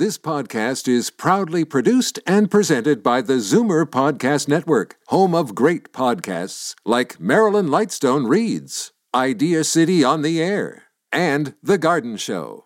This 0.00 0.16
podcast 0.16 0.88
is 0.88 1.10
proudly 1.10 1.62
produced 1.62 2.20
and 2.26 2.50
presented 2.50 3.02
by 3.02 3.20
the 3.20 3.34
Zoomer 3.34 3.84
Podcast 3.84 4.48
Network, 4.48 4.96
home 5.08 5.34
of 5.34 5.54
great 5.54 5.92
podcasts 5.92 6.74
like 6.86 7.20
Marilyn 7.20 7.66
Lightstone 7.66 8.26
Reads, 8.26 8.92
Idea 9.14 9.62
City 9.62 10.02
on 10.02 10.22
the 10.22 10.42
Air, 10.42 10.84
and 11.12 11.52
The 11.62 11.76
Garden 11.76 12.16
Show. 12.16 12.64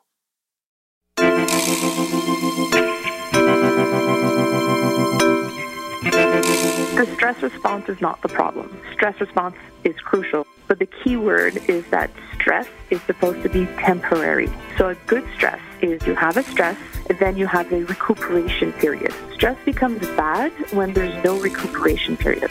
The 6.94 7.10
stress 7.14 7.42
response 7.42 7.88
is 7.88 8.00
not 8.00 8.22
the 8.22 8.28
problem. 8.28 8.80
Stress 8.92 9.20
response 9.20 9.56
is 9.82 9.96
crucial. 9.96 10.46
But 10.66 10.78
the 10.78 10.86
key 10.86 11.16
word 11.16 11.56
is 11.68 11.84
that 11.90 12.10
stress 12.34 12.66
is 12.88 13.02
supposed 13.02 13.42
to 13.42 13.48
be 13.48 13.66
temporary. 13.78 14.50
So 14.78 14.88
a 14.88 14.94
good 15.06 15.26
stress 15.34 15.60
is 15.82 16.06
you 16.06 16.14
have 16.14 16.36
a 16.38 16.42
stress, 16.42 16.78
then 17.18 17.36
you 17.36 17.46
have 17.46 17.70
a 17.70 17.84
recuperation 17.84 18.72
period. 18.72 19.12
Stress 19.34 19.58
becomes 19.64 20.00
bad 20.16 20.52
when 20.72 20.94
there's 20.94 21.22
no 21.22 21.38
recuperation 21.38 22.16
period. 22.16 22.50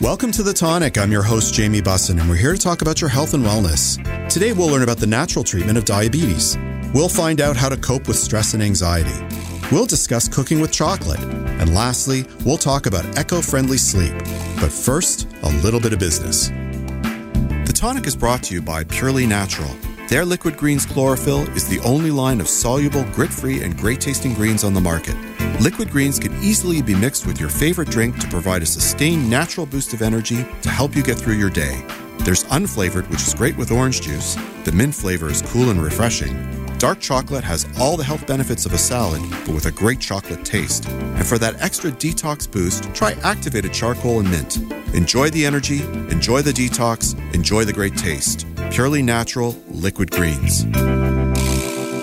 Welcome 0.00 0.32
to 0.32 0.42
The 0.42 0.54
Tonic. 0.54 0.96
I'm 0.96 1.12
your 1.12 1.22
host, 1.22 1.52
Jamie 1.54 1.80
Bussin, 1.80 2.20
and 2.20 2.28
we're 2.28 2.36
here 2.36 2.52
to 2.52 2.58
talk 2.58 2.82
about 2.82 3.00
your 3.00 3.10
health 3.10 3.34
and 3.34 3.44
wellness. 3.44 3.98
Today, 4.28 4.52
we'll 4.52 4.68
learn 4.68 4.82
about 4.82 4.98
the 4.98 5.06
natural 5.06 5.44
treatment 5.44 5.76
of 5.76 5.84
diabetes. 5.84 6.56
We'll 6.94 7.08
find 7.08 7.40
out 7.40 7.56
how 7.56 7.68
to 7.68 7.76
cope 7.76 8.06
with 8.06 8.18
stress 8.18 8.54
and 8.54 8.62
anxiety. 8.62 9.53
We'll 9.72 9.86
discuss 9.86 10.28
cooking 10.28 10.60
with 10.60 10.72
chocolate. 10.72 11.20
And 11.20 11.74
lastly, 11.74 12.26
we'll 12.44 12.58
talk 12.58 12.86
about 12.86 13.18
eco 13.18 13.40
friendly 13.40 13.78
sleep. 13.78 14.12
But 14.60 14.70
first, 14.70 15.26
a 15.42 15.48
little 15.62 15.80
bit 15.80 15.92
of 15.92 15.98
business. 15.98 16.48
The 16.48 17.72
Tonic 17.74 18.06
is 18.06 18.14
brought 18.14 18.42
to 18.44 18.54
you 18.54 18.60
by 18.60 18.84
Purely 18.84 19.26
Natural. 19.26 19.70
Their 20.08 20.24
Liquid 20.26 20.58
Greens 20.58 20.84
Chlorophyll 20.84 21.48
is 21.56 21.66
the 21.66 21.80
only 21.80 22.10
line 22.10 22.40
of 22.40 22.48
soluble, 22.48 23.04
grit 23.12 23.32
free, 23.32 23.62
and 23.62 23.76
great 23.76 24.02
tasting 24.02 24.34
greens 24.34 24.64
on 24.64 24.74
the 24.74 24.80
market. 24.80 25.16
Liquid 25.60 25.90
greens 25.90 26.18
can 26.18 26.34
easily 26.42 26.82
be 26.82 26.94
mixed 26.94 27.26
with 27.26 27.40
your 27.40 27.48
favorite 27.48 27.88
drink 27.88 28.18
to 28.18 28.28
provide 28.28 28.62
a 28.62 28.66
sustained 28.66 29.28
natural 29.28 29.64
boost 29.64 29.94
of 29.94 30.02
energy 30.02 30.46
to 30.60 30.68
help 30.68 30.94
you 30.94 31.02
get 31.02 31.16
through 31.16 31.36
your 31.36 31.50
day. 31.50 31.82
There's 32.18 32.44
unflavored, 32.44 33.08
which 33.08 33.22
is 33.22 33.34
great 33.34 33.56
with 33.56 33.70
orange 33.70 34.02
juice. 34.02 34.36
The 34.64 34.72
mint 34.72 34.94
flavor 34.94 35.30
is 35.30 35.40
cool 35.40 35.70
and 35.70 35.82
refreshing. 35.82 36.63
Dark 36.84 37.00
chocolate 37.00 37.44
has 37.44 37.66
all 37.80 37.96
the 37.96 38.04
health 38.04 38.26
benefits 38.26 38.66
of 38.66 38.74
a 38.74 38.76
salad, 38.76 39.22
but 39.46 39.54
with 39.54 39.64
a 39.64 39.70
great 39.70 40.00
chocolate 40.00 40.44
taste. 40.44 40.86
And 40.86 41.26
for 41.26 41.38
that 41.38 41.58
extra 41.62 41.90
detox 41.90 42.46
boost, 42.46 42.94
try 42.94 43.12
activated 43.22 43.72
charcoal 43.72 44.20
and 44.20 44.30
mint. 44.30 44.58
Enjoy 44.94 45.30
the 45.30 45.46
energy, 45.46 45.82
enjoy 46.10 46.42
the 46.42 46.52
detox, 46.52 47.18
enjoy 47.32 47.64
the 47.64 47.72
great 47.72 47.96
taste. 47.96 48.46
Purely 48.70 49.00
natural 49.00 49.56
liquid 49.70 50.10
greens. 50.10 50.64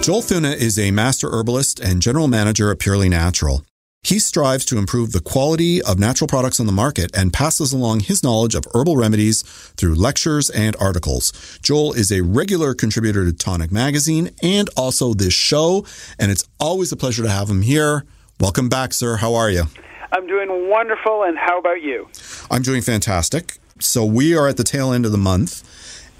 Joel 0.04 0.24
Thuna 0.24 0.50
is 0.50 0.80
a 0.80 0.90
master 0.90 1.30
herbalist 1.30 1.80
and 1.80 2.02
general 2.02 2.28
manager 2.28 2.72
at 2.72 2.80
Purely 2.80 3.08
Natural. 3.08 3.64
He 4.03 4.17
strives 4.17 4.66
to 4.66 4.80
improve 4.80 5.11
the 5.11 5.21
quality 5.21 5.80
of 5.80 5.99
natural 5.99 6.27
products 6.27 6.59
on 6.59 6.66
the 6.66 6.71
market 6.71 7.16
and 7.16 7.31
passes 7.31 7.71
along 7.71 7.99
his 7.99 8.23
knowledge 8.23 8.55
of 8.55 8.66
herbal 8.73 8.97
remedies 8.97 9.44
through 9.77 9.94
lectures 9.94 10.49
and 10.49 10.75
articles. 10.80 11.59
Joel 11.61 11.94
is 11.94 12.11
a 12.11 12.22
regular 12.22 12.73
contributor 12.73 13.23
to 13.25 13.31
Tonic 13.31 13.72
Magazine 13.72 14.31
and 14.41 14.69
also 14.75 15.13
this 15.13 15.35
show, 15.35 15.85
and 16.17 16.31
it's 16.31 16.44
always 16.59 16.91
a 16.91 16.97
pleasure 16.97 17.22
to 17.22 17.29
have 17.29 17.47
him 17.47 17.61
here. 17.61 18.03
Welcome 18.39 18.69
back, 18.69 18.94
sir. 18.94 19.17
How 19.17 19.35
are 19.35 19.52
you? 19.52 19.66
I'm 20.11 20.25
doing 20.25 20.67
wonderful, 20.67 21.23
and 21.23 21.38
how 21.38 21.59
about 21.59 21.83
you? 21.83 22.09
I'm 22.49 22.63
doing 22.63 22.81
fantastic. 22.81 23.59
So, 23.79 24.03
we 24.03 24.35
are 24.35 24.47
at 24.47 24.57
the 24.57 24.63
tail 24.63 24.91
end 24.91 25.05
of 25.05 25.11
the 25.11 25.17
month, 25.19 25.63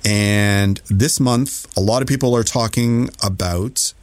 and 0.06 0.80
this 0.88 1.20
month, 1.20 1.66
a 1.76 1.82
lot 1.82 2.04
of 2.04 2.08
people 2.08 2.36
are 2.36 2.44
talking 2.44 3.10
about 3.24 3.94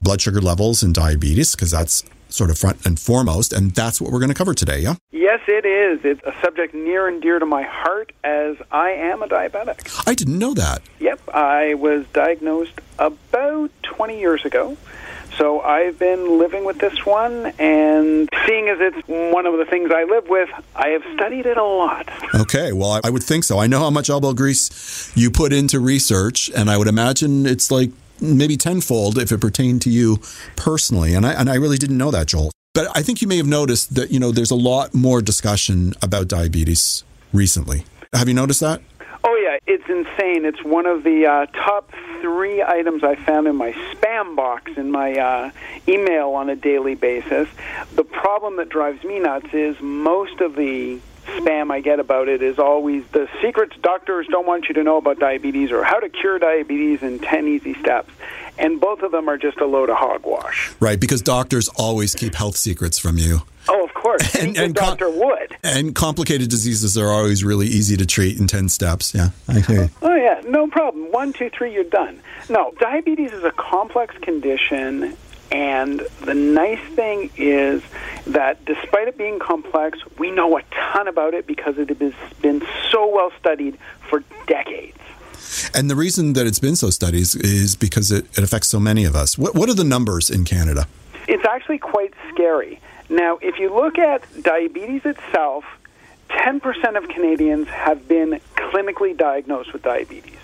blood 0.00 0.22
sugar 0.22 0.40
levels 0.40 0.82
and 0.82 0.94
diabetes 0.94 1.54
because 1.54 1.70
that's 1.70 2.02
sort 2.28 2.50
of 2.50 2.58
front 2.58 2.84
and 2.86 2.98
foremost, 2.98 3.52
and 3.52 3.72
that's 3.72 4.00
what 4.00 4.12
we're 4.12 4.18
going 4.18 4.30
to 4.30 4.34
cover 4.34 4.54
today, 4.54 4.80
yeah? 4.80 4.96
Yes, 5.12 5.40
it 5.48 5.64
is. 5.64 6.04
It's 6.04 6.20
a 6.24 6.34
subject 6.42 6.74
near 6.74 7.08
and 7.08 7.22
dear 7.22 7.38
to 7.38 7.46
my 7.46 7.62
heart 7.62 8.12
as 8.24 8.56
I 8.70 8.90
am 8.90 9.22
a 9.22 9.28
diabetic. 9.28 10.06
I 10.06 10.14
didn't 10.14 10.38
know 10.38 10.54
that. 10.54 10.82
Yep, 11.00 11.20
I 11.32 11.74
was 11.74 12.04
diagnosed 12.12 12.80
about 12.98 13.70
20 13.82 14.18
years 14.18 14.44
ago. 14.44 14.76
So 15.38 15.60
I've 15.60 15.98
been 15.98 16.38
living 16.38 16.64
with 16.64 16.78
this 16.78 17.04
one, 17.04 17.46
and 17.58 18.28
seeing 18.46 18.68
as 18.68 18.78
it's 18.80 19.06
one 19.06 19.44
of 19.44 19.58
the 19.58 19.66
things 19.66 19.90
I 19.92 20.04
live 20.04 20.28
with, 20.28 20.48
I 20.74 20.88
have 20.88 21.02
studied 21.14 21.44
it 21.44 21.58
a 21.58 21.64
lot. 21.64 22.08
Okay, 22.34 22.72
well, 22.72 23.00
I 23.04 23.10
would 23.10 23.22
think 23.22 23.44
so. 23.44 23.58
I 23.58 23.66
know 23.66 23.80
how 23.80 23.90
much 23.90 24.08
elbow 24.08 24.32
grease 24.32 25.12
you 25.14 25.30
put 25.30 25.52
into 25.52 25.78
research, 25.78 26.50
and 26.56 26.70
I 26.70 26.78
would 26.78 26.88
imagine 26.88 27.44
it's 27.44 27.70
like 27.70 27.90
maybe 28.20 28.56
tenfold 28.56 29.18
if 29.18 29.32
it 29.32 29.40
pertained 29.40 29.82
to 29.82 29.90
you 29.90 30.18
personally. 30.56 31.14
And 31.14 31.26
I, 31.26 31.32
and 31.32 31.50
I 31.50 31.54
really 31.54 31.78
didn't 31.78 31.98
know 31.98 32.10
that, 32.10 32.28
Joel. 32.28 32.50
But 32.74 32.88
I 32.94 33.02
think 33.02 33.22
you 33.22 33.28
may 33.28 33.38
have 33.38 33.46
noticed 33.46 33.94
that, 33.94 34.10
you 34.10 34.20
know, 34.20 34.32
there's 34.32 34.50
a 34.50 34.56
lot 34.56 34.94
more 34.94 35.22
discussion 35.22 35.94
about 36.02 36.28
diabetes 36.28 37.04
recently. 37.32 37.84
Have 38.12 38.28
you 38.28 38.34
noticed 38.34 38.60
that? 38.60 38.82
Oh, 39.24 39.34
yeah, 39.42 39.58
it's 39.66 39.88
insane. 39.88 40.44
It's 40.44 40.62
one 40.62 40.86
of 40.86 41.02
the 41.02 41.26
uh, 41.26 41.46
top 41.46 41.90
three 42.20 42.62
items 42.62 43.02
I 43.02 43.16
found 43.16 43.48
in 43.48 43.56
my 43.56 43.72
spam 43.72 44.36
box 44.36 44.72
in 44.76 44.90
my 44.90 45.14
uh, 45.14 45.50
email 45.88 46.30
on 46.30 46.48
a 46.48 46.54
daily 46.54 46.94
basis. 46.94 47.48
The 47.94 48.04
problem 48.04 48.56
that 48.56 48.68
drives 48.68 49.02
me 49.04 49.18
nuts 49.18 49.48
is 49.52 49.80
most 49.80 50.40
of 50.40 50.54
the 50.54 51.00
spam 51.26 51.70
I 51.70 51.80
get 51.80 52.00
about 52.00 52.28
it 52.28 52.42
is 52.42 52.58
always 52.58 53.04
the 53.12 53.28
secrets 53.42 53.76
doctors 53.82 54.26
don't 54.28 54.46
want 54.46 54.68
you 54.68 54.74
to 54.74 54.82
know 54.82 54.96
about 54.96 55.18
diabetes 55.18 55.70
or 55.70 55.82
how 55.84 56.00
to 56.00 56.08
cure 56.08 56.38
diabetes 56.38 57.02
in 57.02 57.18
10 57.18 57.48
easy 57.48 57.74
steps. 57.74 58.10
And 58.58 58.80
both 58.80 59.02
of 59.02 59.12
them 59.12 59.28
are 59.28 59.36
just 59.36 59.58
a 59.58 59.66
load 59.66 59.90
of 59.90 59.96
hogwash. 59.96 60.72
Right, 60.80 60.98
because 60.98 61.20
doctors 61.20 61.68
always 61.76 62.14
keep 62.14 62.34
health 62.34 62.56
secrets 62.56 62.98
from 62.98 63.18
you. 63.18 63.40
Oh, 63.68 63.84
of 63.84 63.92
course. 63.94 64.34
And, 64.36 64.56
and 64.56 64.74
doctor 64.74 65.06
com- 65.06 65.18
would. 65.18 65.56
And 65.62 65.94
complicated 65.94 66.48
diseases 66.48 66.96
are 66.96 67.10
always 67.10 67.42
really 67.42 67.66
easy 67.66 67.96
to 67.96 68.06
treat 68.06 68.38
in 68.38 68.46
10 68.46 68.68
steps. 68.68 69.14
Yeah, 69.14 69.30
I 69.48 69.60
hear 69.60 69.82
you. 69.84 69.90
Oh, 70.02 70.14
yeah, 70.14 70.40
no 70.46 70.68
problem. 70.68 71.10
One, 71.10 71.32
two, 71.32 71.50
three, 71.50 71.72
you're 71.72 71.84
done. 71.84 72.20
No, 72.48 72.72
diabetes 72.78 73.32
is 73.32 73.44
a 73.44 73.50
complex 73.50 74.16
condition 74.18 75.16
and 75.50 76.00
the 76.24 76.34
nice 76.34 76.80
thing 76.94 77.30
is 77.36 77.82
that 78.26 78.64
despite 78.64 79.08
it 79.08 79.16
being 79.16 79.38
complex, 79.38 79.98
we 80.18 80.30
know 80.30 80.58
a 80.58 80.62
ton 80.72 81.08
about 81.08 81.34
it 81.34 81.46
because 81.46 81.78
it 81.78 81.88
has 81.88 82.14
been 82.42 82.62
so 82.90 83.08
well 83.08 83.30
studied 83.38 83.78
for 84.08 84.22
decades. 84.46 84.98
And 85.74 85.88
the 85.88 85.96
reason 85.96 86.32
that 86.32 86.46
it's 86.46 86.58
been 86.58 86.76
so 86.76 86.90
studied 86.90 87.20
is 87.20 87.76
because 87.76 88.10
it, 88.10 88.26
it 88.36 88.44
affects 88.44 88.68
so 88.68 88.80
many 88.80 89.04
of 89.04 89.14
us. 89.14 89.38
What, 89.38 89.54
what 89.54 89.68
are 89.68 89.74
the 89.74 89.84
numbers 89.84 90.30
in 90.30 90.44
Canada? 90.44 90.86
It's 91.28 91.44
actually 91.44 91.78
quite 91.78 92.14
scary. 92.32 92.80
Now, 93.08 93.38
if 93.40 93.58
you 93.58 93.72
look 93.74 93.98
at 93.98 94.22
diabetes 94.42 95.04
itself, 95.04 95.64
10% 96.30 96.96
of 96.96 97.08
Canadians 97.08 97.68
have 97.68 98.08
been 98.08 98.40
clinically 98.56 99.16
diagnosed 99.16 99.72
with 99.72 99.82
diabetes. 99.82 100.38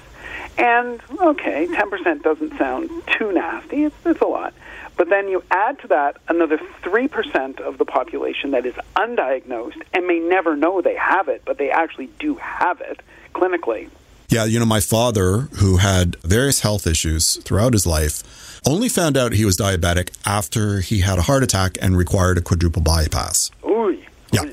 And, 0.59 1.01
okay, 1.21 1.67
10% 1.67 2.23
doesn't 2.23 2.57
sound 2.59 2.91
too 3.07 3.33
nasty, 3.33 3.85
it's, 3.85 3.97
it's 4.05 4.21
a 4.21 4.27
lot. 4.27 4.55
But 5.03 5.09
then 5.09 5.27
you 5.27 5.43
add 5.51 5.81
to 5.81 5.89
that 5.89 6.19
another 6.29 6.59
3% 6.85 7.61
of 7.61 7.79
the 7.79 7.85
population 7.85 8.53
that 8.53 8.65
is 8.65 8.75
undiagnosed 8.95 9.83
and 9.93 10.07
may 10.07 10.21
never 10.21 10.55
know 10.55 10.81
they 10.81 10.95
have 10.95 11.27
it, 11.27 11.43
but 11.45 11.59
they 11.59 11.73
actually 11.73 12.07
do 12.21 12.37
have 12.37 12.81
it 12.81 13.01
clinically. 13.35 13.91
Yeah, 14.29 14.45
you 14.45 14.61
know, 14.61 14.65
my 14.65 14.79
father, 14.79 15.49
who 15.59 15.79
had 15.79 16.15
various 16.21 16.61
health 16.61 16.87
issues 16.87 17.35
throughout 17.39 17.73
his 17.73 17.85
life, 17.85 18.61
only 18.65 18.89
found 18.89 19.17
out 19.17 19.33
he 19.33 19.45
was 19.45 19.57
diabetic 19.57 20.17
after 20.25 20.79
he 20.79 21.01
had 21.01 21.19
a 21.19 21.23
heart 21.23 21.43
attack 21.43 21.77
and 21.83 21.97
required 21.97 22.39
a 22.39 22.41
quadruple 22.41 22.81
bypass. 22.81 23.51
Ooh. 23.65 24.01
Yeah. 24.31 24.45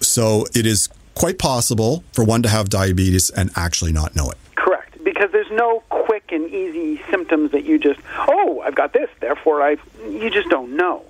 So 0.00 0.46
it 0.54 0.64
is 0.64 0.88
quite 1.14 1.38
possible 1.38 2.02
for 2.14 2.24
one 2.24 2.42
to 2.44 2.48
have 2.48 2.70
diabetes 2.70 3.28
and 3.28 3.50
actually 3.56 3.92
not 3.92 4.16
know 4.16 4.30
it. 4.30 4.38
Correct, 4.54 5.04
because 5.04 5.30
there's 5.32 5.50
no 5.50 5.82
quick 6.12 6.30
and 6.30 6.50
easy 6.50 7.00
symptoms 7.10 7.52
that 7.52 7.64
you 7.64 7.78
just, 7.78 7.98
oh, 8.28 8.60
I've 8.60 8.74
got 8.74 8.92
this, 8.92 9.08
therefore 9.20 9.62
I, 9.62 9.78
you 10.06 10.28
just 10.28 10.50
don't 10.50 10.76
know. 10.76 11.02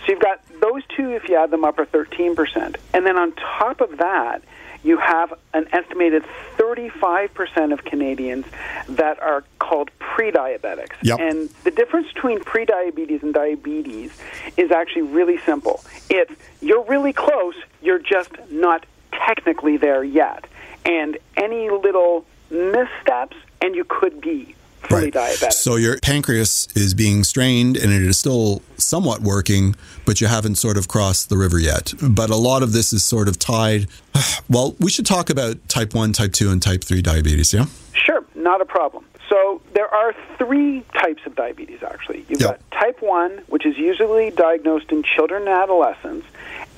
So 0.00 0.04
you've 0.08 0.22
got 0.22 0.40
those 0.62 0.82
two, 0.96 1.10
if 1.10 1.28
you 1.28 1.36
add 1.36 1.50
them 1.50 1.64
up, 1.64 1.78
are 1.78 1.84
13%. 1.84 2.76
And 2.94 3.04
then 3.04 3.18
on 3.18 3.32
top 3.32 3.82
of 3.82 3.98
that, 3.98 4.42
you 4.82 4.96
have 4.96 5.34
an 5.52 5.68
estimated 5.70 6.24
35% 6.56 7.74
of 7.74 7.84
Canadians 7.84 8.46
that 8.88 9.20
are 9.20 9.44
called 9.58 9.90
pre-diabetics. 9.98 10.94
Yep. 11.02 11.20
And 11.20 11.50
the 11.64 11.70
difference 11.70 12.10
between 12.14 12.40
pre-diabetes 12.40 13.22
and 13.22 13.34
diabetes 13.34 14.16
is 14.56 14.70
actually 14.70 15.02
really 15.02 15.36
simple. 15.44 15.84
It's 16.08 16.32
you're 16.62 16.84
really 16.84 17.12
close, 17.12 17.56
you're 17.82 17.98
just 17.98 18.30
not 18.50 18.86
technically 19.12 19.76
there 19.76 20.02
yet. 20.02 20.46
And 20.86 21.18
any 21.36 21.68
little 21.68 22.24
missteps 22.50 23.36
and 23.62 23.74
you 23.74 23.84
could 23.84 24.20
be 24.20 24.54
fully 24.88 25.04
Right. 25.04 25.12
diabetic. 25.14 25.52
So 25.52 25.76
your 25.76 25.98
pancreas 25.98 26.68
is 26.74 26.94
being 26.94 27.24
strained 27.24 27.76
and 27.76 27.92
it 27.92 28.02
is 28.02 28.16
still 28.16 28.62
somewhat 28.78 29.20
working, 29.20 29.74
but 30.06 30.20
you 30.20 30.28
haven't 30.28 30.54
sort 30.56 30.76
of 30.78 30.88
crossed 30.88 31.28
the 31.28 31.36
river 31.36 31.58
yet. 31.58 31.92
But 32.00 32.30
a 32.30 32.36
lot 32.36 32.62
of 32.62 32.72
this 32.72 32.92
is 32.92 33.02
sort 33.04 33.28
of 33.28 33.38
tied. 33.38 33.86
Well, 34.50 34.74
we 34.80 34.90
should 34.90 35.04
talk 35.04 35.28
about 35.30 35.56
type 35.68 35.94
1, 35.94 36.12
type 36.14 36.32
2, 36.32 36.50
and 36.50 36.62
type 36.62 36.82
3 36.82 37.02
diabetes, 37.02 37.52
yeah? 37.52 37.66
Sure, 37.92 38.24
not 38.34 38.62
a 38.62 38.64
problem. 38.64 39.04
So 39.28 39.60
there 39.74 39.92
are 39.92 40.14
three 40.38 40.82
types 40.94 41.20
of 41.26 41.34
diabetes, 41.36 41.80
actually. 41.82 42.24
You've 42.30 42.40
Yep. 42.40 42.50
got 42.70 42.80
type 42.80 43.02
1, 43.02 43.42
which 43.48 43.66
is 43.66 43.76
usually 43.76 44.30
diagnosed 44.30 44.90
in 44.90 45.02
children 45.02 45.42
and 45.42 45.50
adolescents, 45.50 46.26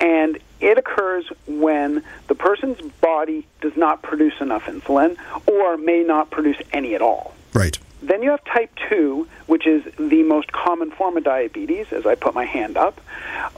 and 0.01 0.37
it 0.61 0.77
occurs 0.77 1.25
when 1.47 2.03
the 2.27 2.35
person's 2.35 2.79
body 3.01 3.47
does 3.61 3.75
not 3.75 4.01
produce 4.01 4.39
enough 4.39 4.65
insulin 4.65 5.17
or 5.47 5.77
may 5.77 6.03
not 6.03 6.29
produce 6.29 6.57
any 6.71 6.95
at 6.95 7.01
all. 7.01 7.33
Right. 7.53 7.77
Then 8.01 8.23
you 8.23 8.31
have 8.31 8.43
type 8.45 8.71
2, 8.89 9.27
which 9.45 9.67
is 9.67 9.83
the 9.97 10.23
most 10.23 10.51
common 10.51 10.91
form 10.91 11.17
of 11.17 11.23
diabetes, 11.23 11.87
as 11.91 12.05
I 12.05 12.15
put 12.15 12.33
my 12.33 12.45
hand 12.45 12.77
up, 12.77 12.99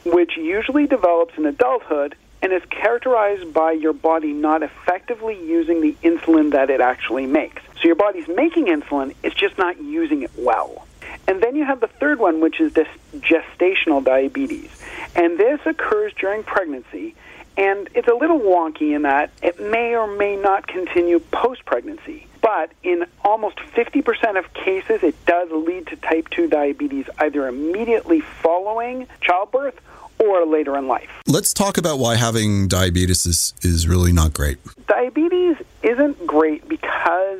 which 0.04 0.36
usually 0.38 0.86
develops 0.86 1.38
in 1.38 1.46
adulthood 1.46 2.16
and 2.42 2.52
is 2.52 2.62
characterized 2.70 3.54
by 3.54 3.72
your 3.72 3.94
body 3.94 4.34
not 4.34 4.64
effectively 4.64 5.40
using 5.46 5.80
the 5.80 5.94
insulin 6.04 6.52
that 6.52 6.70
it 6.70 6.82
actually 6.82 7.26
makes. 7.26 7.62
So 7.82 7.88
your 7.88 7.96
body's 7.96 8.28
making 8.28 8.66
insulin, 8.66 9.16
it's 9.24 9.36
just 9.36 9.58
not 9.58 9.82
using 9.82 10.24
it 10.24 10.32
well. 10.38 10.86
And 11.28 11.42
then 11.42 11.56
you 11.56 11.66
have 11.66 11.80
the 11.80 11.88
third 11.88 12.20
one, 12.20 12.42
which 12.42 12.60
is 12.60 12.74
this 12.74 12.88
gestational 13.16 14.04
diabetes. 14.04 14.70
And 15.16 15.38
this 15.38 15.60
occurs 15.66 16.14
during 16.20 16.44
pregnancy, 16.44 17.16
and 17.58 17.90
it's 17.94 18.08
a 18.08 18.16
little 18.16 18.40
wonky 18.40 18.96
in 18.96 19.04
that 19.04 19.32
it 19.42 19.60
may 19.60 19.96
or 19.96 20.08
may 20.08 20.36
not 20.36 20.68
continue 20.68 21.20
post 21.20 21.66
pregnancy. 21.66 22.28
But 22.42 22.72
in 22.84 23.06
almost 23.24 23.58
50% 23.58 24.38
of 24.38 24.54
cases, 24.54 25.02
it 25.02 25.16
does 25.26 25.50
lead 25.52 25.88
to 25.88 25.96
type 25.96 26.30
2 26.32 26.48
diabetes 26.50 27.06
either 27.20 27.48
immediately 27.48 28.20
following 28.20 29.08
childbirth 29.22 29.80
or 30.20 30.46
later 30.46 30.78
in 30.78 30.88
life. 30.88 31.10
Let's 31.26 31.54
talk 31.54 31.78
about 31.78 32.00
why 32.00 32.16
having 32.16 32.68
diabetes 32.68 33.26
is, 33.26 33.54
is 33.62 33.88
really 33.88 34.12
not 34.12 34.34
great. 34.34 34.58
Diabetes 34.88 35.58
isn't 35.84 36.26
great 36.28 36.68
because 36.68 37.40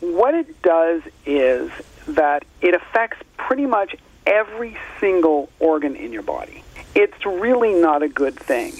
what 0.00 0.34
it 0.34 0.62
does 0.62 1.02
is 1.26 1.70
that 2.08 2.44
it 2.60 2.74
affects 2.74 3.18
pretty 3.36 3.66
much 3.66 3.96
every 4.26 4.76
single 5.00 5.50
organ 5.58 5.96
in 5.96 6.12
your 6.12 6.22
body. 6.22 6.62
It's 6.94 7.26
really 7.26 7.74
not 7.74 8.02
a 8.02 8.08
good 8.08 8.36
thing. 8.36 8.72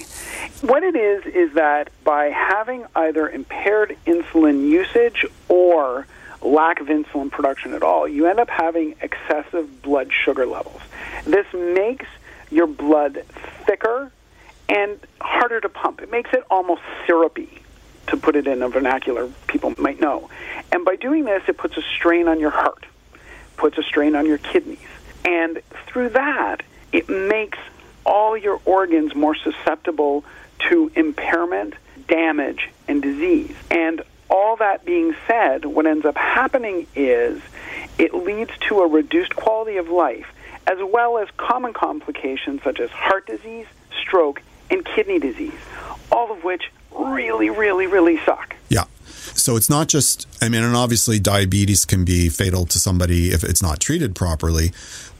What 0.61 0.83
it 0.83 0.95
is 0.95 1.25
is 1.25 1.53
that 1.55 1.89
by 2.03 2.25
having 2.25 2.85
either 2.95 3.29
impaired 3.29 3.97
insulin 4.05 4.69
usage 4.69 5.25
or 5.49 6.07
lack 6.41 6.79
of 6.79 6.87
insulin 6.87 7.31
production 7.31 7.73
at 7.73 7.83
all, 7.83 8.07
you 8.07 8.27
end 8.27 8.39
up 8.39 8.49
having 8.49 8.95
excessive 9.01 9.81
blood 9.81 10.11
sugar 10.11 10.45
levels. 10.45 10.81
This 11.25 11.45
makes 11.53 12.05
your 12.51 12.67
blood 12.67 13.23
thicker 13.65 14.11
and 14.69 14.99
harder 15.19 15.59
to 15.59 15.69
pump. 15.69 16.01
It 16.01 16.11
makes 16.11 16.31
it 16.33 16.43
almost 16.49 16.81
syrupy, 17.05 17.61
to 18.07 18.17
put 18.17 18.35
it 18.35 18.47
in 18.47 18.61
a 18.61 18.69
vernacular 18.69 19.29
people 19.47 19.73
might 19.77 19.99
know. 19.99 20.29
And 20.71 20.85
by 20.85 20.95
doing 20.95 21.25
this, 21.25 21.43
it 21.47 21.57
puts 21.57 21.77
a 21.77 21.81
strain 21.81 22.27
on 22.27 22.39
your 22.39 22.51
heart, 22.51 22.85
puts 23.57 23.77
a 23.77 23.83
strain 23.83 24.15
on 24.15 24.25
your 24.25 24.37
kidneys. 24.37 24.79
And 25.23 25.61
through 25.87 26.09
that, 26.09 26.63
it 26.91 27.09
makes 27.09 27.57
all 28.05 28.37
your 28.37 28.59
organs 28.65 29.15
more 29.15 29.35
susceptible 29.35 30.23
to 30.69 30.91
impairment, 30.95 31.73
damage, 32.07 32.69
and 32.87 33.01
disease. 33.01 33.55
And 33.71 34.03
all 34.29 34.55
that 34.57 34.85
being 34.85 35.15
said, 35.27 35.65
what 35.65 35.85
ends 35.85 36.05
up 36.05 36.15
happening 36.15 36.87
is 36.95 37.41
it 37.97 38.13
leads 38.13 38.51
to 38.67 38.79
a 38.81 38.87
reduced 38.87 39.35
quality 39.35 39.77
of 39.77 39.89
life, 39.89 40.27
as 40.67 40.77
well 40.81 41.17
as 41.17 41.27
common 41.37 41.73
complications 41.73 42.61
such 42.63 42.79
as 42.79 42.89
heart 42.89 43.25
disease, 43.27 43.67
stroke, 44.01 44.41
and 44.69 44.83
kidney 44.85 45.19
disease, 45.19 45.53
all 46.11 46.31
of 46.31 46.43
which 46.43 46.71
really, 46.91 47.49
really, 47.49 47.87
really 47.87 48.19
suck. 48.25 48.55
Yeah. 48.69 48.85
So 49.33 49.55
it's 49.55 49.69
not 49.69 49.87
just, 49.87 50.27
I 50.41 50.49
mean, 50.49 50.63
and 50.63 50.75
obviously 50.75 51.19
diabetes 51.19 51.85
can 51.85 52.05
be 52.05 52.29
fatal 52.29 52.65
to 52.67 52.79
somebody 52.79 53.31
if 53.31 53.43
it's 53.43 53.61
not 53.61 53.79
treated 53.79 54.15
properly, 54.15 54.71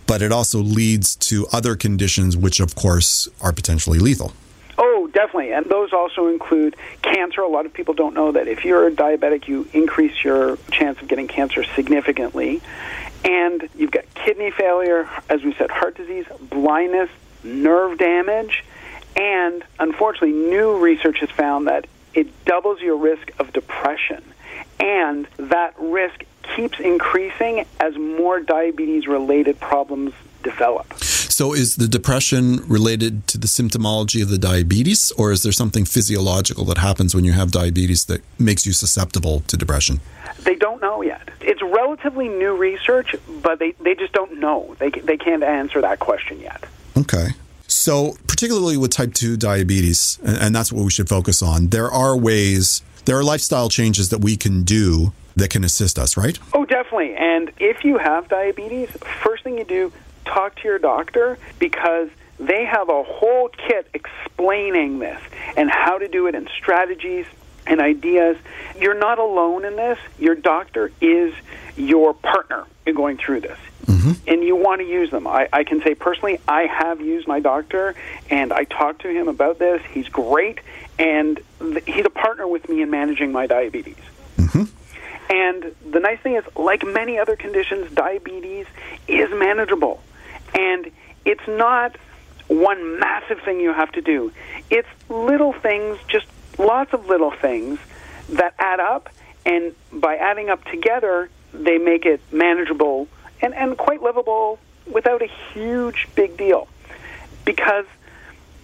but 0.07 0.21
it 0.21 0.31
also 0.31 0.59
leads 0.59 1.15
to 1.15 1.47
other 1.51 1.75
conditions, 1.75 2.37
which 2.37 2.59
of 2.59 2.75
course 2.75 3.27
are 3.41 3.51
potentially 3.51 3.99
lethal. 3.99 4.33
Oh, 4.77 5.09
definitely. 5.13 5.53
And 5.53 5.65
those 5.67 5.93
also 5.93 6.27
include 6.27 6.75
cancer. 7.01 7.41
A 7.41 7.47
lot 7.47 7.65
of 7.65 7.73
people 7.73 7.93
don't 7.93 8.13
know 8.13 8.31
that 8.33 8.47
if 8.47 8.65
you're 8.65 8.87
a 8.87 8.91
diabetic, 8.91 9.47
you 9.47 9.67
increase 9.73 10.23
your 10.23 10.57
chance 10.71 11.01
of 11.01 11.07
getting 11.07 11.27
cancer 11.27 11.63
significantly. 11.63 12.61
And 13.23 13.67
you've 13.75 13.91
got 13.91 14.03
kidney 14.13 14.51
failure, 14.51 15.09
as 15.29 15.43
we 15.43 15.53
said, 15.55 15.71
heart 15.71 15.95
disease, 15.95 16.25
blindness, 16.49 17.09
nerve 17.43 17.97
damage, 17.97 18.63
and 19.15 19.63
unfortunately, 19.79 20.33
new 20.33 20.77
research 20.77 21.19
has 21.19 21.29
found 21.29 21.67
that 21.67 21.87
it 22.15 22.45
doubles 22.45 22.81
your 22.81 22.97
risk 22.97 23.31
of 23.39 23.53
depression. 23.53 24.23
And 24.79 25.27
that 25.37 25.73
risk 25.77 26.23
keeps 26.55 26.79
increasing 26.79 27.65
as 27.79 27.95
more 27.97 28.39
diabetes 28.39 29.07
related 29.07 29.59
problems 29.59 30.13
develop. 30.43 30.93
So 31.35 31.53
is 31.53 31.75
the 31.75 31.87
depression 31.87 32.65
related 32.67 33.27
to 33.27 33.37
the 33.37 33.47
symptomology 33.47 34.21
of 34.21 34.29
the 34.29 34.37
diabetes, 34.37 35.11
or 35.11 35.31
is 35.31 35.43
there 35.43 35.51
something 35.51 35.83
physiological 35.83 36.63
that 36.65 36.77
happens 36.77 37.13
when 37.13 37.25
you 37.25 37.33
have 37.33 37.51
diabetes 37.51 38.05
that 38.05 38.21
makes 38.39 38.65
you 38.65 38.71
susceptible 38.71 39.41
to 39.41 39.57
depression? 39.57 39.99
They 40.43 40.55
don't 40.55 40.81
know 40.81 41.01
yet. 41.01 41.29
It's 41.41 41.61
relatively 41.61 42.29
new 42.29 42.55
research, 42.55 43.15
but 43.43 43.59
they, 43.59 43.71
they 43.81 43.95
just 43.95 44.13
don't 44.13 44.39
know. 44.39 44.75
They, 44.79 44.91
they 44.91 45.17
can't 45.17 45.43
answer 45.43 45.81
that 45.81 45.99
question 45.99 46.39
yet. 46.39 46.63
Okay. 46.95 47.29
So, 47.85 48.17
particularly 48.25 48.77
with 48.77 48.89
type 48.89 49.13
2 49.13 49.37
diabetes, 49.37 50.17
and, 50.25 50.37
and 50.37 50.55
that's 50.55 50.73
what 50.73 50.83
we 50.83 50.89
should 50.89 51.07
focus 51.07 51.43
on, 51.43 51.67
there 51.67 51.91
are 51.91 52.17
ways, 52.17 52.81
there 53.05 53.15
are 53.15 53.23
lifestyle 53.23 53.69
changes 53.69 54.09
that 54.09 54.21
we 54.21 54.37
can 54.37 54.63
do 54.63 55.13
that 55.35 55.51
can 55.51 55.63
assist 55.63 55.99
us, 55.99 56.17
right? 56.17 56.39
Oh, 56.51 56.65
definitely. 56.65 57.13
And 57.13 57.51
if 57.59 57.85
you 57.85 57.99
have 57.99 58.27
diabetes, 58.27 58.89
first 59.21 59.43
thing 59.43 59.59
you 59.59 59.65
do, 59.65 59.93
talk 60.25 60.55
to 60.55 60.67
your 60.67 60.79
doctor 60.79 61.37
because 61.59 62.09
they 62.39 62.65
have 62.65 62.89
a 62.89 63.03
whole 63.03 63.49
kit 63.49 63.87
explaining 63.93 64.97
this 64.97 65.21
and 65.55 65.69
how 65.69 65.99
to 65.99 66.07
do 66.07 66.25
it 66.25 66.33
and 66.33 66.49
strategies 66.57 67.27
and 67.67 67.79
ideas. 67.79 68.35
You're 68.79 68.97
not 68.97 69.19
alone 69.19 69.63
in 69.63 69.75
this. 69.75 69.99
Your 70.17 70.33
doctor 70.33 70.91
is 71.01 71.35
your 71.77 72.15
partner 72.15 72.65
in 72.87 72.95
going 72.95 73.17
through 73.17 73.41
this. 73.41 73.59
Mm-hmm. 73.85 74.29
And 74.29 74.43
you 74.43 74.55
want 74.55 74.81
to 74.81 74.87
use 74.87 75.11
them. 75.11 75.27
I, 75.27 75.47
I 75.53 75.63
can 75.63 75.81
say 75.81 75.95
personally, 75.95 76.39
I 76.47 76.63
have 76.63 77.01
used 77.01 77.27
my 77.27 77.39
doctor 77.39 77.95
and 78.29 78.51
I 78.51 78.63
talked 78.63 79.01
to 79.01 79.09
him 79.09 79.27
about 79.27 79.59
this. 79.59 79.81
He's 79.91 80.07
great 80.09 80.59
and 80.97 81.39
th- 81.59 81.83
he's 81.85 82.05
a 82.05 82.09
partner 82.09 82.47
with 82.47 82.67
me 82.69 82.81
in 82.81 82.89
managing 82.89 83.31
my 83.31 83.47
diabetes. 83.47 83.97
Mm-hmm. 84.37 84.63
And 85.29 85.75
the 85.89 85.99
nice 85.99 86.19
thing 86.19 86.35
is, 86.35 86.43
like 86.55 86.85
many 86.85 87.17
other 87.17 87.35
conditions, 87.35 87.91
diabetes 87.91 88.67
is 89.07 89.29
manageable. 89.31 90.01
And 90.53 90.91
it's 91.25 91.47
not 91.47 91.95
one 92.47 92.99
massive 92.99 93.41
thing 93.41 93.59
you 93.59 93.73
have 93.73 93.91
to 93.93 94.01
do. 94.01 94.31
It's 94.69 94.87
little 95.09 95.53
things, 95.53 95.97
just 96.07 96.27
lots 96.59 96.93
of 96.93 97.07
little 97.07 97.31
things 97.31 97.79
that 98.29 98.53
add 98.59 98.79
up. 98.79 99.09
And 99.45 99.75
by 99.91 100.15
adding 100.15 100.49
up 100.49 100.63
together, 100.65 101.29
they 101.53 101.77
make 101.77 102.05
it 102.05 102.21
manageable 102.31 103.07
and, 103.41 103.53
and 103.53 103.77
quite 103.77 104.01
livable 104.01 104.59
without 104.91 105.21
a 105.21 105.29
huge 105.53 106.07
big 106.15 106.37
deal. 106.37 106.67
Because 107.43 107.85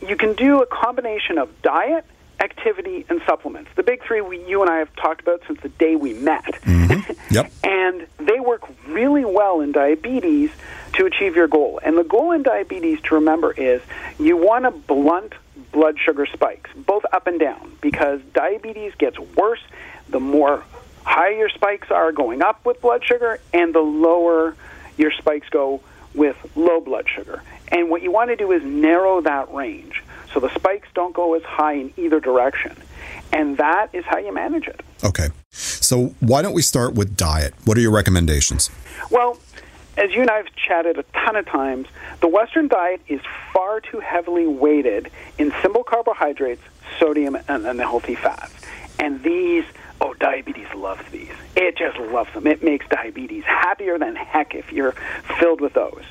you 0.08 0.16
can 0.16 0.34
do 0.34 0.62
a 0.62 0.66
combination 0.66 1.38
of 1.38 1.50
diet, 1.62 2.06
activity, 2.40 3.06
and 3.10 3.22
supplements. 3.25 3.70
The 3.75 3.84
big 3.84 4.04
three 4.04 4.22
we, 4.22 4.44
you 4.48 4.62
and 4.62 4.70
I 4.70 4.80
have 4.80 4.96
talked 4.96 5.22
about 5.22 5.42
since 5.48 5.60
the 5.62 5.70
day 5.70 5.96
we 5.96 6.13
met. 6.13 6.44
Mm-hmm. 6.63 7.12
Yep. 7.32 7.50
and 7.63 8.08
they 8.18 8.42
work 8.42 8.63
really 8.90 9.24
well 9.24 9.62
in 9.62 9.72
diabetes 9.72 10.51
to 10.96 11.06
achieve 11.06 11.34
your 11.34 11.48
goal. 11.48 11.80
And 11.82 11.98
the 11.98 12.04
goal 12.04 12.34
in 12.34 12.44
diabetes 12.44 13.00
to 13.04 13.16
remember 13.16 13.54
is 13.54 13.82
you 14.20 14.36
want 14.36 14.66
to 14.66 14.72
blunt 14.72 15.34
blood 15.72 15.98
sugar 15.98 16.25
spikes, 16.25 16.70
both 16.75 17.06
up 17.13 17.28
and 17.28 17.40
down, 17.40 17.72
because 17.80 18.20
diabetes 18.34 18.94
gets 18.96 19.18
worse 19.18 19.62
the 20.10 20.20
more 20.20 20.66
high 21.03 21.31
your 21.31 21.50
spikes 21.50 21.91
are 21.91 22.12
going 22.12 22.41
up 22.41 22.65
with 22.65 22.81
blood 22.81 23.03
sugar 23.03 23.39
and 23.53 23.74
the 23.74 23.79
lower 23.79 24.55
your 24.98 25.12
spikes 25.12 25.50
go 25.50 25.81
with 26.13 26.36
low 26.55 26.79
blood 26.79 27.08
sugar. 27.08 27.41
And 27.70 27.89
what 27.89 28.01
you 28.01 28.12
want 28.12 28.29
to 28.29 28.36
do 28.36 28.51
is 28.51 28.63
narrow 28.63 29.22
that 29.22 29.53
range 29.53 30.03
so 30.34 30.39
the 30.39 30.53
spikes 30.53 30.88
don't 30.93 31.13
go 31.13 31.34
as 31.36 31.43
high 31.43 31.74
in 31.74 31.93
either 31.98 32.20
direction. 32.20 32.75
And 33.34 33.58
that 33.58 33.89
is 33.93 34.05
how 34.05 34.17
you 34.17 34.34
manage 34.34 34.67
it. 34.67 34.81
Okay. 35.03 35.29
So, 35.51 36.13
why 36.20 36.41
don't 36.41 36.53
we 36.53 36.62
start 36.62 36.93
with 36.93 37.17
diet? 37.17 37.53
What 37.65 37.77
are 37.77 37.81
your 37.81 37.91
recommendations? 37.91 38.70
Well, 39.10 39.38
as 39.98 40.12
you 40.12 40.22
and 40.22 40.29
I 40.29 40.38
have 40.38 40.53
chatted 40.55 40.98
a 40.98 41.03
ton 41.13 41.36
of 41.36 41.46
times, 41.46 41.88
the 42.22 42.27
Western 42.27 42.67
diet 42.67 43.01
is 43.08 43.20
far 43.53 43.81
too 43.81 44.00
heavily 44.00 44.48
weighted 44.48 45.12
in 45.38 45.53
simple 45.62 45.84
carbohydrates, 45.84 46.62
sodium, 47.00 47.38
and 47.48 47.65
unhealthy 47.65 48.15
fats. 48.15 48.53
And 49.00 49.22
these, 49.24 49.65
oh, 50.01 50.13
diabetes 50.15 50.67
loves 50.75 51.03
these. 51.12 51.31
It 51.55 51.77
just 51.77 51.98
loves 51.98 52.34
them. 52.34 52.48
It 52.48 52.63
makes 52.63 52.88
diabetes 52.89 53.43
happier 53.46 53.98
than 53.98 54.15
heck 54.15 54.55
if 54.55 54.72
you're 54.72 54.93
filled 55.39 55.62
with 55.62 55.74
those. 55.74 56.03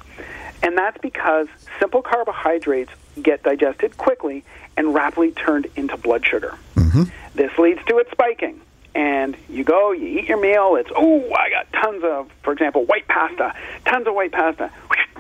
And 0.63 0.77
that's 0.79 0.99
because 0.99 1.49
simple 1.79 2.03
carbohydrates 2.03 2.93
get 3.21 3.43
digested 3.43 3.97
quickly 3.97 4.45
and 4.77 4.95
rapidly 4.95 5.33
turned 5.33 5.67
into 5.77 5.97
blood 5.97 6.25
sugar. 6.25 6.57
Mm-hmm. 6.77 7.05
This 7.35 7.51
leads 7.59 7.85
to 7.87 7.99
it 7.99 8.09
spiking. 8.11 8.61
and 8.95 9.37
you 9.49 9.65
go, 9.65 9.93
you 9.93 10.21
eat 10.21 10.29
your 10.29 10.41
meal. 10.41 10.77
It's 10.77 10.91
oh, 10.95 11.33
I 11.33 11.51
got 11.51 11.73
tons 11.73 12.03
of, 12.05 12.31
for 12.43 12.53
example, 12.53 12.85
white 12.85 13.07
pasta, 13.09 13.55
tons 13.87 14.07
of 14.07 14.15
white 14.15 14.33
pasta. 14.33 14.71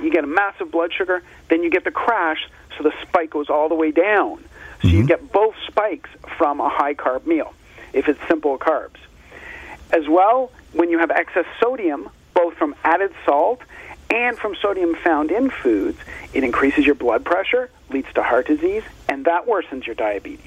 You 0.00 0.10
get 0.10 0.24
a 0.24 0.26
massive 0.26 0.70
blood 0.70 0.92
sugar, 0.92 1.22
then 1.48 1.62
you 1.62 1.70
get 1.70 1.84
the 1.84 1.90
crash, 1.90 2.48
so 2.76 2.82
the 2.82 2.92
spike 3.02 3.30
goes 3.30 3.50
all 3.50 3.68
the 3.68 3.74
way 3.74 3.90
down. 3.90 4.44
So 4.82 4.88
you 4.88 5.06
get 5.06 5.30
both 5.30 5.54
spikes 5.66 6.08
from 6.38 6.58
a 6.58 6.68
high 6.70 6.94
carb 6.94 7.26
meal 7.26 7.52
if 7.92 8.08
it's 8.08 8.20
simple 8.28 8.58
carbs. 8.58 8.96
As 9.92 10.08
well, 10.08 10.52
when 10.72 10.90
you 10.90 10.98
have 10.98 11.10
excess 11.10 11.46
sodium, 11.60 12.08
both 12.34 12.54
from 12.54 12.74
added 12.84 13.12
salt 13.24 13.60
and 14.10 14.36
from 14.38 14.54
sodium 14.56 14.94
found 14.94 15.30
in 15.30 15.50
foods, 15.50 15.98
it 16.32 16.44
increases 16.44 16.86
your 16.86 16.94
blood 16.94 17.24
pressure, 17.24 17.70
leads 17.90 18.12
to 18.14 18.22
heart 18.22 18.46
disease, 18.46 18.82
and 19.08 19.24
that 19.24 19.46
worsens 19.46 19.86
your 19.86 19.94
diabetes. 19.94 20.46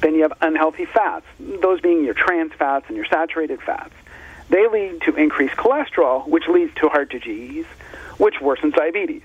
Then 0.00 0.14
you 0.14 0.22
have 0.22 0.32
unhealthy 0.40 0.84
fats, 0.84 1.26
those 1.38 1.80
being 1.80 2.04
your 2.04 2.14
trans 2.14 2.52
fats 2.52 2.86
and 2.88 2.96
your 2.96 3.06
saturated 3.06 3.60
fats. 3.62 3.92
They 4.48 4.66
lead 4.68 5.02
to 5.02 5.14
increased 5.14 5.56
cholesterol, 5.56 6.26
which 6.26 6.46
leads 6.48 6.74
to 6.76 6.88
heart 6.88 7.10
disease, 7.10 7.66
which 8.16 8.36
worsens 8.36 8.74
diabetes. 8.74 9.22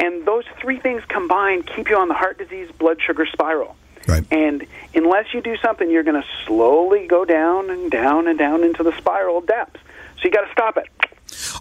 And 0.00 0.26
those 0.26 0.44
three 0.60 0.78
things 0.78 1.02
combined 1.08 1.66
keep 1.66 1.90
you 1.90 1.96
on 1.96 2.08
the 2.08 2.14
heart 2.14 2.38
disease 2.38 2.70
blood 2.78 3.00
sugar 3.00 3.26
spiral. 3.26 3.76
Right. 4.06 4.24
And 4.30 4.66
unless 4.94 5.32
you 5.34 5.40
do 5.40 5.56
something, 5.58 5.90
you're 5.90 6.02
going 6.02 6.20
to 6.20 6.28
slowly 6.46 7.06
go 7.06 7.24
down 7.24 7.70
and 7.70 7.90
down 7.90 8.28
and 8.28 8.38
down 8.38 8.64
into 8.64 8.82
the 8.82 8.96
spiral 8.96 9.40
depths. 9.40 9.80
So 10.18 10.24
you 10.24 10.30
got 10.30 10.46
to 10.46 10.52
stop 10.52 10.76
it. 10.76 10.88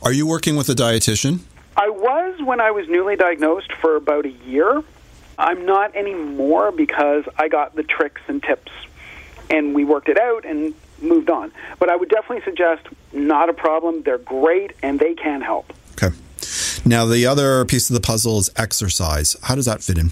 Are 0.02 0.12
you 0.12 0.28
working 0.28 0.56
with 0.56 0.70
a 0.70 0.74
dietitian? 0.74 1.40
I 1.76 1.90
was 1.90 2.42
when 2.42 2.60
I 2.60 2.72
was 2.72 2.88
newly 2.88 3.16
diagnosed 3.16 3.72
for 3.74 3.96
about 3.96 4.26
a 4.26 4.32
year. 4.32 4.84
I'm 5.38 5.66
not 5.66 5.96
anymore 5.96 6.72
because 6.72 7.26
I 7.38 7.48
got 7.48 7.76
the 7.76 7.84
tricks 7.84 8.22
and 8.28 8.42
tips 8.42 8.72
and 9.50 9.74
we 9.76 9.86
worked 9.86 10.10
it 10.10 10.18
out 10.18 10.46
and 10.46 10.74
moved 11.02 11.30
on. 11.30 11.52
But 11.80 11.90
I 11.90 11.96
would 11.96 12.10
definitely 12.10 12.44
suggest 12.44 12.88
not 13.14 13.50
a 13.50 13.54
problem. 13.54 14.04
They're 14.04 14.18
great 14.18 14.74
and 14.82 15.00
they 15.00 15.14
can 15.14 15.42
help. 15.42 15.72
Okay. 15.92 16.16
Now, 16.86 17.06
the 17.06 17.26
other 17.26 17.66
piece 17.66 17.90
of 17.90 17.94
the 17.94 18.02
puzzle 18.02 18.40
is 18.40 18.50
exercise. 18.56 19.36
How 19.44 19.56
does 19.56 19.66
that 19.66 19.84
fit 19.84 19.98
in? 19.98 20.12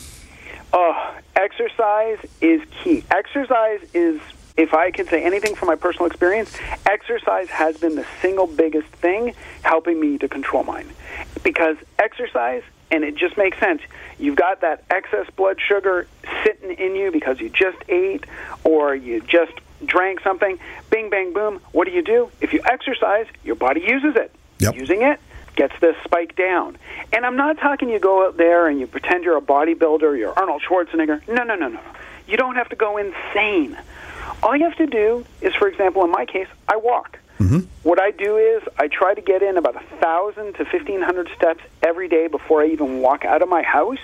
Oh, 0.74 1.16
exercise 1.36 2.20
is 2.42 2.62
key. 2.84 3.04
Exercise 3.12 3.82
is, 3.94 4.20
if 4.58 4.74
I 4.74 4.92
can 4.92 5.08
say 5.08 5.24
anything 5.24 5.56
from 5.56 5.68
my 5.68 5.76
personal 5.76 6.08
experience, 6.08 6.56
exercise 6.86 7.50
has 7.50 7.78
been 7.78 7.96
the 7.96 8.06
single 8.22 8.48
biggest 8.48 8.88
thing 8.88 9.34
helping 9.64 10.00
me 10.00 10.18
to 10.20 10.28
control 10.28 10.64
mine. 10.64 10.90
Because 11.44 11.78
exercise, 12.00 12.64
and 12.92 13.04
it 13.04 13.16
just 13.16 13.38
makes 13.38 13.60
sense, 13.60 13.82
you've 14.18 14.38
got 14.38 14.62
that 14.62 14.84
excess 14.90 15.30
blood 15.36 15.60
sugar 15.60 16.08
sitting 16.44 16.72
in 16.72 16.96
you 16.96 17.12
because 17.12 17.40
you 17.40 17.50
just 17.50 17.78
ate 17.90 18.26
or 18.64 18.96
you 18.96 19.22
just 19.22 19.54
drank 19.86 20.22
something, 20.22 20.58
bing, 20.90 21.10
bang, 21.10 21.34
boom. 21.34 21.60
What 21.72 21.86
do 21.86 21.94
you 21.94 22.02
do? 22.02 22.32
If 22.40 22.54
you 22.54 22.62
exercise, 22.66 23.28
your 23.44 23.56
body 23.56 23.82
uses 23.82 24.16
it. 24.16 24.32
Yep. 24.60 24.76
Using 24.76 25.02
it 25.02 25.20
gets 25.56 25.74
this 25.80 25.96
spike 26.04 26.36
down. 26.36 26.78
And 27.14 27.26
I'm 27.26 27.36
not 27.36 27.58
talking 27.58 27.90
you 27.90 28.00
go 28.00 28.26
out 28.26 28.38
there 28.38 28.68
and 28.68 28.80
you 28.80 28.88
pretend 28.88 29.24
you're 29.24 29.38
a 29.38 29.42
bodybuilder, 29.42 30.18
you're 30.18 30.38
Arnold 30.38 30.64
Schwarzenegger. 30.68 31.28
No, 31.28 31.44
no, 31.44 31.56
no, 31.56 31.68
no. 31.68 31.76
No. 31.76 31.82
You 32.28 32.38
don't 32.38 32.56
have 32.56 32.70
to 32.70 32.76
go 32.76 32.98
insane. 32.98 33.78
All 34.42 34.56
you 34.56 34.64
have 34.64 34.78
to 34.78 34.88
do 34.88 35.26
is, 35.42 35.54
for 35.56 35.68
example, 35.68 36.04
in 36.04 36.12
my 36.12 36.26
case, 36.26 36.48
I 36.68 36.78
walk. 36.78 37.20
Mm-hmm. 37.40 37.60
What 37.84 38.02
I 38.02 38.12
do 38.12 38.38
is 38.38 38.64
I 38.80 38.88
try 38.88 39.14
to 39.14 39.22
get 39.22 39.44
in 39.44 39.58
about 39.58 39.76
a 39.76 39.86
thousand 39.98 40.56
to 40.56 40.66
fifteen 40.66 41.02
hundred 41.02 41.30
steps 41.36 41.64
every 41.84 42.08
day 42.08 42.28
before 42.28 42.62
I 42.64 42.68
even 42.68 43.02
walk 43.02 43.26
out 43.26 43.42
of 43.42 43.50
my 43.50 43.62
house. 43.62 44.00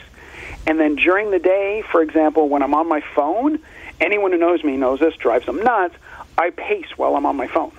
And 0.67 0.79
then 0.79 0.95
during 0.95 1.31
the 1.31 1.39
day, 1.39 1.83
for 1.91 2.01
example, 2.01 2.49
when 2.49 2.61
I'm 2.61 2.73
on 2.75 2.87
my 2.87 3.01
phone, 3.15 3.59
anyone 3.99 4.31
who 4.31 4.37
knows 4.37 4.63
me 4.63 4.77
knows 4.77 4.99
this 4.99 5.15
drives 5.15 5.45
them 5.45 5.63
nuts. 5.63 5.95
I 6.37 6.49
pace 6.49 6.97
while 6.97 7.15
I'm 7.15 7.25
on 7.25 7.35
my 7.35 7.47
phone. 7.47 7.71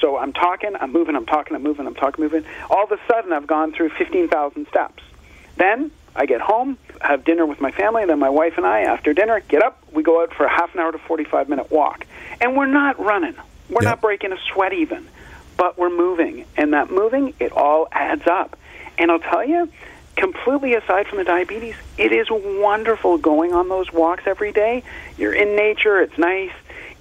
So 0.00 0.16
I'm 0.16 0.32
talking, 0.32 0.72
I'm 0.80 0.92
moving, 0.92 1.14
I'm 1.14 1.26
talking, 1.26 1.54
I'm 1.54 1.62
moving, 1.62 1.86
I'm 1.86 1.94
talking, 1.94 2.24
moving. 2.24 2.44
All 2.70 2.84
of 2.84 2.92
a 2.92 2.98
sudden, 3.06 3.32
I've 3.32 3.46
gone 3.46 3.72
through 3.72 3.90
15,000 3.90 4.66
steps. 4.68 5.02
Then 5.56 5.90
I 6.16 6.26
get 6.26 6.40
home, 6.40 6.78
have 7.00 7.24
dinner 7.24 7.44
with 7.44 7.60
my 7.60 7.70
family, 7.70 8.04
then 8.06 8.18
my 8.18 8.30
wife 8.30 8.54
and 8.56 8.66
I, 8.66 8.80
after 8.82 9.12
dinner, 9.12 9.40
get 9.40 9.62
up, 9.62 9.78
we 9.92 10.02
go 10.02 10.22
out 10.22 10.32
for 10.32 10.44
a 10.46 10.50
half 10.50 10.74
an 10.74 10.80
hour 10.80 10.90
to 10.92 10.98
45 10.98 11.48
minute 11.48 11.70
walk. 11.70 12.06
And 12.40 12.56
we're 12.56 12.66
not 12.66 12.98
running, 12.98 13.34
we're 13.68 13.82
Yep. 13.82 13.90
not 13.90 14.00
breaking 14.00 14.32
a 14.32 14.38
sweat 14.52 14.72
even, 14.72 15.06
but 15.56 15.78
we're 15.78 15.90
moving. 15.94 16.46
And 16.56 16.72
that 16.72 16.90
moving, 16.90 17.34
it 17.38 17.52
all 17.52 17.86
adds 17.92 18.26
up. 18.26 18.56
And 18.96 19.10
I'll 19.10 19.18
tell 19.20 19.44
you, 19.44 19.68
completely 20.16 20.74
aside 20.74 21.06
from 21.08 21.18
the 21.18 21.24
diabetes, 21.24 21.74
it 21.98 22.12
is 22.12 22.28
wonderful 22.30 23.18
going 23.18 23.52
on 23.52 23.68
those 23.68 23.92
walks 23.92 24.24
every 24.26 24.52
day. 24.52 24.82
You're 25.18 25.34
in 25.34 25.56
nature, 25.56 26.00
it's 26.00 26.16
nice. 26.18 26.52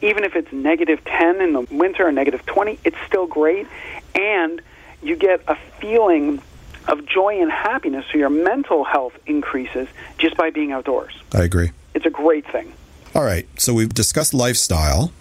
Even 0.02 0.24
if 0.24 0.36
it's 0.36 0.52
negative 0.52 1.04
10 1.06 1.42
in 1.42 1.54
the 1.54 1.62
winter 1.62 2.08
or 2.08 2.12
negative 2.12 2.46
20, 2.46 2.80
it's 2.84 2.98
still 3.06 3.28
great. 3.28 3.68
And 4.16 4.62
you 5.02 5.16
get 5.16 5.42
a 5.48 5.56
feeling 5.80 6.42
of 6.88 7.06
joy 7.06 7.42
and 7.42 7.52
happiness, 7.52 8.06
so 8.12 8.18
your 8.18 8.30
mental 8.30 8.84
health 8.84 9.14
increases 9.26 9.88
just 10.18 10.36
by 10.38 10.50
being 10.50 10.72
outdoors. 10.72 11.14
I 11.34 11.44
agree. 11.44 11.72
It's 11.94 12.06
a 12.06 12.10
great 12.10 12.50
thing. 12.52 12.74
All 13.14 13.24
right. 13.24 13.48
So 13.60 13.74
we've 13.74 13.94
discussed 13.94 14.34
lifestyle, 14.34 15.12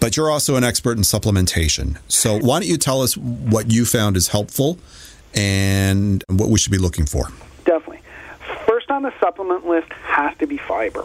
but 0.00 0.16
you're 0.16 0.30
also 0.30 0.56
an 0.56 0.64
expert 0.64 0.96
in 0.96 1.02
supplementation. 1.04 1.98
So 2.08 2.38
why 2.38 2.60
don't 2.60 2.68
you 2.68 2.76
tell 2.76 3.02
us 3.02 3.16
what 3.16 3.70
you 3.70 3.84
found 3.84 4.16
is 4.16 4.28
helpful 4.28 4.78
and 5.34 6.22
what 6.28 6.50
we 6.50 6.58
should 6.58 6.72
be 6.72 6.78
looking 6.78 7.06
for? 7.06 7.28
Definitely. 7.64 8.00
First 8.66 8.90
on 8.90 9.02
the 9.02 9.12
supplement 9.20 9.66
list 9.66 9.92
has 10.04 10.36
to 10.38 10.46
be 10.46 10.58
fiber. 10.58 11.04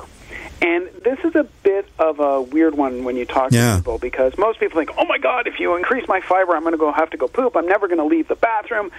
And 0.61 0.87
this 1.03 1.19
is 1.23 1.35
a 1.35 1.43
bit 1.63 1.87
of 1.99 2.19
a 2.19 2.41
weird 2.41 2.75
one 2.75 3.03
when 3.03 3.15
you 3.15 3.25
talk 3.25 3.51
Yeah. 3.51 3.71
to 3.71 3.77
people 3.77 3.97
because 3.99 4.37
most 4.37 4.59
people 4.59 4.77
think, 4.79 4.91
"Oh 4.97 5.05
my 5.05 5.17
God, 5.19 5.47
if 5.47 5.59
you 5.59 5.75
increase 5.75 6.07
my 6.07 6.19
fiber, 6.21 6.55
I'm 6.55 6.61
going 6.63 6.71
to 6.73 6.77
go 6.79 6.91
have 6.91 7.11
to 7.11 7.17
go 7.17 7.27
poop. 7.27 7.55
I'm 7.55 7.67
never 7.67 7.87
going 7.87 7.99
to 7.99 8.03
leave 8.05 8.27
the 8.27 8.35
bathroom. 8.35 8.91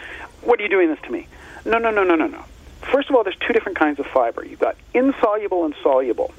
What 0.43 0.61
are 0.61 0.63
you 0.63 0.69
doing 0.69 0.89
this 0.89 1.01
to 1.05 1.13
me?" 1.13 1.27
No, 1.65 1.79
no, 1.79 1.91
no, 1.91 2.05
no, 2.05 2.15
no, 2.15 2.27
no. 2.29 2.45
First 2.83 3.11
of 3.11 3.17
all, 3.17 3.25
there's 3.25 3.37
two 3.37 3.53
different 3.53 3.77
kinds 3.79 3.99
of 3.99 4.07
fiber. 4.07 4.45
You've 4.47 4.61
got 4.61 4.77
insoluble 4.95 5.65
and 5.65 5.75
soluble. 5.83 6.33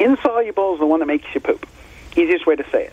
Insoluble 0.00 0.74
is 0.74 0.80
the 0.80 0.86
one 0.86 1.00
that 1.00 1.06
makes 1.06 1.26
you 1.34 1.40
poop. 1.40 1.66
Easiest 2.16 2.46
way 2.46 2.56
to 2.56 2.64
say 2.70 2.84
it. 2.84 2.92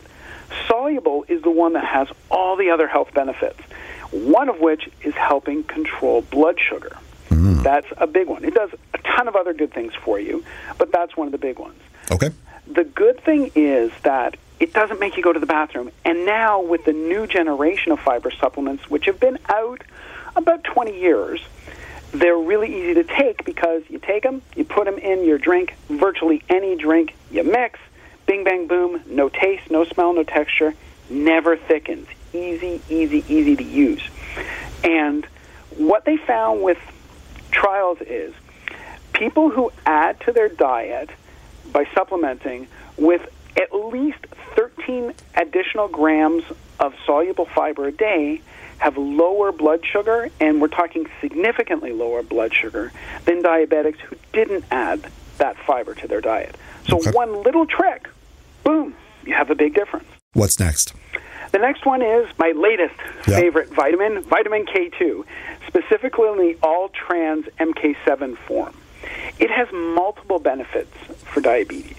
Soluble 0.67 1.25
is 1.29 1.41
the 1.41 1.49
one 1.49 1.73
that 1.73 1.85
has 1.85 2.07
all 2.29 2.55
the 2.57 2.69
other 2.71 2.87
health 2.87 3.13
benefits. 3.13 3.59
One 4.11 4.49
of 4.49 4.59
which 4.59 4.89
is 5.01 5.13
helping 5.15 5.63
control 5.63 6.21
blood 6.21 6.59
sugar. 6.59 6.97
That's 7.63 7.87
a 7.97 8.07
big 8.07 8.27
one. 8.27 8.43
It 8.43 8.53
does 8.53 8.69
a 8.93 8.97
ton 8.99 9.27
of 9.27 9.35
other 9.35 9.53
good 9.53 9.73
things 9.73 9.93
for 9.95 10.19
you, 10.19 10.43
but 10.77 10.91
that's 10.91 11.15
one 11.15 11.27
of 11.27 11.31
the 11.31 11.37
big 11.37 11.59
ones. 11.59 11.79
Okay. 12.11 12.31
The 12.67 12.83
good 12.83 13.19
thing 13.21 13.51
is 13.55 13.91
that 14.03 14.37
it 14.59 14.73
doesn't 14.73 14.99
make 14.99 15.17
you 15.17 15.23
go 15.23 15.33
to 15.33 15.39
the 15.39 15.45
bathroom. 15.45 15.91
And 16.05 16.25
now, 16.25 16.61
with 16.61 16.85
the 16.85 16.93
new 16.93 17.27
generation 17.27 17.91
of 17.91 17.99
fiber 17.99 18.31
supplements, 18.31 18.89
which 18.89 19.05
have 19.05 19.19
been 19.19 19.37
out 19.49 19.83
about 20.35 20.63
20 20.63 20.97
years, 20.99 21.41
they're 22.11 22.37
really 22.37 22.73
easy 22.73 22.93
to 22.93 23.03
take 23.03 23.43
because 23.43 23.83
you 23.89 23.99
take 23.99 24.23
them, 24.23 24.41
you 24.55 24.63
put 24.63 24.85
them 24.85 24.97
in 24.97 25.25
your 25.25 25.37
drink, 25.37 25.75
virtually 25.89 26.43
any 26.47 26.75
drink, 26.75 27.15
you 27.31 27.43
mix, 27.43 27.79
bing, 28.25 28.43
bang, 28.43 28.67
boom, 28.67 29.01
no 29.07 29.29
taste, 29.29 29.69
no 29.69 29.83
smell, 29.83 30.13
no 30.13 30.23
texture, 30.23 30.73
never 31.09 31.57
thickens. 31.57 32.07
Easy, 32.33 32.81
easy, 32.89 33.25
easy 33.27 33.55
to 33.55 33.63
use. 33.63 34.01
And 34.83 35.25
what 35.75 36.05
they 36.05 36.17
found 36.17 36.61
with 36.61 36.77
trials 37.53 37.99
is 38.01 38.33
people 39.13 39.49
who 39.49 39.71
add 39.85 40.19
to 40.21 40.31
their 40.31 40.49
diet 40.49 41.09
by 41.71 41.85
supplementing 41.93 42.67
with 42.97 43.21
at 43.55 43.73
least 43.73 44.25
13 44.55 45.13
additional 45.35 45.87
grams 45.87 46.43
of 46.79 46.93
soluble 47.05 47.45
fiber 47.45 47.87
a 47.87 47.91
day 47.91 48.41
have 48.79 48.97
lower 48.97 49.51
blood 49.51 49.85
sugar, 49.85 50.29
and 50.41 50.59
we're 50.59 50.67
talking 50.67 51.05
significantly 51.21 51.93
lower 51.93 52.21
blood 52.21 52.53
sugar 52.53 52.91
than 53.25 53.41
diabetics 53.41 53.99
who 53.99 54.17
didn't 54.33 54.65
add 54.71 55.07
that 55.37 55.55
fiber 55.65 55.93
to 55.93 56.07
their 56.07 56.19
diet. 56.19 56.55
So, 56.89 56.97
Okay. 56.97 57.11
one 57.11 57.43
little 57.43 57.65
trick, 57.65 58.09
boom, 58.63 58.93
you 59.25 59.33
have 59.33 59.49
a 59.49 59.55
big 59.55 59.73
difference. 59.73 60.05
What's 60.33 60.59
next? 60.59 60.93
The 61.53 61.59
next 61.59 61.85
one 61.85 62.01
is 62.01 62.27
my 62.39 62.51
latest 62.51 62.99
favorite 63.21 63.69
vitamin, 63.69 64.23
vitamin 64.23 64.65
K2, 64.65 65.23
specifically 65.67 66.27
in 66.29 66.37
the 66.39 66.57
all 66.63 66.89
trans 66.89 67.45
MK7 67.59 68.35
form. 68.39 68.75
It 69.37 69.51
has 69.51 69.67
multiple 69.71 70.39
benefits 70.39 70.95
for 71.31 71.41
diabetes. 71.41 71.95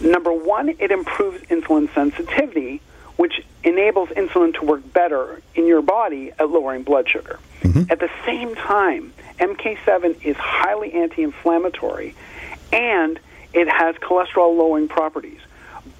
Number 0.00 0.32
one, 0.32 0.68
it 0.68 0.92
improves 0.92 1.42
insulin 1.46 1.92
sensitivity, 1.94 2.80
which 3.16 3.44
enables 3.64 4.10
insulin 4.10 4.54
to 4.54 4.64
work 4.64 4.92
better 4.92 5.42
in 5.56 5.66
your 5.66 5.82
body 5.82 6.30
at 6.38 6.48
lowering 6.48 6.84
blood 6.84 7.08
sugar. 7.08 7.40
Mm-hmm. 7.62 7.90
At 7.90 7.98
the 7.98 8.10
same 8.24 8.54
time, 8.54 9.12
MK7 9.40 10.24
is 10.24 10.36
highly 10.36 10.92
anti 10.92 11.24
inflammatory 11.24 12.14
and 12.72 13.18
it 13.52 13.68
has 13.68 13.96
cholesterol 13.96 14.56
lowering 14.56 14.86
properties. 14.86 15.40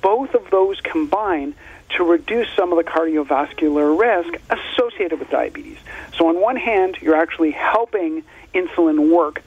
Both 0.02 0.34
of 0.34 0.50
those 0.50 0.80
combine 0.82 1.56
to 1.90 2.04
reduce 2.04 2.48
some 2.56 2.72
of 2.72 2.84
the 2.84 2.90
cardiovascular 2.90 3.98
risk 3.98 4.40
associated 4.50 5.18
with 5.18 5.30
diabetes. 5.30 5.78
So, 6.16 6.28
on 6.28 6.40
one 6.40 6.56
hand, 6.56 6.98
you're 7.00 7.16
actually 7.16 7.52
helping 7.52 8.24
insulin 8.54 9.10
work 9.10 9.42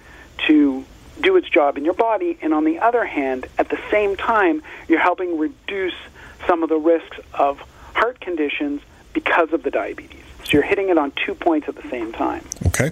to 0.48 0.86
do 1.22 1.36
its 1.36 1.50
job 1.50 1.77
in 1.77 1.86
your 1.86 1.93
body, 1.93 2.38
and 2.41 2.53
on 2.53 2.63
the 2.63 2.79
other 2.79 3.05
hand, 3.05 3.48
at 3.58 3.69
the 3.69 3.79
same 3.91 4.15
time, 4.15 4.62
you're 4.88 5.00
helping 5.00 5.38
reduce 5.38 5.93
some 6.48 6.63
of 6.63 6.69
the 6.69 6.77
risks 6.77 7.19
of 7.34 7.60
heart 7.93 8.19
conditions 8.22 8.81
because 9.13 9.51
of 9.51 9.63
the 9.63 9.72
diabetes. 9.72 10.24
So 10.46 10.51
you're 10.53 10.63
hitting 10.63 10.89
it 10.89 10.98
on 10.98 11.12
two 11.25 11.36
points 11.36 11.67
at 11.67 11.75
the 11.75 11.88
same 11.89 12.13
time. 12.13 12.46
Okay. 12.67 12.91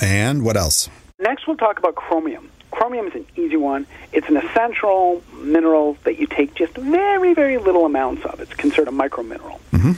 And 0.00 0.44
what 0.44 0.56
else? 0.56 0.90
Next, 1.18 1.46
we'll 1.46 1.56
talk 1.56 1.78
about 1.78 1.94
chromium. 1.94 2.50
Chromium 2.72 3.06
is 3.06 3.14
an 3.14 3.26
easy 3.36 3.56
one. 3.56 3.86
It's 4.12 4.28
an 4.28 4.36
essential 4.36 5.22
mineral 5.34 5.96
that 6.04 6.18
you 6.18 6.26
take 6.26 6.54
just 6.54 6.74
very, 6.74 7.32
very 7.34 7.58
little 7.58 7.86
amounts 7.86 8.24
of. 8.24 8.40
It's 8.40 8.52
considered 8.54 8.88
a 8.88 8.90
micromineral. 8.90 9.60
Mm-hmm. 9.72 9.92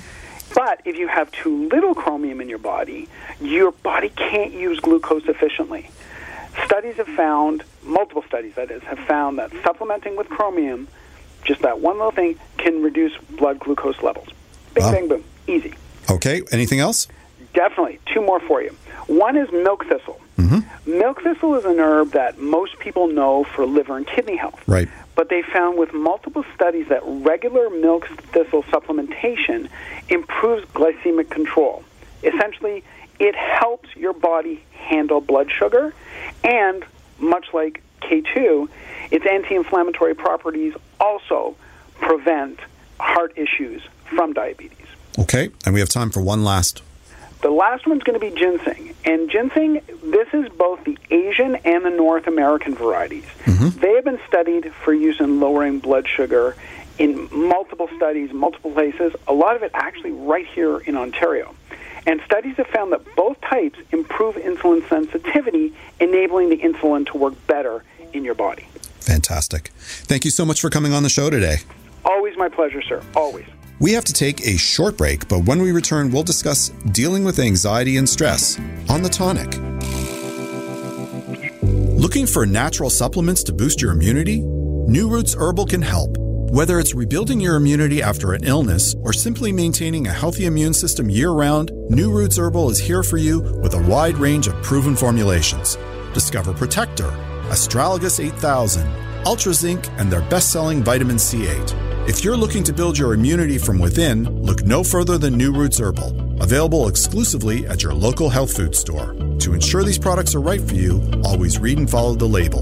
But 0.55 0.83
if 0.85 0.97
you 0.99 1.09
have 1.09 1.33
too 1.33 1.69
little 1.69 1.95
chromium 1.95 2.41
in 2.41 2.49
your 2.49 2.59
body, 2.59 3.09
your 3.41 3.71
body 3.73 4.11
can't 4.11 4.53
use 4.53 4.79
glucose 4.81 5.27
efficiently. 5.27 5.89
Studies 6.67 6.97
have 6.97 7.09
found, 7.09 7.65
multiple 7.83 8.23
studies 8.29 8.55
that 8.55 8.71
is, 8.71 8.83
have 8.83 8.99
found 9.01 9.39
that 9.39 9.51
supplementing 9.65 10.17
with 10.17 10.29
chromium, 10.29 10.87
just 11.45 11.63
that 11.63 11.81
one 11.81 11.97
little 11.97 12.13
thing, 12.13 12.39
can 12.59 12.83
reduce 12.83 13.17
blood 13.31 13.59
glucose 13.59 14.01
levels. 14.03 14.29
Bing, 14.75 14.85
Wow. 14.85 14.93
bang, 14.93 15.09
boom. 15.09 15.25
Easy. 15.47 15.75
Okay. 16.11 16.43
Anything 16.53 16.81
else? 16.81 17.09
Definitely. 17.55 18.01
Two 18.13 18.21
more 18.21 18.41
for 18.41 18.63
you. 18.63 18.77
One 19.07 19.37
is 19.37 19.51
milk 19.53 19.87
thistle. 19.87 20.21
Mm-hmm. 20.37 20.99
Milk 20.99 21.23
thistle 21.23 21.55
is 21.55 21.65
an 21.65 21.79
herb 21.79 22.11
that 22.11 22.39
most 22.39 22.79
people 22.79 23.07
know 23.07 23.45
for 23.45 23.65
liver 23.65 23.97
and 23.97 24.07
kidney 24.07 24.37
health. 24.37 24.61
Right. 24.67 24.89
But 25.15 25.29
they 25.29 25.43
found 25.43 25.79
with 25.79 25.93
multiple 25.95 26.45
studies 26.55 26.89
that 26.89 27.03
regular 27.05 27.71
milk 27.71 28.07
thistle 28.33 28.65
supplementation 28.65 29.69
improves 30.09 30.67
glycemic 30.73 31.31
control. 31.31 31.85
Essentially, 32.25 32.83
it 33.21 33.37
helps 33.37 33.95
your 33.95 34.13
body 34.13 34.63
handle 34.73 35.21
blood 35.21 35.51
sugar, 35.51 35.95
and 36.43 36.85
much 37.19 37.47
like 37.55 37.83
K2, 38.03 38.69
its 39.13 39.25
anti 39.31 39.55
inflammatory 39.55 40.15
properties 40.15 40.75
also 40.99 41.57
prevent 42.01 42.59
heart 42.99 43.33
issues 43.37 43.83
from 44.15 44.33
diabetes. 44.33 44.79
Okay. 45.19 45.51
And 45.65 45.75
we 45.75 45.81
have 45.81 45.89
time 45.89 46.11
for 46.11 46.21
one 46.21 46.45
last. 46.45 46.83
The 47.45 47.51
last 47.51 47.87
one's 47.87 48.03
going 48.03 48.19
to 48.19 48.31
be 48.31 48.35
ginseng. 48.35 48.95
And 49.05 49.29
ginseng, 49.29 49.83
this 50.03 50.29
is 50.33 50.49
both 50.57 50.83
the 50.85 50.97
Asian 51.11 51.57
and 51.57 51.85
the 51.85 51.91
North 51.91 52.27
American 52.27 52.75
varieties. 52.75 53.27
Mm-hmm. 53.45 53.81
They 53.81 53.93
have 53.97 54.05
been 54.05 54.19
studied 54.27 54.73
for 54.83 54.95
use 54.95 55.21
in 55.21 55.41
lowering 55.41 55.79
blood 55.79 56.09
sugar 56.09 56.57
in 56.99 57.29
multiple 57.31 57.91
studies, 57.97 58.33
multiple 58.33 58.71
places, 58.71 59.13
a 59.29 59.35
lot 59.35 59.57
of 59.57 59.63
it 59.63 59.73
actually 59.75 60.13
right 60.13 60.47
here 60.47 60.79
in 60.79 60.97
Ontario. 60.97 61.55
And 62.07 62.23
studies 62.25 62.57
have 62.57 62.69
found 62.69 62.93
that 62.93 63.03
both 63.15 63.39
types 63.43 63.79
improve 63.93 64.37
insulin 64.37 64.89
sensitivity, 64.89 65.75
enabling 66.01 66.49
the 66.49 66.57
insulin 66.57 67.05
to 67.09 67.19
work 67.19 67.35
better 67.47 67.85
in 68.15 68.25
your 68.25 68.35
body. 68.35 68.67
Fantastic. 69.01 69.69
Thank 69.77 70.25
you 70.25 70.31
so 70.31 70.47
much 70.47 70.63
for 70.63 70.71
coming 70.71 70.95
on 70.95 71.03
the 71.03 71.11
show 71.11 71.29
today. 71.29 71.59
Always 72.07 72.39
my 72.39 72.49
pleasure, 72.49 72.81
sir. 72.81 73.03
Always. 73.15 73.45
We 73.81 73.93
have 73.93 74.05
to 74.05 74.13
take 74.13 74.47
a 74.47 74.57
short 74.57 74.97
break, 74.97 75.29
but 75.29 75.41
when 75.41 75.61
we 75.61 75.73
return, 75.73 76.13
we'll 76.13 76.23
discuss 76.23 76.69
dealing 76.93 77.25
with 77.25 77.41
anxiety 77.41 77.97
and 77.97 78.09
stress 78.09 78.59
on 78.89 79.03
the 79.03 79.09
tonic. 79.09 79.59
Looking 81.99 82.27
for 82.27 82.47
natural 82.47 82.89
supplements 82.89 83.43
to 83.45 83.53
boost 83.53 83.83
your 83.83 83.91
immunity? 83.91 84.43
New 84.43 85.09
Roots 85.09 85.35
Herbal 85.35 85.67
can 85.67 85.83
help. 85.83 86.17
Whether 86.19 86.79
it's 86.79 86.95
rebuilding 86.95 87.41
your 87.41 87.57
immunity 87.57 88.01
after 88.01 88.33
an 88.33 88.45
illness 88.45 88.95
or 89.03 89.13
simply 89.13 89.51
maintaining 89.51 90.07
a 90.07 90.13
healthy 90.13 90.47
immune 90.47 90.75
system 90.75 91.11
year 91.11 91.33
round, 91.33 91.73
New 91.91 92.13
Roots 92.13 92.39
Herbal 92.39 92.71
is 92.71 92.79
here 92.79 93.03
for 93.03 93.17
you 93.17 93.41
with 93.61 93.75
a 93.75 93.83
wide 93.83 94.19
range 94.19 94.47
of 94.47 94.63
proven 94.63 94.95
formulations. 94.95 95.77
Discover 96.13 96.55
Protector, 96.55 97.11
Astragalus 97.49 98.25
8000, 98.25 98.87
Ultra 99.27 99.53
Zinc, 99.53 99.89
and 99.99 100.13
their 100.13 100.23
best 100.29 100.53
selling 100.53 100.85
vitamin 100.85 101.17
C8. 101.17 101.94
If 102.07 102.23
you're 102.23 102.37
looking 102.37 102.63
to 102.65 102.73
build 102.75 102.99
your 102.99 103.15
immunity 103.15 103.57
from 103.57 103.79
within, 103.79 104.43
look 104.43 104.63
no 104.63 104.85
further 104.85 105.17
than 105.17 105.39
New 105.39 105.55
Roots 105.55 105.81
Herbal, 105.81 106.43
available 106.43 106.87
exclusively 106.87 107.67
at 107.67 107.83
your 107.83 107.95
local 107.95 108.29
health 108.29 108.55
food 108.55 108.77
store. 108.77 109.15
To 109.39 109.55
ensure 109.55 109.83
these 109.85 109.99
products 109.99 110.35
are 110.35 110.43
right 110.43 110.61
for 110.61 110.75
you, 110.75 111.01
always 111.25 111.59
read 111.59 111.79
and 111.79 111.89
follow 111.89 112.15
the 112.15 112.27
label. 112.27 112.61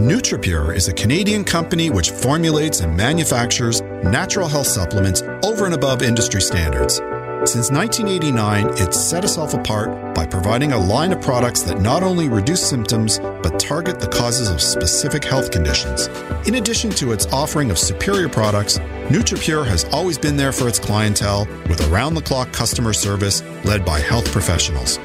NutriPure 0.00 0.74
is 0.74 0.88
a 0.88 0.94
Canadian 0.94 1.44
company 1.44 1.90
which 1.90 2.12
formulates 2.12 2.80
and 2.80 2.96
manufactures 2.96 3.82
natural 4.02 4.48
health 4.48 4.68
supplements 4.68 5.20
over 5.44 5.66
and 5.66 5.74
above 5.74 6.00
industry 6.00 6.40
standards. 6.40 6.98
Since 7.46 7.70
1989, 7.70 8.68
it's 8.78 8.98
set 8.98 9.22
itself 9.22 9.52
apart 9.52 10.14
by 10.14 10.26
providing 10.26 10.72
a 10.72 10.78
line 10.78 11.12
of 11.12 11.20
products 11.20 11.60
that 11.62 11.78
not 11.78 12.02
only 12.02 12.26
reduce 12.30 12.66
symptoms, 12.66 13.18
but 13.18 13.60
target 13.60 14.00
the 14.00 14.08
causes 14.08 14.48
of 14.48 14.62
specific 14.62 15.22
health 15.22 15.50
conditions. 15.50 16.06
In 16.48 16.54
addition 16.54 16.88
to 16.92 17.12
its 17.12 17.26
offering 17.26 17.70
of 17.70 17.78
superior 17.78 18.30
products, 18.30 18.78
NutriPure 19.08 19.66
has 19.66 19.84
always 19.92 20.16
been 20.16 20.38
there 20.38 20.52
for 20.52 20.68
its 20.68 20.78
clientele 20.78 21.46
with 21.68 21.86
around 21.92 22.14
the 22.14 22.22
clock 22.22 22.50
customer 22.50 22.94
service 22.94 23.42
led 23.64 23.84
by 23.84 24.00
health 24.00 24.32
professionals. 24.32 24.98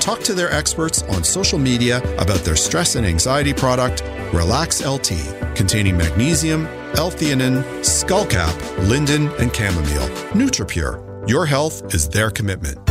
Talk 0.00 0.20
to 0.24 0.34
their 0.34 0.52
experts 0.52 1.02
on 1.04 1.22
social 1.22 1.58
media 1.58 1.98
about 2.18 2.40
their 2.40 2.56
stress 2.56 2.96
and 2.96 3.06
anxiety 3.06 3.54
product, 3.54 4.02
Relax 4.32 4.84
LT, 4.84 5.12
containing 5.54 5.96
magnesium, 5.96 6.66
L-theanine, 6.96 7.62
skullcap, 7.80 8.88
linden, 8.88 9.28
and 9.38 9.54
chamomile. 9.54 10.08
NutriPure. 10.34 11.05
Your 11.26 11.44
health 11.44 11.92
is 11.92 12.08
their 12.08 12.30
commitment. 12.30 12.86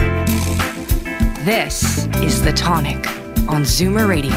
This 1.46 2.06
is 2.18 2.42
The 2.44 2.52
Tonic 2.52 2.98
on 3.48 3.64
Zoomer 3.64 4.10
Radio. 4.10 4.36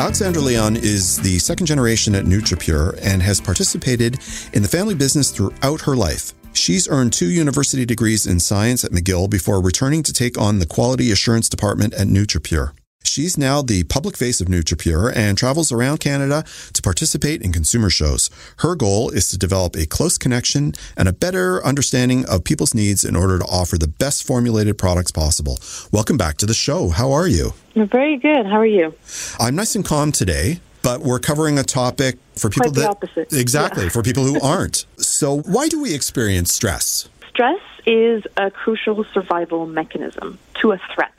Alexandra 0.00 0.40
Leon 0.40 0.76
is 0.76 1.18
the 1.18 1.38
second 1.40 1.66
generation 1.66 2.14
at 2.14 2.24
NutriPure 2.24 2.98
and 3.02 3.22
has 3.22 3.38
participated 3.38 4.18
in 4.54 4.62
the 4.62 4.68
family 4.68 4.94
business 4.94 5.30
throughout 5.30 5.82
her 5.82 5.94
life. 5.94 6.32
She's 6.54 6.88
earned 6.88 7.12
two 7.12 7.30
university 7.30 7.84
degrees 7.84 8.26
in 8.26 8.40
science 8.40 8.82
at 8.82 8.92
McGill 8.92 9.28
before 9.28 9.60
returning 9.60 10.02
to 10.04 10.12
take 10.14 10.38
on 10.38 10.58
the 10.58 10.66
quality 10.66 11.12
assurance 11.12 11.50
department 11.50 11.92
at 11.92 12.06
NutriPure. 12.06 12.72
She's 13.04 13.36
now 13.36 13.62
the 13.62 13.84
public 13.84 14.16
face 14.16 14.40
of 14.40 14.46
NutriPure 14.48 15.12
and 15.14 15.36
travels 15.36 15.72
around 15.72 15.98
Canada 15.98 16.44
to 16.72 16.82
participate 16.82 17.42
in 17.42 17.52
consumer 17.52 17.90
shows. 17.90 18.30
Her 18.58 18.74
goal 18.74 19.10
is 19.10 19.28
to 19.30 19.38
develop 19.38 19.76
a 19.76 19.86
close 19.86 20.16
connection 20.16 20.72
and 20.96 21.08
a 21.08 21.12
better 21.12 21.64
understanding 21.64 22.24
of 22.26 22.44
people's 22.44 22.74
needs 22.74 23.04
in 23.04 23.16
order 23.16 23.38
to 23.38 23.44
offer 23.44 23.76
the 23.76 23.88
best 23.88 24.26
formulated 24.26 24.78
products 24.78 25.10
possible. 25.10 25.58
Welcome 25.92 26.16
back 26.16 26.36
to 26.38 26.46
the 26.46 26.54
show. 26.54 26.88
How 26.90 27.12
are 27.12 27.26
you? 27.28 27.52
Very 27.74 28.16
good. 28.16 28.46
How 28.46 28.58
are 28.60 28.66
you? 28.66 28.94
I'm 29.40 29.56
nice 29.56 29.74
and 29.74 29.84
calm 29.84 30.12
today, 30.12 30.60
but 30.82 31.00
we're 31.00 31.18
covering 31.18 31.58
a 31.58 31.64
topic 31.64 32.18
for 32.36 32.50
people 32.50 32.70
Quite 32.70 32.74
the 32.74 32.80
that 32.82 32.90
opposite. 32.90 33.32
exactly 33.32 33.84
Yeah. 33.84 33.90
for 33.90 34.02
people 34.02 34.24
who 34.24 34.40
aren't. 34.40 34.86
So, 34.96 35.38
why 35.40 35.68
do 35.68 35.80
we 35.82 35.92
experience 35.94 36.52
stress? 36.54 37.08
Stress 37.30 37.60
is 37.86 38.22
a 38.36 38.50
crucial 38.50 39.04
survival 39.12 39.66
mechanism 39.66 40.38
to 40.60 40.72
a 40.72 40.80
threat. 40.94 41.12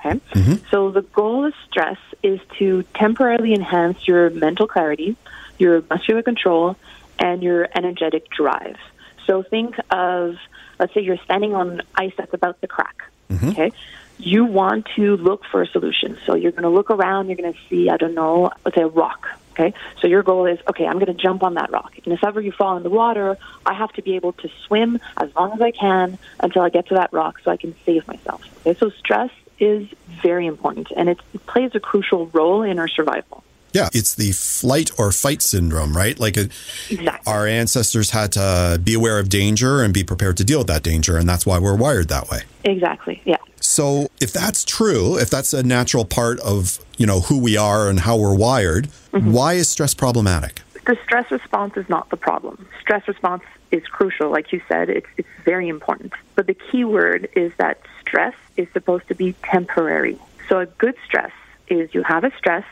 Okay? 0.00 0.20
Mm-hmm. 0.34 0.66
So 0.70 0.90
the 0.90 1.02
goal 1.02 1.44
of 1.44 1.54
stress 1.68 1.98
is 2.22 2.40
to 2.58 2.84
temporarily 2.94 3.54
enhance 3.54 4.06
your 4.06 4.30
mental 4.30 4.66
clarity, 4.66 5.16
your 5.58 5.82
muscular 5.88 6.22
control, 6.22 6.76
and 7.18 7.42
your 7.42 7.68
energetic 7.74 8.30
drive. 8.30 8.76
So 9.26 9.42
think 9.42 9.76
of, 9.90 10.36
let's 10.78 10.94
say 10.94 11.02
you're 11.02 11.18
standing 11.18 11.54
on 11.54 11.82
ice 11.94 12.12
that's 12.16 12.32
about 12.32 12.60
to 12.60 12.66
crack. 12.66 13.02
Mm-hmm. 13.30 13.48
Okay? 13.50 13.72
You 14.18 14.44
want 14.44 14.86
to 14.96 15.16
look 15.16 15.44
for 15.44 15.62
a 15.62 15.66
solution. 15.66 16.18
So 16.26 16.34
you're 16.34 16.52
going 16.52 16.62
to 16.62 16.70
look 16.70 16.90
around, 16.90 17.28
you're 17.28 17.36
going 17.36 17.52
to 17.52 17.58
see, 17.68 17.90
I 17.90 17.96
don't 17.96 18.14
know, 18.14 18.50
let's 18.64 18.76
say 18.76 18.82
a 18.82 18.88
rock. 18.88 19.28
Okay? 19.52 19.74
So 20.00 20.06
your 20.06 20.22
goal 20.22 20.46
is, 20.46 20.58
okay, 20.68 20.86
I'm 20.86 20.94
going 20.94 21.06
to 21.06 21.14
jump 21.14 21.42
on 21.42 21.54
that 21.54 21.70
rock. 21.70 21.92
And 22.04 22.12
if 22.12 22.24
ever 22.24 22.40
you 22.40 22.52
fall 22.52 22.76
in 22.76 22.84
the 22.84 22.90
water, 22.90 23.36
I 23.66 23.74
have 23.74 23.92
to 23.94 24.02
be 24.02 24.14
able 24.14 24.32
to 24.34 24.48
swim 24.66 25.00
as 25.16 25.34
long 25.34 25.52
as 25.52 25.60
I 25.60 25.72
can 25.72 26.18
until 26.40 26.62
I 26.62 26.68
get 26.68 26.86
to 26.88 26.94
that 26.94 27.12
rock 27.12 27.40
so 27.44 27.50
I 27.50 27.56
can 27.56 27.74
save 27.84 28.06
myself. 28.06 28.42
Okay? 28.60 28.78
So 28.78 28.90
stress 28.90 29.30
is 29.58 29.88
very 30.22 30.46
important 30.46 30.88
and 30.96 31.08
it 31.08 31.18
plays 31.46 31.74
a 31.74 31.80
crucial 31.80 32.26
role 32.28 32.62
in 32.62 32.78
our 32.78 32.88
survival. 32.88 33.44
Yeah, 33.72 33.88
it's 33.92 34.14
the 34.14 34.32
flight 34.32 34.90
or 34.98 35.12
fight 35.12 35.42
syndrome, 35.42 35.96
right? 35.96 36.18
Like 36.18 36.36
it, 36.36 36.52
Exactly. 36.88 37.32
our 37.32 37.46
ancestors 37.46 38.10
had 38.10 38.32
to 38.32 38.80
be 38.82 38.94
aware 38.94 39.18
of 39.18 39.28
danger 39.28 39.82
and 39.82 39.92
be 39.92 40.02
prepared 40.04 40.38
to 40.38 40.44
deal 40.44 40.58
with 40.58 40.68
that 40.68 40.82
danger, 40.82 41.18
and 41.18 41.28
that's 41.28 41.44
why 41.44 41.58
we're 41.58 41.76
wired 41.76 42.08
that 42.08 42.30
way. 42.30 42.40
Exactly. 42.64 43.20
Yeah. 43.24 43.36
So, 43.60 44.08
if 44.20 44.32
that's 44.32 44.64
true, 44.64 45.18
if 45.18 45.28
that's 45.28 45.52
a 45.52 45.62
natural 45.62 46.04
part 46.04 46.40
of 46.40 46.78
you 46.96 47.06
know 47.06 47.20
who 47.20 47.38
we 47.38 47.56
are 47.56 47.88
and 47.90 48.00
how 48.00 48.16
we're 48.16 48.34
wired, 48.34 48.88
mm-hmm. 49.12 49.32
why 49.32 49.54
is 49.54 49.68
stress 49.68 49.92
problematic? 49.94 50.62
The 50.88 50.96
stress 51.04 51.30
response 51.30 51.76
is 51.76 51.86
not 51.90 52.08
the 52.08 52.16
problem. 52.16 52.66
Stress 52.80 53.06
response 53.06 53.42
is 53.70 53.86
crucial, 53.88 54.30
like 54.30 54.52
you 54.52 54.62
said, 54.68 54.88
it's, 54.88 55.06
it's 55.18 55.28
very 55.44 55.68
important. 55.68 56.14
But 56.34 56.46
the 56.46 56.54
key 56.54 56.86
word 56.86 57.28
is 57.36 57.52
that 57.58 57.82
stress 58.00 58.34
is 58.56 58.68
supposed 58.72 59.06
to 59.08 59.14
be 59.14 59.34
temporary. 59.44 60.18
So 60.48 60.60
a 60.60 60.64
good 60.64 60.94
stress 61.04 61.32
is 61.68 61.92
you 61.92 62.02
have 62.04 62.24
a 62.24 62.32
stress, 62.38 62.64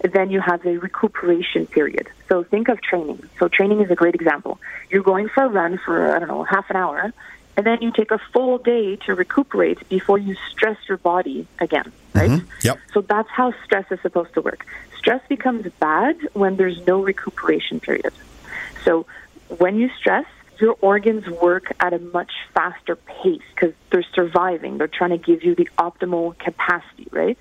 then 0.00 0.30
you 0.30 0.40
have 0.40 0.64
a 0.64 0.78
recuperation 0.78 1.66
period. 1.66 2.08
So 2.28 2.44
think 2.44 2.68
of 2.68 2.80
training. 2.80 3.28
So 3.40 3.48
training 3.48 3.80
is 3.80 3.90
a 3.90 3.96
great 3.96 4.14
example. 4.14 4.60
You're 4.88 5.02
going 5.02 5.28
for 5.28 5.42
a 5.42 5.48
run 5.48 5.80
for, 5.84 6.14
I 6.14 6.20
don't 6.20 6.28
know, 6.28 6.44
half 6.44 6.70
an 6.70 6.76
hour, 6.76 7.12
and 7.56 7.66
then 7.66 7.78
you 7.80 7.90
take 7.90 8.12
a 8.12 8.18
full 8.32 8.58
day 8.58 8.94
to 9.06 9.14
recuperate 9.14 9.88
before 9.88 10.18
you 10.18 10.36
stress 10.50 10.76
your 10.88 10.98
body 10.98 11.48
again, 11.58 11.90
right? 12.14 12.30
Mm-hmm. 12.30 12.46
Yep. 12.62 12.78
So 12.92 13.00
that's 13.00 13.30
how 13.30 13.54
stress 13.64 13.86
is 13.90 13.98
supposed 14.02 14.34
to 14.34 14.42
work. 14.42 14.64
Stress 14.98 15.22
becomes 15.28 15.70
bad 15.78 16.16
when 16.32 16.56
there's 16.56 16.86
no 16.86 17.02
recuperation 17.02 17.80
period. 17.80 18.12
So 18.84 19.06
when 19.58 19.76
you 19.76 19.90
stress, 19.98 20.26
your 20.60 20.76
organs 20.80 21.26
work 21.28 21.72
at 21.80 21.92
a 21.92 21.98
much 21.98 22.32
faster 22.54 22.96
pace 22.96 23.42
because 23.54 23.74
they're 23.90 24.06
surviving. 24.14 24.78
They're 24.78 24.88
trying 24.88 25.10
to 25.10 25.18
give 25.18 25.44
you 25.44 25.54
the 25.54 25.68
optimal 25.78 26.38
capacity, 26.38 27.08
right? 27.10 27.38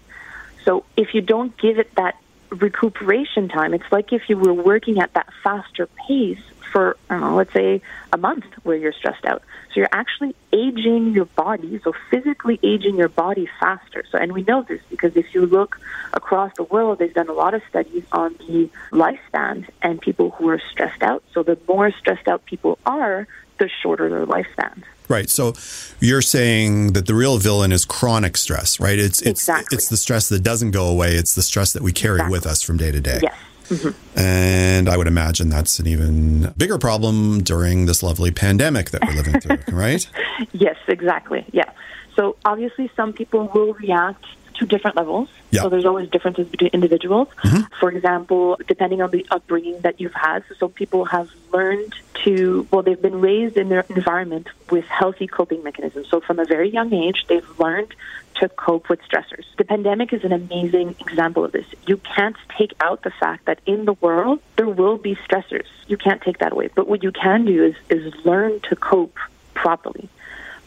So 0.65 0.83
if 0.97 1.13
you 1.13 1.21
don't 1.21 1.55
give 1.57 1.79
it 1.79 1.93
that 1.95 2.15
recuperation 2.49 3.47
time, 3.47 3.73
it's 3.73 3.91
like 3.91 4.11
if 4.11 4.29
you 4.29 4.37
were 4.37 4.53
working 4.53 4.99
at 4.99 5.13
that 5.13 5.29
faster 5.43 5.87
pace 6.07 6.41
for, 6.71 6.97
I 7.09 7.15
don't 7.15 7.31
know, 7.31 7.35
let's 7.35 7.53
say 7.53 7.81
a 8.13 8.17
month 8.17 8.45
where 8.63 8.75
you're 8.75 8.93
stressed 8.93 9.25
out. 9.25 9.41
So 9.69 9.81
you're 9.81 9.89
actually 9.91 10.35
aging 10.53 11.13
your 11.13 11.25
body, 11.25 11.79
so 11.83 11.93
physically 12.09 12.59
aging 12.63 12.95
your 12.95 13.09
body 13.09 13.47
faster. 13.59 14.03
So, 14.09 14.17
and 14.17 14.31
we 14.31 14.43
know 14.43 14.61
this 14.63 14.81
because 14.89 15.15
if 15.15 15.33
you 15.33 15.45
look 15.45 15.79
across 16.13 16.53
the 16.55 16.63
world, 16.63 16.99
they've 16.99 17.13
done 17.13 17.29
a 17.29 17.33
lot 17.33 17.53
of 17.53 17.61
studies 17.69 18.03
on 18.11 18.35
the 18.47 18.69
lifespan 18.91 19.67
and 19.81 19.99
people 19.99 20.31
who 20.31 20.49
are 20.49 20.61
stressed 20.71 21.03
out. 21.03 21.23
So 21.33 21.43
the 21.43 21.57
more 21.67 21.91
stressed 21.91 22.27
out 22.27 22.45
people 22.45 22.77
are, 22.85 23.27
the 23.57 23.69
shorter 23.81 24.09
their 24.09 24.25
lifespan. 24.25 24.83
Right. 25.07 25.29
So 25.29 25.53
you're 25.99 26.21
saying 26.21 26.93
that 26.93 27.05
the 27.05 27.13
real 27.13 27.37
villain 27.37 27.71
is 27.71 27.85
chronic 27.85 28.37
stress, 28.37 28.79
right? 28.79 28.97
It's 28.97 29.21
it's 29.21 29.41
Exactly. 29.41 29.75
it's 29.75 29.87
the 29.87 29.97
stress 29.97 30.29
that 30.29 30.41
doesn't 30.41 30.71
go 30.71 30.87
away. 30.87 31.15
It's 31.15 31.35
the 31.35 31.43
stress 31.43 31.73
that 31.73 31.83
we 31.83 31.91
carry 31.91 32.15
Exactly. 32.15 32.31
with 32.31 32.45
us 32.47 32.61
from 32.63 32.77
day 32.77 32.91
to 32.91 32.99
day. 32.99 33.19
Yes. 33.21 33.35
Mm-hmm. 33.69 34.19
And 34.19 34.89
I 34.89 34.97
would 34.97 35.07
imagine 35.07 35.49
that's 35.49 35.79
an 35.79 35.87
even 35.87 36.53
bigger 36.57 36.77
problem 36.77 37.43
during 37.43 37.85
this 37.85 38.03
lovely 38.03 38.31
pandemic 38.31 38.91
that 38.91 39.01
we're 39.05 39.15
living 39.15 39.39
through, 39.39 39.59
right? 39.75 40.07
Yes, 40.51 40.77
exactly. 40.87 41.45
Yeah. 41.51 41.71
So 42.15 42.37
obviously, 42.45 42.89
some 42.95 43.13
people 43.13 43.49
will 43.53 43.73
react 43.73 44.25
to 44.55 44.65
different 44.65 44.95
levels. 44.95 45.29
Yeah. 45.51 45.63
So 45.63 45.69
there's 45.69 45.85
always 45.85 46.09
differences 46.09 46.47
between 46.47 46.69
individuals. 46.73 47.27
Mm-hmm. 47.43 47.73
For 47.79 47.91
example, 47.91 48.57
depending 48.67 49.01
on 49.01 49.11
the 49.11 49.25
upbringing 49.31 49.79
that 49.81 49.99
you've 49.99 50.13
had, 50.13 50.43
so 50.47 50.55
some 50.55 50.71
people 50.71 51.05
have 51.05 51.29
learned 51.51 51.93
to, 52.23 52.67
well, 52.71 52.81
they've 52.81 53.01
been 53.01 53.19
raised 53.19 53.57
in 53.57 53.69
their 53.69 53.85
environment 53.89 54.47
with 54.69 54.85
healthy 54.85 55.27
coping 55.27 55.63
mechanisms. 55.63 56.07
So 56.09 56.21
from 56.21 56.39
a 56.39 56.45
very 56.45 56.69
young 56.69 56.93
age, 56.93 57.25
they've 57.27 57.59
learned 57.59 57.93
to 58.37 58.49
cope 58.49 58.89
with 58.89 58.99
stressors. 59.01 59.45
The 59.57 59.63
pandemic 59.63 60.13
is 60.13 60.23
an 60.23 60.31
amazing 60.31 60.95
example 60.99 61.45
of 61.45 61.51
this. 61.51 61.65
You 61.87 61.97
can't 61.97 62.35
take 62.57 62.73
out 62.81 63.03
the 63.03 63.11
fact 63.11 63.45
that 63.45 63.59
in 63.65 63.85
the 63.85 63.93
world 63.93 64.41
there 64.57 64.67
will 64.67 64.97
be 64.97 65.15
stressors. 65.15 65.67
You 65.87 65.97
can't 65.97 66.21
take 66.21 66.39
that 66.39 66.51
away. 66.51 66.69
But 66.73 66.87
what 66.87 67.03
you 67.03 67.11
can 67.11 67.45
do 67.45 67.63
is 67.63 67.75
is 67.89 68.13
learn 68.25 68.59
to 68.69 68.75
cope 68.75 69.17
properly. 69.53 70.09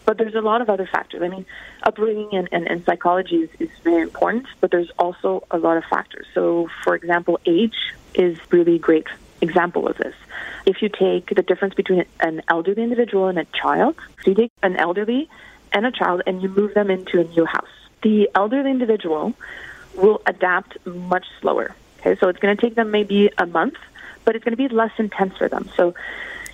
But 0.05 0.17
there's 0.17 0.35
a 0.35 0.41
lot 0.41 0.63
of 0.63 0.71
other 0.71 0.89
factors. 0.91 1.23
I 1.23 1.29
mean, 1.29 1.45
upbringing 1.83 2.31
and, 2.33 2.49
and, 2.51 2.67
and 2.67 2.85
psychology 2.87 3.37
is, 3.37 3.51
is 3.59 3.69
very 3.85 4.03
important, 4.03 4.47
but 4.61 4.71
there's 4.71 4.91
also 4.99 5.45
a 5.51 5.59
lot 5.59 5.77
of 5.77 5.85
factors. 5.85 6.27
So, 6.33 6.71
for 6.83 6.95
example, 6.95 7.39
age 7.45 7.77
is 8.15 8.39
really 8.51 8.79
great 8.79 9.07
example 9.43 9.87
of 9.87 9.99
this. 9.99 10.15
If 10.65 10.81
you 10.81 10.89
take 10.89 11.35
the 11.35 11.43
difference 11.43 11.75
between 11.75 12.07
an 12.21 12.41
elderly 12.49 12.83
individual 12.83 13.29
and 13.29 13.39
a 13.39 13.45
child, 13.47 13.97
so 14.23 14.31
you 14.31 14.35
take 14.35 14.53
an 14.63 14.77
elderly 14.77 15.29
and 15.73 15.87
a 15.87 15.93
child 15.93 16.23
and 16.27 16.43
you 16.43 16.49
move 16.49 16.75
them 16.75 16.91
into 16.91 17.21
a 17.21 17.25
new 17.25 17.45
house. 17.45 17.69
The 18.03 18.31
elderly 18.35 18.71
individual 18.71 19.35
will 19.95 20.23
adapt 20.27 20.85
much 20.87 21.27
slower. 21.41 21.75
Okay, 22.01 22.17
so 22.21 22.29
it's 22.29 22.39
going 22.39 22.57
to 22.57 22.61
take 22.61 22.75
them 22.77 22.91
maybe 22.91 23.31
a 23.39 23.47
month, 23.47 23.75
but 24.25 24.37
it's 24.37 24.45
going 24.45 24.57
to 24.57 24.69
be 24.69 24.69
less 24.69 24.93
intense 24.99 25.37
for 25.37 25.49
them. 25.49 25.69
So 25.77 25.95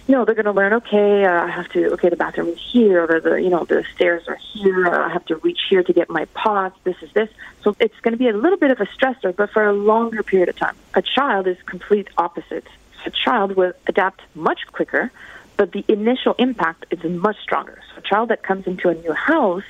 you 0.06 0.14
know, 0.14 0.24
they're 0.24 0.34
going 0.34 0.44
to 0.44 0.52
learn, 0.52 0.74
okay, 0.74 1.24
uh, 1.24 1.44
I 1.44 1.48
have 1.48 1.68
to, 1.70 1.92
okay, 1.94 2.10
the 2.10 2.16
bathroom 2.16 2.48
is 2.48 2.58
here, 2.60 3.06
or 3.10 3.20
the, 3.20 3.36
you 3.36 3.48
know, 3.48 3.64
the 3.64 3.84
stairs 3.94 4.28
are 4.28 4.36
here, 4.52 4.86
or 4.86 5.02
I 5.02 5.08
have 5.10 5.24
to 5.26 5.36
reach 5.36 5.60
here 5.70 5.82
to 5.82 5.92
get 5.94 6.10
my 6.10 6.26
pots, 6.26 6.78
this 6.84 6.96
is 7.00 7.10
this. 7.12 7.30
So 7.62 7.74
it's 7.80 7.98
going 8.00 8.12
to 8.12 8.18
be 8.18 8.28
a 8.28 8.36
little 8.36 8.58
bit 8.58 8.70
of 8.70 8.80
a 8.80 8.86
stressor, 8.86 9.34
but 9.34 9.50
for 9.50 9.64
a 9.64 9.72
longer 9.72 10.22
period 10.22 10.50
of 10.50 10.56
time. 10.56 10.76
A 10.92 11.00
child 11.00 11.46
is 11.46 11.56
complete 11.64 12.08
opposite. 12.18 12.66
A 13.06 13.10
child 13.10 13.56
will 13.56 13.72
adapt 13.86 14.20
much 14.34 14.66
quicker, 14.72 15.10
but 15.56 15.72
the 15.72 15.84
initial 15.88 16.34
impact 16.38 16.86
is 16.90 17.04
much 17.04 17.36
stronger. 17.42 17.80
So 17.92 17.98
a 17.98 18.02
child 18.02 18.30
that 18.30 18.42
comes 18.42 18.66
into 18.66 18.88
a 18.88 18.94
new 18.94 19.12
house 19.12 19.64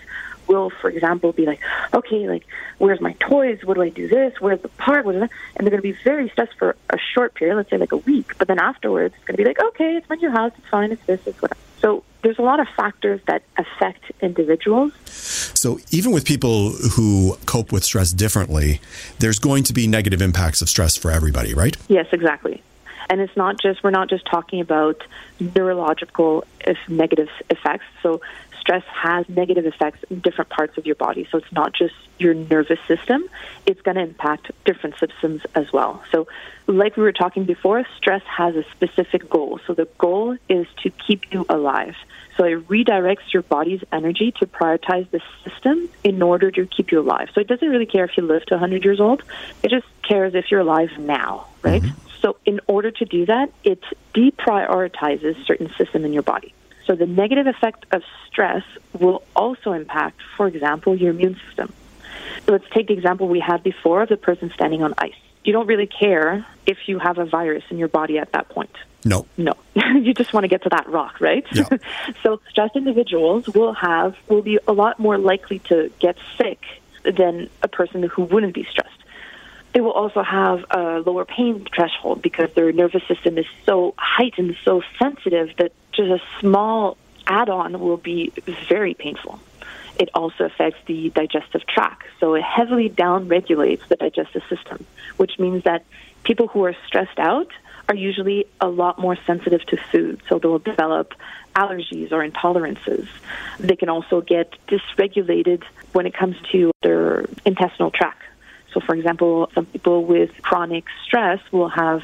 will, 0.46 0.70
for 0.70 0.90
example, 0.90 1.32
be 1.32 1.46
like, 1.46 1.60
okay, 1.92 2.28
like, 2.28 2.46
where's 2.78 3.00
my 3.00 3.14
toys? 3.14 3.60
What 3.64 3.74
do 3.74 3.82
I 3.82 3.88
do 3.88 4.08
this? 4.08 4.34
Where's 4.40 4.60
the 4.60 4.68
park? 4.68 5.04
What 5.04 5.14
is 5.14 5.20
that? 5.22 5.30
And 5.56 5.66
they're 5.66 5.70
going 5.70 5.82
to 5.82 5.92
be 5.92 5.98
very 6.04 6.28
stressed 6.30 6.54
for 6.58 6.76
a 6.90 6.98
short 6.98 7.34
period, 7.34 7.56
let's 7.56 7.70
say 7.70 7.78
like 7.78 7.92
a 7.92 7.98
week. 7.98 8.36
But 8.38 8.48
then 8.48 8.58
afterwards, 8.58 9.14
it's 9.16 9.24
going 9.24 9.36
to 9.36 9.42
be 9.42 9.48
like, 9.48 9.60
okay, 9.60 9.96
it's 9.96 10.08
my 10.08 10.16
new 10.16 10.30
house. 10.30 10.52
It's 10.58 10.68
fine. 10.68 10.92
It's 10.92 11.04
this. 11.06 11.20
It's 11.26 11.40
whatever. 11.40 11.60
So 11.80 12.02
there's 12.22 12.38
a 12.38 12.42
lot 12.42 12.60
of 12.60 12.68
factors 12.76 13.20
that 13.26 13.42
affect 13.58 14.10
individuals. 14.20 14.92
So 15.04 15.78
even 15.90 16.12
with 16.12 16.24
people 16.24 16.70
who 16.70 17.36
cope 17.46 17.72
with 17.72 17.84
stress 17.84 18.12
differently, 18.12 18.80
there's 19.18 19.38
going 19.38 19.64
to 19.64 19.72
be 19.72 19.86
negative 19.86 20.22
impacts 20.22 20.62
of 20.62 20.68
stress 20.68 20.96
for 20.96 21.10
everybody, 21.10 21.54
right? 21.54 21.76
Yes, 21.88 22.06
exactly. 22.12 22.62
And 23.10 23.20
it's 23.20 23.36
not 23.36 23.60
just, 23.60 23.82
we're 23.82 23.90
not 23.90 24.08
just 24.08 24.24
talking 24.26 24.60
about 24.60 25.02
neurological 25.40 26.44
if 26.60 26.78
negative 26.88 27.28
effects. 27.50 27.84
So 28.02 28.20
stress 28.64 28.84
has 28.86 29.28
negative 29.28 29.66
effects 29.66 30.02
in 30.08 30.20
different 30.20 30.48
parts 30.50 30.78
of 30.78 30.86
your 30.86 30.94
body. 30.94 31.28
So 31.30 31.38
it's 31.38 31.52
not 31.52 31.74
just 31.74 31.94
your 32.18 32.32
nervous 32.32 32.78
system, 32.88 33.28
it's 33.66 33.80
going 33.82 33.96
to 33.96 34.02
impact 34.02 34.50
different 34.64 34.96
systems 34.98 35.42
as 35.54 35.72
well. 35.72 36.02
So, 36.10 36.26
like 36.66 36.96
we 36.96 37.02
were 37.02 37.12
talking 37.12 37.44
before, 37.44 37.84
stress 37.98 38.22
has 38.22 38.56
a 38.56 38.64
specific 38.70 39.28
goal. 39.28 39.60
So 39.66 39.74
the 39.74 39.86
goal 39.98 40.38
is 40.48 40.66
to 40.82 40.90
keep 40.90 41.32
you 41.32 41.44
alive. 41.48 41.94
So 42.38 42.44
it 42.44 42.66
redirects 42.68 43.32
your 43.32 43.42
body's 43.42 43.82
energy 43.92 44.32
to 44.38 44.46
prioritize 44.46 45.10
the 45.10 45.20
system 45.44 45.88
in 46.02 46.22
order 46.22 46.50
to 46.50 46.66
keep 46.66 46.90
you 46.90 47.00
alive. 47.00 47.28
So 47.34 47.40
it 47.40 47.48
doesn't 47.48 47.68
really 47.68 47.86
care 47.86 48.04
if 48.04 48.16
you 48.16 48.22
live 48.22 48.46
to 48.46 48.54
100 48.54 48.82
years 48.82 48.98
old, 48.98 49.22
it 49.62 49.70
just 49.70 49.86
cares 50.02 50.34
if 50.34 50.50
you're 50.50 50.60
alive 50.60 50.90
now, 50.98 51.48
right? 51.62 51.82
Mm-hmm. 51.82 52.13
So 52.20 52.36
in 52.44 52.60
order 52.66 52.90
to 52.90 53.04
do 53.04 53.26
that, 53.26 53.52
it 53.64 53.82
deprioritizes 54.14 55.44
certain 55.46 55.72
system 55.76 56.04
in 56.04 56.12
your 56.12 56.22
body. 56.22 56.54
So 56.86 56.94
the 56.94 57.06
negative 57.06 57.46
effect 57.46 57.86
of 57.92 58.02
stress 58.26 58.62
will 58.98 59.22
also 59.34 59.72
impact, 59.72 60.20
for 60.36 60.46
example, 60.46 60.94
your 60.94 61.10
immune 61.10 61.40
system. 61.46 61.72
So 62.46 62.52
let's 62.52 62.68
take 62.70 62.88
the 62.88 62.94
example 62.94 63.28
we 63.28 63.40
had 63.40 63.62
before 63.62 64.02
of 64.02 64.08
the 64.08 64.16
person 64.16 64.50
standing 64.54 64.82
on 64.82 64.94
ice. 64.98 65.14
You 65.44 65.52
don't 65.52 65.66
really 65.66 65.86
care 65.86 66.46
if 66.66 66.78
you 66.86 66.98
have 66.98 67.18
a 67.18 67.24
virus 67.24 67.64
in 67.70 67.78
your 67.78 67.88
body 67.88 68.18
at 68.18 68.32
that 68.32 68.48
point. 68.48 68.74
No. 69.04 69.26
No, 69.36 69.52
you 69.74 70.14
just 70.14 70.32
want 70.32 70.44
to 70.44 70.48
get 70.48 70.62
to 70.62 70.70
that 70.70 70.88
rock, 70.88 71.20
right? 71.20 71.44
Yeah. 71.52 71.68
so 72.22 72.40
stressed 72.48 72.76
individuals 72.76 73.46
will 73.48 73.74
have 73.74 74.16
will 74.28 74.42
be 74.42 74.58
a 74.66 74.72
lot 74.72 74.98
more 74.98 75.18
likely 75.18 75.58
to 75.70 75.92
get 75.98 76.16
sick 76.38 76.60
than 77.04 77.50
a 77.62 77.68
person 77.68 78.02
who 78.02 78.22
wouldn't 78.22 78.54
be 78.54 78.66
stressed. 78.70 79.03
They 79.74 79.80
will 79.80 79.92
also 79.92 80.22
have 80.22 80.64
a 80.70 81.02
lower 81.04 81.24
pain 81.24 81.66
threshold 81.74 82.22
because 82.22 82.52
their 82.54 82.70
nervous 82.72 83.02
system 83.08 83.36
is 83.36 83.46
so 83.66 83.94
heightened, 83.98 84.56
so 84.64 84.82
sensitive 85.02 85.50
that 85.58 85.72
just 85.92 86.10
a 86.10 86.22
small 86.40 86.96
add-on 87.26 87.80
will 87.80 87.96
be 87.96 88.32
very 88.68 88.94
painful. 88.94 89.40
It 89.98 90.10
also 90.14 90.44
affects 90.44 90.78
the 90.86 91.10
digestive 91.10 91.66
tract, 91.66 92.06
so 92.20 92.34
it 92.34 92.42
heavily 92.42 92.88
downregulates 92.88 93.86
the 93.88 93.96
digestive 93.96 94.42
system, 94.48 94.86
which 95.16 95.38
means 95.38 95.64
that 95.64 95.84
people 96.22 96.46
who 96.46 96.64
are 96.64 96.76
stressed 96.86 97.18
out 97.18 97.48
are 97.88 97.94
usually 97.94 98.46
a 98.60 98.68
lot 98.68 98.98
more 98.98 99.16
sensitive 99.26 99.64
to 99.66 99.76
food, 99.76 100.22
so 100.28 100.38
they'll 100.38 100.58
develop 100.58 101.14
allergies 101.54 102.12
or 102.12 102.26
intolerances. 102.28 103.08
They 103.58 103.76
can 103.76 103.88
also 103.88 104.20
get 104.20 104.54
dysregulated 104.68 105.62
when 105.92 106.06
it 106.06 106.14
comes 106.14 106.36
to 106.52 106.70
their 106.82 107.26
intestinal 107.44 107.90
tract. 107.90 108.22
So, 108.74 108.80
for 108.80 108.94
example, 108.94 109.50
some 109.54 109.66
people 109.66 110.04
with 110.04 110.30
chronic 110.42 110.84
stress 111.04 111.40
will 111.52 111.68
have 111.68 112.02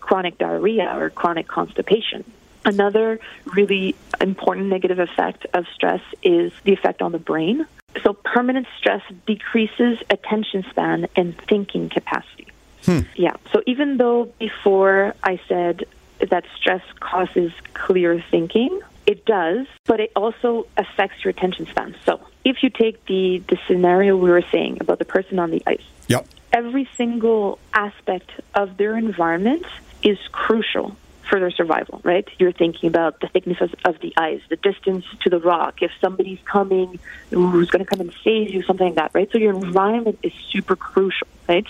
chronic 0.00 0.36
diarrhea 0.38 0.92
or 0.94 1.08
chronic 1.08 1.46
constipation. 1.48 2.24
Another 2.64 3.18
really 3.54 3.94
important 4.20 4.66
negative 4.66 4.98
effect 4.98 5.46
of 5.54 5.66
stress 5.74 6.02
is 6.22 6.52
the 6.64 6.72
effect 6.72 7.00
on 7.00 7.12
the 7.12 7.18
brain. 7.18 7.66
So, 8.02 8.12
permanent 8.12 8.66
stress 8.76 9.02
decreases 9.26 9.98
attention 10.10 10.64
span 10.68 11.06
and 11.16 11.36
thinking 11.48 11.88
capacity. 11.88 12.48
Hmm. 12.84 13.00
Yeah. 13.14 13.36
So, 13.52 13.62
even 13.66 13.96
though 13.96 14.26
before 14.38 15.14
I 15.22 15.40
said 15.48 15.84
that 16.18 16.44
stress 16.56 16.82
causes 16.98 17.52
clear 17.72 18.22
thinking, 18.30 18.80
it 19.10 19.26
does, 19.26 19.66
but 19.86 19.98
it 19.98 20.12
also 20.14 20.68
affects 20.76 21.24
your 21.24 21.30
attention 21.30 21.66
span. 21.66 21.96
So, 22.06 22.20
if 22.44 22.62
you 22.62 22.70
take 22.70 23.04
the, 23.06 23.42
the 23.48 23.58
scenario 23.66 24.16
we 24.16 24.30
were 24.30 24.44
saying 24.52 24.78
about 24.80 25.00
the 25.00 25.04
person 25.04 25.40
on 25.40 25.50
the 25.50 25.60
ice, 25.66 25.82
Yep. 26.06 26.26
every 26.52 26.88
single 26.96 27.58
aspect 27.74 28.30
of 28.54 28.76
their 28.76 28.96
environment 28.96 29.66
is 30.04 30.16
crucial 30.30 30.96
for 31.30 31.38
their 31.38 31.52
survival, 31.52 32.00
right? 32.02 32.28
You're 32.38 32.52
thinking 32.52 32.88
about 32.88 33.20
the 33.20 33.28
thickness 33.28 33.60
of, 33.60 33.72
of 33.84 34.00
the 34.00 34.12
ice, 34.16 34.42
the 34.48 34.56
distance 34.56 35.04
to 35.22 35.30
the 35.30 35.38
rock, 35.38 35.80
if 35.80 35.92
somebody's 36.00 36.40
coming 36.44 36.98
who's 37.30 37.70
going 37.70 37.84
to 37.84 37.88
come 37.88 38.00
and 38.00 38.12
save 38.24 38.50
you, 38.50 38.62
something 38.64 38.88
like 38.88 38.96
that, 38.96 39.12
right? 39.14 39.30
So 39.30 39.38
your 39.38 39.54
environment 39.54 40.18
is 40.24 40.32
super 40.50 40.74
crucial, 40.74 41.28
right? 41.48 41.66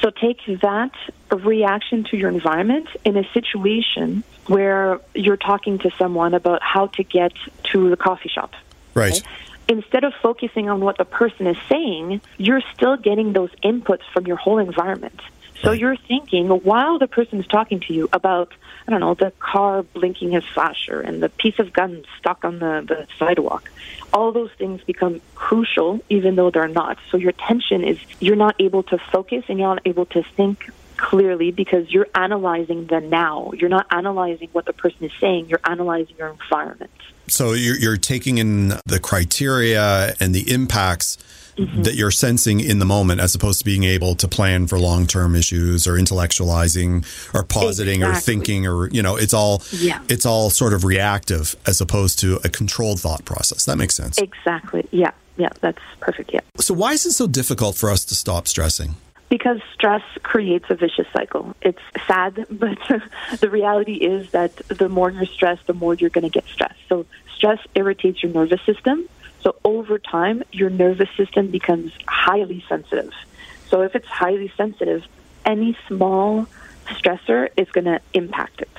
So 0.00 0.10
take 0.10 0.38
that 0.60 0.92
reaction 1.30 2.04
to 2.04 2.16
your 2.16 2.30
environment 2.30 2.88
in 3.04 3.16
a 3.16 3.28
situation 3.32 4.22
where 4.46 5.00
you're 5.14 5.36
talking 5.36 5.78
to 5.80 5.90
someone 5.98 6.32
about 6.32 6.62
how 6.62 6.86
to 6.86 7.02
get 7.02 7.32
to 7.72 7.90
the 7.90 7.96
coffee 7.96 8.28
shop. 8.28 8.54
Right. 8.94 9.16
Okay? 9.16 9.26
Instead 9.68 10.04
of 10.04 10.12
focusing 10.22 10.68
on 10.68 10.80
what 10.80 10.98
the 10.98 11.04
person 11.04 11.46
is 11.46 11.56
saying, 11.68 12.20
you're 12.36 12.62
still 12.74 12.96
getting 12.96 13.32
those 13.32 13.50
inputs 13.64 14.02
from 14.12 14.26
your 14.26 14.36
whole 14.36 14.58
environment. 14.58 15.20
So 15.62 15.70
Right. 15.70 15.80
you're 15.80 15.96
thinking 15.96 16.48
while 16.48 16.98
the 16.98 17.06
person 17.06 17.40
is 17.40 17.46
talking 17.46 17.80
to 17.80 17.94
you 17.94 18.08
about, 18.12 18.52
I 18.86 18.90
don't 18.90 19.00
know, 19.00 19.14
the 19.14 19.32
car 19.38 19.82
blinking 19.82 20.32
his 20.32 20.44
flasher 20.44 21.00
and 21.00 21.22
the 21.22 21.28
piece 21.28 21.58
of 21.58 21.72
gun 21.72 22.04
stuck 22.18 22.44
on 22.44 22.58
the, 22.58 22.84
the 22.86 23.06
sidewalk. 23.18 23.70
All 24.12 24.32
those 24.32 24.50
things 24.58 24.82
become 24.82 25.20
crucial 25.34 26.00
even 26.08 26.34
though 26.34 26.50
they're 26.50 26.68
not. 26.68 26.98
So 27.10 27.16
your 27.16 27.30
attention 27.30 27.84
is, 27.84 27.98
you're 28.18 28.36
not 28.36 28.56
able 28.58 28.82
to 28.84 28.98
focus 28.98 29.44
and 29.48 29.58
you're 29.58 29.68
not 29.68 29.82
able 29.86 30.06
to 30.06 30.22
think 30.22 30.70
clearly 30.96 31.50
because 31.50 31.90
you're 31.90 32.08
analyzing 32.14 32.86
the 32.86 33.00
now. 33.00 33.52
You're 33.56 33.70
not 33.70 33.86
analyzing 33.90 34.48
what 34.52 34.66
the 34.66 34.72
person 34.72 35.04
is 35.04 35.12
saying, 35.20 35.48
you're 35.48 35.60
analyzing 35.64 36.16
your 36.18 36.28
environment. 36.28 36.90
So 37.28 37.52
you're, 37.52 37.76
you're 37.76 37.96
taking 37.96 38.38
in 38.38 38.68
the 38.68 39.00
criteria 39.00 40.14
and 40.20 40.34
the 40.34 40.52
impacts 40.52 41.18
Mm-hmm. 41.56 41.82
that 41.82 41.94
you're 41.96 42.10
sensing 42.10 42.60
in 42.60 42.78
the 42.78 42.86
moment 42.86 43.20
as 43.20 43.34
opposed 43.34 43.58
to 43.58 43.64
being 43.66 43.84
able 43.84 44.14
to 44.14 44.26
plan 44.26 44.66
for 44.66 44.78
long 44.78 45.06
term 45.06 45.34
issues 45.36 45.86
or 45.86 45.98
intellectualizing 45.98 47.04
or 47.34 47.42
positing 47.42 48.02
or 48.02 48.14
thinking 48.14 48.66
or, 48.66 48.88
you 48.88 49.02
know, 49.02 49.16
it's 49.16 49.34
all, 49.34 49.62
Yeah. 49.70 50.00
it's 50.08 50.24
all 50.24 50.48
sort 50.48 50.72
of 50.72 50.84
reactive 50.84 51.54
as 51.66 51.80
opposed 51.82 52.18
to 52.20 52.40
a 52.42 52.48
controlled 52.48 53.00
thought 53.00 53.24
process. 53.26 53.66
That 53.66 53.76
makes 53.76 53.94
sense. 53.94 54.16
Exactly. 54.18 54.88
Yeah. 54.92 55.10
Yeah. 55.36 55.50
That's 55.60 55.78
perfect. 56.00 56.32
Yeah. 56.32 56.40
So 56.58 56.72
why 56.74 56.92
is 56.92 57.04
it 57.04 57.12
so 57.12 57.26
difficult 57.26 57.76
for 57.76 57.90
us 57.90 58.04
to 58.06 58.14
stop 58.14 58.48
stressing? 58.48 58.94
Because 59.28 59.60
stress 59.74 60.02
creates 60.22 60.66
a 60.70 60.74
vicious 60.74 61.06
cycle. 61.12 61.54
It's 61.62 61.80
sad, 62.06 62.46
but 62.50 62.78
the 63.40 63.50
reality 63.50 63.94
is 63.94 64.30
that 64.30 64.56
the 64.68 64.88
more 64.88 65.10
you're 65.10 65.26
stressed, 65.26 65.66
the 65.66 65.74
more 65.74 65.94
you're 65.94 66.10
going 66.10 66.24
to 66.24 66.30
get 66.30 66.44
stressed. 66.46 66.80
So 66.88 67.04
stress 67.36 67.58
irritates 67.74 68.22
your 68.22 68.32
nervous 68.32 68.60
system. 68.62 69.06
So 69.42 69.56
over 69.64 69.98
time, 69.98 70.42
your 70.52 70.70
nervous 70.70 71.08
system 71.16 71.50
becomes 71.50 71.92
highly 72.06 72.64
sensitive. 72.68 73.12
So 73.68 73.82
if 73.82 73.94
it's 73.94 74.06
highly 74.06 74.52
sensitive, 74.56 75.04
any 75.44 75.76
small 75.88 76.46
stressor 76.86 77.48
is 77.56 77.68
going 77.70 77.86
to 77.86 78.00
impact 78.14 78.60
it. 78.60 78.70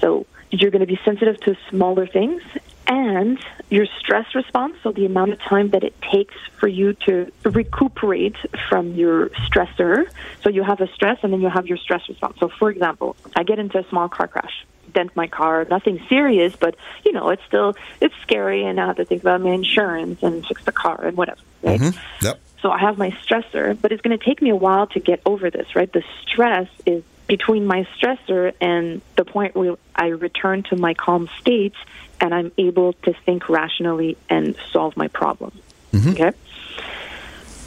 So 0.00 0.26
you're 0.50 0.70
going 0.70 0.80
to 0.80 0.86
be 0.86 1.00
sensitive 1.04 1.40
to 1.40 1.56
smaller 1.70 2.06
things 2.06 2.42
and 2.86 3.38
your 3.70 3.86
stress 3.98 4.26
response, 4.34 4.76
so 4.82 4.92
the 4.92 5.06
amount 5.06 5.32
of 5.32 5.40
time 5.40 5.70
that 5.70 5.84
it 5.84 5.94
takes 6.12 6.34
for 6.60 6.68
you 6.68 6.92
to 7.06 7.32
recuperate 7.44 8.36
from 8.68 8.94
your 8.94 9.30
stressor. 9.46 10.04
So 10.42 10.50
you 10.50 10.62
have 10.62 10.80
a 10.80 10.88
stress 10.94 11.18
and 11.22 11.32
then 11.32 11.40
you 11.40 11.48
have 11.48 11.66
your 11.66 11.78
stress 11.78 12.02
response. 12.08 12.36
So 12.40 12.50
for 12.58 12.70
example, 12.70 13.16
I 13.36 13.42
get 13.42 13.58
into 13.58 13.78
a 13.78 13.88
small 13.88 14.08
car 14.08 14.28
crash, 14.28 14.66
dent 14.94 15.14
my 15.14 15.26
car, 15.26 15.66
nothing 15.68 16.00
serious, 16.08 16.56
but 16.56 16.76
you 17.04 17.12
know, 17.12 17.28
it's 17.30 17.44
still 17.44 17.76
it's 18.00 18.14
scary 18.22 18.64
and 18.64 18.80
I 18.80 18.86
have 18.86 18.96
to 18.96 19.04
think 19.04 19.22
about 19.22 19.40
my 19.42 19.50
insurance 19.50 20.22
and 20.22 20.46
fix 20.46 20.64
the 20.64 20.72
car 20.72 21.04
and 21.04 21.16
whatever. 21.16 21.40
Right? 21.62 21.80
Mm-hmm. 21.80 22.24
Yep. 22.24 22.40
So 22.60 22.70
I 22.70 22.78
have 22.78 22.96
my 22.96 23.10
stressor, 23.10 23.78
but 23.78 23.92
it's 23.92 24.00
going 24.00 24.18
to 24.18 24.24
take 24.24 24.40
me 24.40 24.48
a 24.48 24.56
while 24.56 24.86
to 24.88 25.00
get 25.00 25.20
over 25.26 25.50
this, 25.50 25.76
right? 25.76 25.92
The 25.92 26.02
stress 26.22 26.68
is 26.86 27.02
between 27.26 27.66
my 27.66 27.86
stressor 27.98 28.54
and 28.60 29.02
the 29.16 29.24
point 29.24 29.54
where 29.54 29.76
I 29.94 30.08
return 30.08 30.62
to 30.64 30.76
my 30.76 30.94
calm 30.94 31.28
state 31.40 31.74
and 32.20 32.34
I'm 32.34 32.52
able 32.56 32.92
to 33.04 33.12
think 33.12 33.48
rationally 33.48 34.16
and 34.30 34.56
solve 34.72 34.96
my 34.96 35.08
problem. 35.08 35.52
Mm-hmm. 35.92 36.10
Okay? 36.10 36.32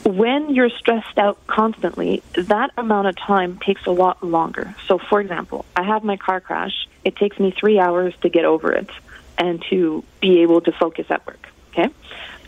When 0.08 0.56
you're 0.56 0.70
stressed 0.70 1.18
out 1.18 1.46
constantly, 1.48 2.24
that 2.38 2.72
amount 2.78 3.08
of 3.08 3.18
time 3.18 3.60
takes 3.60 3.86
a 3.86 3.92
lot 3.92 4.24
longer. 4.24 4.74
So, 4.88 5.00
for 5.00 5.20
example, 5.20 5.66
I 5.76 5.84
have 5.84 6.06
my 6.06 6.16
car 6.16 6.40
crash. 6.40 6.88
It 7.04 7.18
takes 7.18 7.38
me 7.38 7.52
three 7.52 7.78
hours 7.78 8.14
to 8.22 8.30
get 8.30 8.46
over 8.46 8.72
it 8.72 8.90
and 9.38 9.62
to 9.70 10.06
be 10.22 10.44
able 10.44 10.62
to 10.62 10.72
focus 10.72 11.08
at 11.10 11.28
work. 11.28 11.50
Okay? 11.72 11.90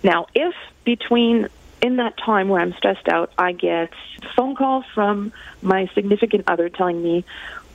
Now, 0.03 0.27
if 0.33 0.55
between 0.85 1.49
in 1.81 1.97
that 1.97 2.17
time 2.17 2.47
where 2.47 2.61
I'm 2.61 2.71
stressed 2.75 3.09
out, 3.09 3.33
I 3.37 3.51
get 3.51 3.91
a 4.23 4.33
phone 4.37 4.55
call 4.55 4.85
from 4.93 5.33
my 5.61 5.89
significant 5.93 6.45
other 6.47 6.69
telling 6.69 7.03
me 7.03 7.25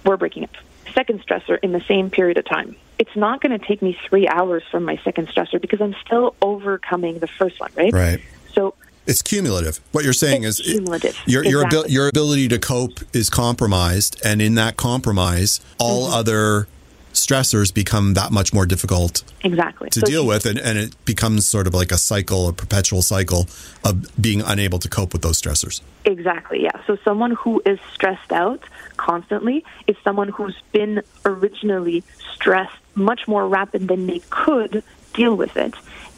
we're 0.02 0.16
breaking 0.16 0.44
up. 0.44 0.56
Second 0.94 1.22
stressor 1.26 1.58
in 1.62 1.72
the 1.72 1.82
same 1.82 2.08
period 2.08 2.38
of 2.38 2.46
time. 2.46 2.74
It's 2.98 3.14
not 3.14 3.42
going 3.42 3.58
to 3.58 3.62
take 3.62 3.82
me 3.82 3.98
three 4.08 4.26
hours 4.28 4.62
from 4.70 4.84
my 4.84 4.96
second 5.04 5.28
stressor 5.28 5.60
because 5.60 5.82
I'm 5.82 5.94
still 6.06 6.36
overcoming 6.40 7.18
the 7.18 7.26
first 7.26 7.60
one, 7.60 7.70
right? 7.76 7.92
Right. 7.92 8.20
So 8.54 8.74
It's 9.06 9.20
cumulative. 9.22 9.80
What 9.92 10.04
you're 10.04 10.12
saying 10.14 10.44
It's 10.44 10.60
is 10.60 10.66
cumulative. 10.72 11.16
your 11.26 11.44
your, 11.44 11.66
abil- 11.66 11.88
your 11.88 12.08
ability 12.08 12.48
to 12.48 12.58
cope 12.58 13.00
is 13.12 13.28
compromised, 13.30 14.20
and 14.24 14.40
in 14.40 14.54
that 14.54 14.76
compromise, 14.76 15.60
all 15.78 16.06
Mm-hmm. 16.08 16.14
other 16.14 16.66
stressors 17.12 17.72
become 17.72 18.14
that 18.14 18.32
much 18.32 18.52
more 18.52 18.66
difficult 18.66 19.22
exactly 19.44 19.88
to 19.90 20.00
So 20.00 20.06
deal 20.06 20.26
with, 20.26 20.46
and, 20.46 20.58
and 20.58 20.76
it 20.76 20.96
becomes 21.04 21.46
sort 21.46 21.68
of 21.68 21.74
like 21.74 21.92
a 21.92 21.96
cycle, 21.98 22.48
a 22.48 22.52
perpetual 22.52 23.02
cycle 23.02 23.46
of 23.84 24.10
being 24.20 24.40
unable 24.42 24.80
to 24.80 24.88
cope 24.88 25.12
with 25.12 25.22
those 25.22 25.40
stressors. 25.40 25.80
Exactly, 26.04 26.62
yeah. 26.64 26.72
So 26.88 26.96
someone 27.04 27.30
who 27.32 27.62
is 27.64 27.78
stressed 27.92 28.32
out 28.32 28.64
constantly 28.96 29.64
is 29.86 29.96
someone 30.02 30.28
who's 30.28 30.60
been 30.72 31.02
originally 31.24 32.02
stressed 32.34 32.74
much 32.96 33.28
more 33.28 33.46
rapid 33.48 33.86
than 33.86 34.06
they 34.08 34.20
could 34.30 34.82
deal 35.12 35.36
with 35.36 35.56
it. 35.56 35.74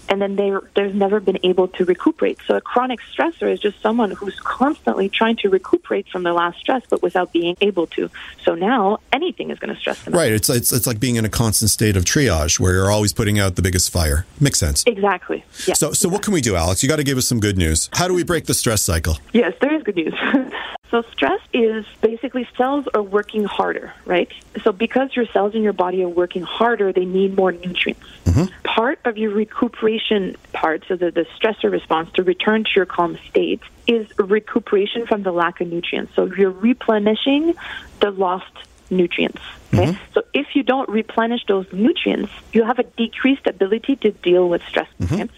And 0.09 0.21
then 0.21 0.37
they 0.37 0.53
they've 0.75 0.95
never 0.95 1.21
been 1.21 1.39
able 1.43 1.69
to 1.69 1.85
recuperate. 1.85 2.39
So 2.47 2.57
a 2.57 2.61
chronic 2.61 3.01
stressor 3.01 3.51
is 3.53 3.61
just 3.61 3.81
someone 3.81 4.11
who's 4.13 4.39
constantly 4.41 5.09
trying 5.09 5.37
to 5.37 5.49
recuperate 5.49 6.09
from 6.09 6.23
their 6.23 6.33
last 6.33 6.59
stress, 6.59 6.83
but 6.89 7.03
without 7.03 7.33
being 7.33 7.57
able 7.61 7.87
to. 7.89 8.11
So 8.43 8.55
now 8.55 8.99
anything 9.13 9.51
is 9.51 9.59
going 9.59 9.75
to 9.75 9.81
stress 9.81 10.03
them 10.05 10.15
out. 10.15 10.19
Right. 10.19 10.33
It's, 10.33 10.49
it's 10.49 10.73
it's 10.73 10.87
like 10.87 11.01
being 11.01 11.17
in 11.17 11.25
a 11.25 11.29
constant 11.29 11.71
state 11.71 11.97
of 11.97 12.05
triage 12.05 12.61
where 12.61 12.73
you're 12.75 12.91
always 12.91 13.13
putting 13.13 13.39
out 13.39 13.57
the 13.57 13.63
biggest 13.63 13.91
fire. 13.91 14.27
Makes 14.41 14.59
sense. 14.59 14.85
Exactly. 14.87 15.45
Yeah. 15.67 15.75
So 15.75 15.93
so 15.93 16.09
what 16.09 16.23
can 16.23 16.33
we 16.33 16.41
do, 16.41 16.57
Alex? 16.57 16.83
You 16.83 16.89
got 16.89 16.97
to 16.97 17.05
give 17.05 17.19
us 17.19 17.27
some 17.27 17.41
good 17.41 17.59
news. 17.59 17.91
How 17.93 18.09
do 18.09 18.15
we 18.15 18.25
break 18.25 18.47
the 18.47 18.55
stress 18.55 18.83
cycle? 18.83 19.19
Yes, 19.33 19.55
there 19.61 19.75
is 19.75 19.83
good 19.83 19.97
news. 19.97 20.15
so 20.91 21.03
stress 21.13 21.41
is 21.53 21.85
basically 22.01 22.49
cells 22.57 22.87
are 22.95 23.03
working 23.03 23.45
harder, 23.45 23.93
right? 24.05 24.31
So 24.63 24.73
because 24.73 25.17
your 25.17 25.27
cells 25.27 25.55
in 25.55 25.63
your 25.63 25.73
body 25.73 26.03
are 26.03 26.09
working 26.09 26.43
harder, 26.43 26.93
they 26.93 27.05
need 27.05 27.37
more 27.37 27.53
nutrients. 27.53 28.07
Mm-hmm. 28.25 28.45
Part 28.63 29.01
of 29.05 29.19
your 29.19 29.33
recuperation 29.33 30.37
part, 30.53 30.85
so 30.87 30.97
the, 30.97 31.11
the 31.11 31.27
stressor 31.39 31.71
response 31.71 32.13
to 32.13 32.23
return 32.23 32.65
to 32.65 32.71
your 32.77 32.87
calm 32.87 33.19
state, 33.29 33.61
is 33.87 34.07
recuperation 34.19 35.07
from 35.07 35.23
the 35.23 35.33
lack 35.33 35.61
of 35.61 35.69
nutrients. 35.69 36.15
So 36.15 36.27
you're 36.27 36.51
replenishing 36.51 37.55
the 38.01 38.11
lost 38.11 38.53
nutrients. 38.91 39.43
Okay? 39.75 39.87
Mm-hmm. 39.87 40.13
So 40.15 40.23
if 40.33 40.55
you 40.55 40.63
don't 40.63 40.89
replenish 40.89 41.45
those 41.47 41.67
nutrients, 41.73 42.33
you 42.53 42.65
have 42.65 42.79
a 42.79 42.85
decreased 42.85 43.47
ability 43.47 43.97
to 43.97 44.13
deal 44.13 44.49
with 44.49 44.63
stress. 44.69 44.89
Mm-hmm. 45.01 45.15
Okay? 45.15 45.31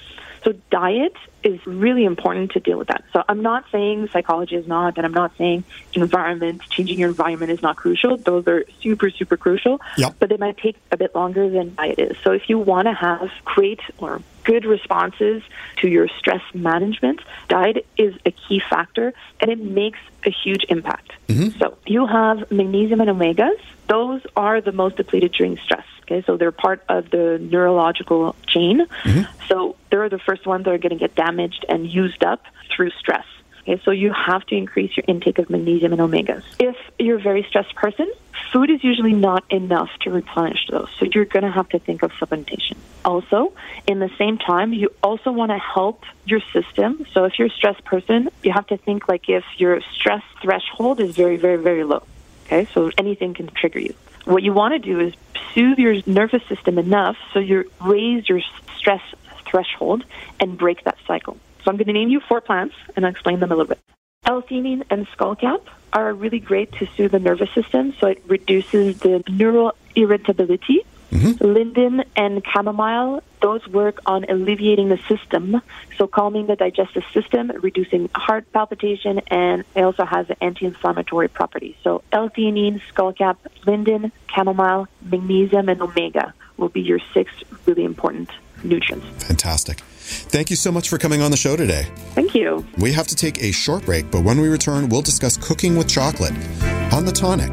So 0.44 0.52
diet 0.70 1.14
is 1.42 1.64
really 1.66 2.04
important 2.04 2.52
to 2.52 2.60
deal 2.60 2.78
with 2.78 2.88
that. 2.88 3.04
So 3.12 3.22
I'm 3.28 3.42
not 3.42 3.64
saying 3.70 4.08
psychology 4.08 4.56
is 4.56 4.66
not, 4.66 4.96
and 4.96 5.06
I'm 5.06 5.12
not 5.12 5.36
saying 5.36 5.64
environment, 5.94 6.62
changing 6.70 6.98
your 6.98 7.08
environment 7.08 7.50
is 7.50 7.62
not 7.62 7.76
crucial. 7.76 8.16
Those 8.16 8.46
are 8.46 8.64
super, 8.80 9.10
super 9.10 9.36
crucial. 9.36 9.80
Yep. 9.96 10.16
But 10.18 10.28
they 10.28 10.36
might 10.36 10.58
take 10.58 10.76
a 10.90 10.96
bit 10.96 11.14
longer 11.14 11.48
than 11.48 11.74
diet 11.74 11.98
is. 11.98 12.16
So 12.24 12.32
if 12.32 12.48
you 12.48 12.58
want 12.58 12.86
to 12.86 12.92
have 12.94 13.30
great 13.44 13.80
or 13.98 14.22
good 14.44 14.64
responses 14.64 15.42
to 15.76 15.88
your 15.88 16.08
stress 16.08 16.42
management, 16.54 17.20
diet 17.48 17.86
is 17.96 18.14
a 18.24 18.30
key 18.30 18.60
factor 18.70 19.12
and 19.40 19.50
it 19.50 19.58
makes 19.58 19.98
a 20.24 20.30
huge 20.30 20.64
impact. 20.68 21.12
Mm-hmm. 21.28 21.58
So 21.58 21.76
you 21.86 22.06
have 22.06 22.50
magnesium 22.50 23.00
and 23.00 23.10
omegas. 23.10 23.60
Those 23.88 24.22
are 24.36 24.60
the 24.60 24.72
most 24.72 24.96
depleted 24.96 25.32
during 25.32 25.58
stress. 25.58 25.86
Okay, 26.10 26.22
so 26.26 26.38
they're 26.38 26.52
part 26.52 26.82
of 26.88 27.10
the 27.10 27.38
neurological 27.38 28.34
chain. 28.46 28.86
Mm-hmm. 29.04 29.46
So 29.46 29.76
they're 29.90 30.08
the 30.08 30.18
first 30.18 30.46
ones 30.46 30.64
that 30.64 30.72
are 30.72 30.78
going 30.78 30.90
to 30.90 30.96
get 30.96 31.14
damaged 31.14 31.66
and 31.68 31.86
used 31.86 32.24
up 32.24 32.42
through 32.74 32.90
stress. 32.92 33.26
Okay, 33.60 33.78
so 33.84 33.90
you 33.90 34.10
have 34.14 34.46
to 34.46 34.54
increase 34.54 34.96
your 34.96 35.04
intake 35.06 35.38
of 35.38 35.50
magnesium 35.50 35.92
and 35.92 36.00
omegas. 36.00 36.42
If 36.58 36.76
you're 36.98 37.18
a 37.18 37.20
very 37.20 37.44
stressed 37.46 37.74
person, 37.74 38.10
food 38.50 38.70
is 38.70 38.82
usually 38.82 39.12
not 39.12 39.44
enough 39.50 39.90
to 40.00 40.10
replenish 40.10 40.66
those. 40.70 40.88
So 40.98 41.04
you're 41.12 41.26
going 41.26 41.42
to 41.42 41.50
have 41.50 41.68
to 41.70 41.78
think 41.78 42.02
of 42.02 42.10
supplementation. 42.12 42.78
Also, 43.04 43.52
in 43.86 43.98
the 43.98 44.10
same 44.16 44.38
time, 44.38 44.72
you 44.72 44.88
also 45.02 45.30
want 45.30 45.50
to 45.50 45.58
help 45.58 46.04
your 46.24 46.40
system. 46.54 47.04
So 47.12 47.24
if 47.24 47.38
you're 47.38 47.48
a 47.48 47.50
stressed 47.50 47.84
person, 47.84 48.30
you 48.42 48.52
have 48.52 48.66
to 48.68 48.78
think 48.78 49.08
like 49.08 49.28
if 49.28 49.44
your 49.58 49.82
stress 49.92 50.22
threshold 50.40 51.00
is 51.00 51.14
very, 51.14 51.36
very, 51.36 51.56
very 51.56 51.84
low. 51.84 52.04
Okay, 52.46 52.66
so 52.72 52.90
anything 52.96 53.34
can 53.34 53.48
trigger 53.48 53.80
you. 53.80 53.94
What 54.28 54.42
you 54.42 54.52
want 54.52 54.74
to 54.74 54.78
do 54.78 55.00
is 55.00 55.14
soothe 55.54 55.78
your 55.78 56.02
nervous 56.04 56.42
system 56.50 56.76
enough 56.76 57.16
so 57.32 57.38
you 57.38 57.70
raise 57.80 58.28
your 58.28 58.42
stress 58.76 59.00
threshold 59.46 60.04
and 60.38 60.58
break 60.58 60.84
that 60.84 60.98
cycle. 61.06 61.38
So 61.64 61.70
I'm 61.70 61.78
going 61.78 61.86
to 61.86 61.94
name 61.94 62.10
you 62.10 62.20
four 62.20 62.42
plants 62.42 62.74
and 62.94 63.06
I'll 63.06 63.10
explain 63.10 63.40
them 63.40 63.50
a 63.50 63.56
little 63.56 63.68
bit. 63.68 63.78
L-theanine 64.26 64.84
and 64.90 65.08
skullcap 65.08 65.62
are 65.94 66.12
really 66.12 66.40
great 66.40 66.72
to 66.72 66.86
soothe 66.94 67.12
the 67.12 67.18
nervous 67.18 67.48
system, 67.54 67.94
so 67.98 68.08
it 68.08 68.22
reduces 68.26 68.98
the 68.98 69.24
neural 69.30 69.74
irritability. 69.96 70.84
Linden 71.10 72.04
and 72.16 72.42
chamomile, 72.52 73.22
those 73.40 73.66
work 73.68 74.00
on 74.06 74.24
alleviating 74.28 74.88
the 74.88 74.98
system, 75.08 75.62
so 75.96 76.06
calming 76.06 76.46
the 76.46 76.56
digestive 76.56 77.04
system, 77.14 77.50
reducing 77.60 78.10
heart 78.14 78.50
palpitation, 78.52 79.20
and 79.28 79.64
it 79.74 79.82
also 79.82 80.04
has 80.04 80.26
anti-inflammatory 80.40 81.28
properties. 81.28 81.76
So 81.82 82.02
L-theanine, 82.12 82.80
skullcap, 82.92 83.36
linden, 83.66 84.12
chamomile, 84.34 84.86
magnesium, 85.02 85.68
and 85.68 85.80
omega 85.80 86.34
will 86.56 86.68
be 86.68 86.82
your 86.82 87.00
six 87.14 87.32
really 87.64 87.84
important 87.84 88.30
nutrients. 88.62 89.06
Fantastic. 89.24 89.80
Thank 89.80 90.50
you 90.50 90.56
so 90.56 90.72
much 90.72 90.88
for 90.88 90.98
coming 90.98 91.22
on 91.22 91.30
the 91.30 91.36
show 91.36 91.54
today. 91.56 91.86
Thank 92.14 92.34
you. 92.34 92.66
We 92.78 92.92
have 92.92 93.06
to 93.08 93.14
take 93.14 93.42
a 93.42 93.52
short 93.52 93.84
break, 93.84 94.10
but 94.10 94.24
when 94.24 94.40
we 94.40 94.48
return, 94.48 94.88
we'll 94.88 95.02
discuss 95.02 95.36
cooking 95.36 95.76
with 95.76 95.88
chocolate 95.88 96.32
on 96.92 97.04
the 97.04 97.12
tonic. 97.12 97.52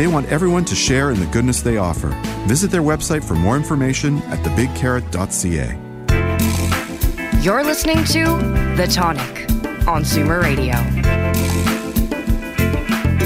They 0.00 0.06
want 0.06 0.28
everyone 0.28 0.64
to 0.64 0.74
share 0.74 1.10
in 1.10 1.20
the 1.20 1.26
goodness 1.26 1.60
they 1.60 1.76
offer. 1.76 2.08
Visit 2.46 2.70
their 2.70 2.80
website 2.80 3.22
for 3.22 3.34
more 3.34 3.54
information 3.54 4.16
at 4.28 4.38
thebigcarrot.ca. 4.38 5.78
You're 7.42 7.62
listening 7.62 8.02
to 8.04 8.24
The 8.78 8.86
Tonic 8.90 9.50
on 9.86 10.02
Zoomer 10.04 10.42
Radio. 10.42 10.72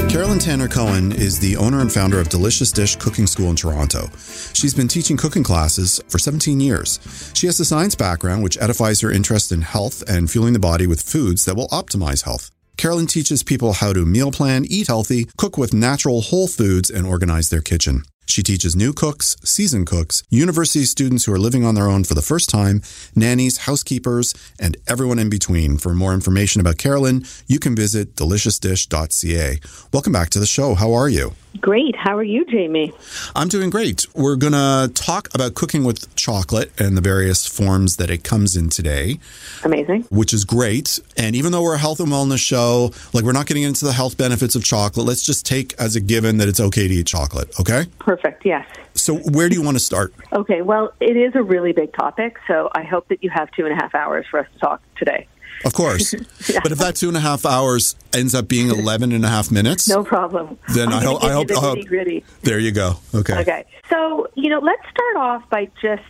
Carolyn 0.08 0.40
Tanner 0.40 0.66
Cohen 0.66 1.12
is 1.12 1.38
the 1.38 1.56
owner 1.56 1.80
and 1.80 1.92
founder 1.92 2.18
of 2.18 2.28
Delicious 2.28 2.72
Dish 2.72 2.96
Cooking 2.96 3.28
School 3.28 3.50
in 3.50 3.56
Toronto. 3.56 4.10
She's 4.52 4.74
been 4.74 4.88
teaching 4.88 5.16
cooking 5.16 5.44
classes 5.44 6.00
for 6.08 6.18
17 6.18 6.58
years. 6.58 6.98
She 7.34 7.46
has 7.46 7.60
a 7.60 7.64
science 7.64 7.94
background, 7.94 8.42
which 8.42 8.58
edifies 8.58 9.00
her 9.02 9.12
interest 9.12 9.52
in 9.52 9.62
health 9.62 10.02
and 10.08 10.28
fueling 10.28 10.54
the 10.54 10.58
body 10.58 10.88
with 10.88 11.02
foods 11.02 11.44
that 11.44 11.54
will 11.54 11.68
optimize 11.68 12.24
health. 12.24 12.50
Carolyn 12.76 13.06
teaches 13.06 13.42
people 13.42 13.74
how 13.74 13.92
to 13.92 14.04
meal 14.04 14.30
plan, 14.30 14.64
eat 14.68 14.88
healthy, 14.88 15.26
cook 15.36 15.56
with 15.56 15.72
natural 15.72 16.20
whole 16.20 16.48
foods, 16.48 16.90
and 16.90 17.06
organize 17.06 17.48
their 17.48 17.60
kitchen. 17.60 18.02
She 18.26 18.42
teaches 18.42 18.74
new 18.74 18.92
cooks, 18.92 19.36
seasoned 19.44 19.86
cooks, 19.86 20.22
university 20.30 20.84
students 20.84 21.24
who 21.24 21.32
are 21.32 21.38
living 21.38 21.64
on 21.64 21.74
their 21.74 21.88
own 21.88 22.04
for 22.04 22.14
the 22.14 22.22
first 22.22 22.48
time, 22.48 22.82
nannies, 23.14 23.58
housekeepers, 23.58 24.34
and 24.58 24.76
everyone 24.88 25.18
in 25.18 25.28
between. 25.28 25.76
For 25.78 25.94
more 25.94 26.14
information 26.14 26.60
about 26.60 26.78
Carolyn, 26.78 27.24
you 27.46 27.58
can 27.58 27.76
visit 27.76 28.16
deliciousdish.ca. 28.16 29.60
Welcome 29.92 30.12
back 30.12 30.30
to 30.30 30.40
the 30.40 30.46
show. 30.46 30.74
How 30.74 30.92
are 30.94 31.08
you? 31.08 31.34
Great. 31.60 31.94
How 31.96 32.16
are 32.16 32.22
you, 32.24 32.44
Jamie? 32.44 32.92
I'm 33.34 33.48
doing 33.48 33.70
great. 33.70 34.06
We're 34.14 34.36
going 34.36 34.52
to 34.52 34.90
talk 34.94 35.32
about 35.34 35.54
cooking 35.54 35.84
with 35.84 36.14
chocolate 36.16 36.72
and 36.80 36.96
the 36.96 37.00
various 37.00 37.46
forms 37.46 37.96
that 37.96 38.10
it 38.10 38.24
comes 38.24 38.56
in 38.56 38.68
today, 38.68 39.18
Amazing. 39.62 40.02
which 40.10 40.34
is 40.34 40.44
great. 40.44 40.98
And 41.16 41.36
even 41.36 41.52
though 41.52 41.62
we're 41.62 41.76
a 41.76 41.78
health 41.78 42.00
and 42.00 42.08
wellness 42.08 42.38
show, 42.38 42.92
like 43.12 43.24
we're 43.24 43.32
not 43.32 43.46
getting 43.46 43.62
into 43.62 43.84
the 43.84 43.92
health 43.92 44.18
benefits 44.18 44.54
of 44.54 44.64
chocolate, 44.64 45.06
let's 45.06 45.22
just 45.24 45.46
take 45.46 45.74
as 45.80 45.96
a 45.96 46.00
given 46.00 46.38
that 46.38 46.48
it's 46.48 46.60
okay 46.60 46.88
to 46.88 46.94
eat 46.94 47.06
chocolate, 47.06 47.48
okay? 47.60 47.86
Perfect. 47.98 48.44
Yes. 48.44 48.66
So, 48.94 49.16
where 49.16 49.48
do 49.48 49.54
you 49.54 49.62
want 49.62 49.76
to 49.76 49.82
start? 49.82 50.14
Okay. 50.32 50.62
Well, 50.62 50.92
it 51.00 51.16
is 51.16 51.34
a 51.34 51.42
really 51.42 51.72
big 51.72 51.92
topic, 51.92 52.36
so 52.46 52.68
I 52.74 52.82
hope 52.84 53.08
that 53.08 53.24
you 53.24 53.30
have 53.30 53.50
two 53.52 53.64
and 53.64 53.72
a 53.72 53.76
half 53.76 53.94
hours 53.94 54.26
for 54.30 54.40
us 54.40 54.46
to 54.54 54.58
talk 54.58 54.82
today. 54.96 55.26
Of 55.64 55.72
course. 55.72 56.14
But 56.62 56.72
if 56.72 56.78
that 56.78 56.94
two 56.96 57.08
and 57.08 57.16
a 57.16 57.20
half 57.20 57.44
hours 57.46 57.96
ends 58.12 58.34
up 58.34 58.48
being 58.48 58.68
11 58.68 59.12
and 59.12 59.24
a 59.24 59.28
half 59.28 59.50
minutes, 59.50 59.88
No 59.88 60.04
problem. 60.04 60.58
Then 60.74 60.92
I 60.92 61.02
hope- 61.02 61.22
give 61.22 61.30
I 61.30 61.38
you 61.40 61.44
the 61.46 61.54
I 61.54 61.60
hope- 61.60 62.24
there 62.42 62.58
you 62.58 62.70
go. 62.70 62.96
Okay. 63.14 63.38
Okay. 63.40 63.64
So, 63.90 64.28
you 64.34 64.50
know, 64.50 64.60
let's 64.60 64.82
start 64.90 65.16
off 65.16 65.48
by 65.50 65.68
just 65.80 66.02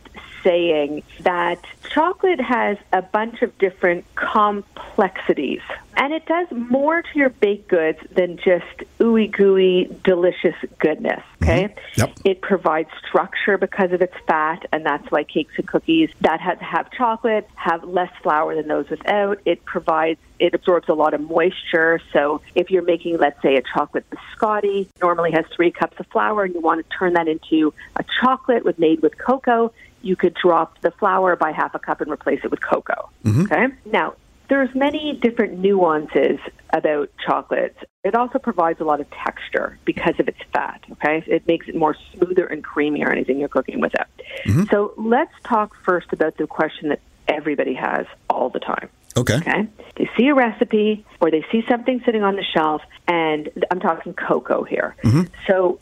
saying 0.45 1.03
that 1.21 1.65
chocolate 1.91 2.41
has 2.41 2.77
a 2.93 3.03
bunch 3.03 3.43
of 3.43 3.57
different 3.59 4.05
complexities. 4.15 5.61
And 5.97 6.13
it 6.13 6.27
does 6.27 6.49
more 6.51 7.03
to 7.03 7.19
your 7.19 7.31
baked 7.31 7.69
goods 7.69 7.99
than 8.11 8.37
just 8.37 8.83
ooey 8.99 9.31
gooey, 9.31 9.89
delicious 10.05 10.57
goodness. 10.79 11.23
Mm-hmm. 11.41 11.45
Okay? 11.45 11.75
Yep. 11.97 12.19
It 12.25 12.41
provides 12.41 12.91
structure 13.09 13.59
because 13.59 13.93
of 13.93 14.03
its 14.03 14.15
fat, 14.27 14.67
and 14.73 14.85
that's 14.85 15.09
why 15.11 15.25
cakes 15.25 15.55
and 15.57 15.67
cookies 15.67 16.11
that 16.21 16.41
have, 16.41 16.61
have 16.61 16.91
chocolate 16.93 17.49
have 17.55 17.85
less 17.85 18.11
flour 18.23 18.55
than 18.55 18.69
those 18.69 18.89
without. 18.91 19.41
It 19.45 19.65
provides 19.65 20.19
it 20.41 20.53
absorbs 20.53 20.89
a 20.89 20.95
lot 20.95 21.15
of 21.15 21.21
moisture. 21.21 22.01
So 22.13 22.41
if 22.55 22.71
you're 22.71 22.83
making, 22.83 23.19
let's 23.19 23.41
say, 23.41 23.57
a 23.57 23.63
chocolate 23.63 24.05
biscotti, 24.11 24.89
normally 25.01 25.31
has 25.33 25.45
three 25.55 25.71
cups 25.71 25.99
of 26.01 26.07
flour, 26.09 26.43
and 26.45 26.55
you 26.55 26.61
want 26.61 26.85
to 26.85 26.97
turn 26.97 27.15
that 27.15 27.29
into 27.29 27.73
a 27.97 28.05
chocolate 28.21 28.65
with 28.65 28.79
made 28.79 29.01
with 29.01 29.17
cocoa, 29.17 29.73
you 30.05 30.17
could 30.17 30.35
drop 30.35 30.81
the 30.81 30.91
flour 30.93 31.37
by 31.37 31.53
half 31.53 31.75
a 31.75 31.79
cup 31.79 32.01
and 32.01 32.11
replace 32.11 32.41
it 32.45 32.51
with 32.51 32.63
cocoa. 32.63 33.11
Mm-hmm. 33.25 33.43
Okay. 33.43 33.67
Now 33.87 34.15
there's 34.49 34.75
many 34.75 35.19
different 35.23 35.59
nuances 35.59 36.39
about 36.73 37.11
chocolate. 37.27 37.77
It 38.03 38.15
also 38.15 38.39
provides 38.39 38.81
a 38.81 38.85
lot 38.85 39.01
of 39.01 39.07
texture 39.11 39.79
because 39.85 40.15
of 40.19 40.29
its 40.29 40.39
fat. 40.53 40.83
Okay, 40.93 41.25
it 41.27 41.47
makes 41.47 41.69
it 41.69 41.75
more 41.75 41.97
smoother 42.13 42.47
and 42.47 42.63
creamy 42.63 43.05
or 43.05 43.11
anything 43.11 43.39
you're 43.39 43.49
cooking 43.49 43.81
with 43.81 43.95
it. 43.95 44.07
Mm-hmm. 44.47 44.65
So 44.71 44.93
let's 44.97 45.33
talk 45.45 45.75
first 45.85 46.13
about 46.13 46.37
the 46.37 46.47
question 46.47 46.91
that 46.91 47.01
everybody 47.29 47.75
has 47.75 48.07
all 48.29 48.51
the 48.51 48.61
time. 48.61 48.91
Okay. 49.17 49.37
Okay. 49.37 49.69
They 49.97 50.11
see 50.17 50.27
a 50.27 50.35
recipe 50.35 51.07
or 51.21 51.31
they 51.31 51.45
see 51.53 51.65
something 51.69 52.03
sitting 52.05 52.23
on 52.23 52.37
the 52.37 52.43
shelf, 52.43 52.83
and 53.07 53.49
I'm 53.71 53.81
talking 53.81 54.13
cocoa 54.13 54.65
here. 54.65 54.97
Mm-hmm. 55.05 55.23
So, 55.47 55.79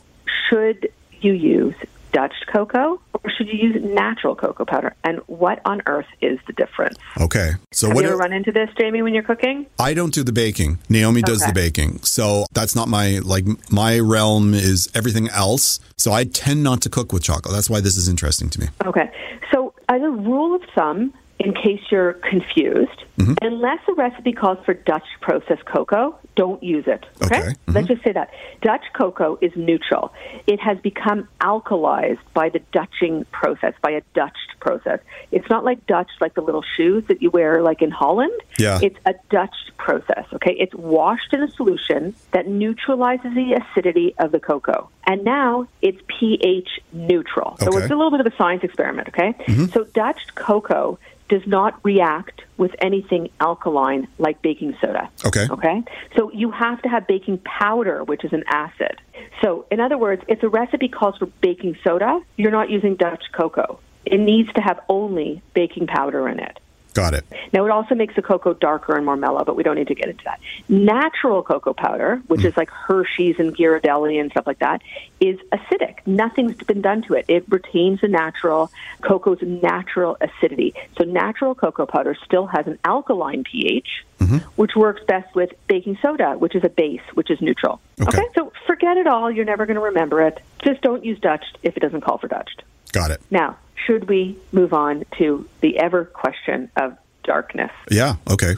should 0.49 0.91
you 1.19 1.33
use 1.33 1.75
Dutch 2.13 2.33
cocoa 2.51 2.99
or 3.13 3.29
should 3.37 3.47
you 3.47 3.57
use 3.69 3.75
natural 3.83 4.35
cocoa 4.35 4.65
powder? 4.65 4.95
And 5.03 5.19
what 5.27 5.59
on 5.65 5.81
earth 5.87 6.05
is 6.21 6.39
the 6.47 6.53
difference? 6.53 6.97
Okay. 7.19 7.51
So, 7.71 7.87
Have 7.87 7.95
what 7.95 8.01
you 8.03 8.07
ever 8.09 8.17
do- 8.17 8.21
run 8.21 8.33
into 8.33 8.51
this, 8.51 8.69
Jamie, 8.79 9.01
when 9.01 9.13
you're 9.13 9.23
cooking? 9.23 9.65
I 9.79 9.93
don't 9.93 10.13
do 10.13 10.23
the 10.23 10.31
baking. 10.31 10.77
Naomi 10.89 11.21
does 11.21 11.41
Okay. 11.41 11.51
the 11.51 11.55
baking. 11.55 11.99
So, 12.03 12.45
that's 12.53 12.75
not 12.75 12.87
my, 12.87 13.19
like, 13.23 13.45
my 13.71 13.99
realm 13.99 14.53
is 14.53 14.89
everything 14.93 15.27
else. 15.29 15.79
So, 15.97 16.11
I 16.13 16.23
tend 16.25 16.63
not 16.63 16.81
to 16.83 16.89
cook 16.89 17.11
with 17.11 17.23
chocolate. 17.23 17.53
That's 17.53 17.69
why 17.69 17.81
this 17.81 17.97
is 17.97 18.07
interesting 18.07 18.49
to 18.51 18.59
me. 18.61 18.67
Okay. 18.85 19.09
So, 19.53 19.73
as 19.89 20.01
a 20.01 20.09
rule 20.09 20.55
of 20.55 20.61
thumb, 20.75 21.13
in 21.39 21.53
case 21.53 21.81
you're 21.91 22.13
confused, 22.13 23.03
mm-hmm. 23.17 23.33
unless 23.41 23.79
a 23.89 23.93
recipe 23.93 24.31
calls 24.33 24.57
for 24.65 24.73
Dutch 24.73 25.05
processed 25.19 25.65
cocoa, 25.65 26.17
don't 26.35 26.61
use 26.63 26.85
it. 26.87 27.05
Okay? 27.23 27.39
Okay. 27.39 27.47
Mm-hmm. 27.49 27.73
Let's 27.73 27.87
just 27.87 28.03
say 28.03 28.11
that. 28.13 28.31
Dutch 28.61 28.85
cocoa 28.93 29.37
is 29.41 29.51
neutral. 29.55 30.13
It 30.47 30.59
has 30.59 30.77
become 30.79 31.27
alkalized 31.41 32.19
by 32.33 32.49
the 32.49 32.59
Dutching 32.71 33.25
process, 33.31 33.73
by 33.81 33.91
a 33.91 34.01
Dutched 34.13 34.59
process. 34.59 34.99
It's 35.31 35.49
not 35.49 35.65
like 35.65 35.85
Dutch, 35.85 36.09
like 36.21 36.33
the 36.35 36.41
little 36.41 36.63
shoes 36.77 37.03
that 37.07 37.21
you 37.21 37.29
wear, 37.29 37.61
like 37.61 37.81
in 37.81 37.91
Holland. 37.91 38.39
Yeah. 38.57 38.79
It's 38.81 38.97
a 39.05 39.13
Dutched 39.29 39.71
process, 39.77 40.25
okay? 40.33 40.55
It's 40.57 40.73
washed 40.73 41.33
in 41.33 41.43
a 41.43 41.51
solution 41.51 42.15
that 42.31 42.47
neutralizes 42.47 43.33
the 43.35 43.53
acidity 43.53 44.15
of 44.17 44.31
the 44.31 44.39
cocoa. 44.39 44.89
And 45.05 45.25
now 45.25 45.67
it's 45.81 45.99
pH 46.07 46.69
neutral. 46.93 47.57
So 47.59 47.67
Okay. 47.67 47.79
it's 47.79 47.91
a 47.91 47.95
little 47.95 48.11
bit 48.11 48.21
of 48.21 48.27
a 48.27 48.35
science 48.37 48.63
experiment, 48.63 49.09
okay? 49.09 49.33
Mm-hmm. 49.33 49.65
So 49.65 49.83
Dutched 49.83 50.35
cocoa 50.35 50.97
does 51.33 51.47
not 51.47 51.83
react 51.83 52.43
with 52.57 52.69
anything 52.79 53.27
alkaline 53.39 54.07
like 54.19 54.39
baking 54.43 54.75
soda. 54.79 55.09
Okay. 55.25 55.47
Okay? 55.49 55.81
So 56.15 56.31
you 56.31 56.51
have 56.51 56.79
to 56.83 56.89
have 56.89 57.07
baking 57.07 57.39
powder, 57.39 58.03
which 58.03 58.23
is 58.23 58.33
an 58.33 58.43
acid. 58.47 59.01
So, 59.43 59.65
in 59.71 59.79
other 59.79 59.97
words, 59.97 60.21
if 60.27 60.41
the 60.41 60.49
recipe 60.49 60.89
calls 60.89 61.17
for 61.17 61.25
baking 61.41 61.75
soda, 61.83 62.19
you're 62.37 62.51
not 62.51 62.69
using 62.69 62.95
Dutch 62.95 63.23
cocoa. 63.35 63.79
It 64.05 64.19
needs 64.19 64.53
to 64.53 64.61
have 64.61 64.79
only 64.87 65.41
baking 65.55 65.87
powder 65.87 66.29
in 66.29 66.39
it. 66.39 66.59
Got 66.93 67.15
it. 67.15 67.25
Now, 67.51 67.65
it 67.65 67.71
also 67.71 67.95
makes 67.95 68.15
the 68.15 68.21
cocoa 68.21 68.53
darker 68.53 68.95
and 68.95 69.05
more 69.05 69.15
mellow, 69.15 69.43
but 69.43 69.55
we 69.55 69.63
don't 69.63 69.75
need 69.75 69.87
to 69.87 69.95
get 69.95 70.09
into 70.09 70.23
that. 70.25 70.39
Natural 70.69 71.41
cocoa 71.41 71.73
powder, 71.73 72.21
which 72.27 72.41
mm. 72.41 72.45
is 72.45 72.57
like 72.57 72.69
Hershey's 72.69 73.39
and 73.39 73.55
Ghirardelli 73.55 74.19
and 74.19 74.29
stuff 74.29 74.45
like 74.45 74.59
that, 74.59 74.81
is 75.19 75.39
acidic. 75.51 76.05
Nothing's 76.05 76.55
been 76.57 76.81
done 76.81 77.01
to 77.03 77.15
it. 77.15 77.25
It 77.27 77.45
retains 77.49 78.01
the 78.01 78.07
natural 78.07 78.71
cocoa's 79.01 79.41
natural 79.41 80.17
acidity. 80.21 80.75
So, 80.97 81.03
natural 81.03 81.55
cocoa 81.55 81.87
powder 81.87 82.15
still 82.25 82.45
has 82.45 82.67
an 82.67 82.77
alkaline 82.85 83.43
pH, 83.43 84.05
mm-hmm. 84.19 84.37
which 84.55 84.75
works 84.75 85.01
best 85.07 85.33
with 85.33 85.51
baking 85.67 85.97
soda, 85.99 86.35
which 86.37 86.53
is 86.53 86.63
a 86.63 86.69
base, 86.69 87.01
which 87.15 87.31
is 87.31 87.41
neutral. 87.41 87.81
Okay. 87.99 88.19
okay? 88.19 88.27
So, 88.35 88.53
forget 88.67 88.97
it 88.97 89.07
all. 89.07 89.31
You're 89.31 89.45
never 89.45 89.65
going 89.65 89.75
to 89.75 89.81
remember 89.81 90.21
it. 90.21 90.39
Just 90.63 90.81
don't 90.81 91.03
use 91.03 91.19
Dutch 91.19 91.43
if 91.63 91.75
it 91.75 91.79
doesn't 91.79 92.01
call 92.01 92.19
for 92.19 92.27
Dutch. 92.27 92.51
Got 92.91 93.09
it. 93.09 93.21
Now, 93.31 93.57
should 93.85 94.09
we 94.09 94.37
move 94.51 94.73
on 94.73 95.03
to 95.17 95.47
the 95.61 95.79
ever 95.79 96.05
question 96.05 96.69
of 96.77 96.97
darkness? 97.23 97.71
Yeah, 97.89 98.15
okay. 98.29 98.55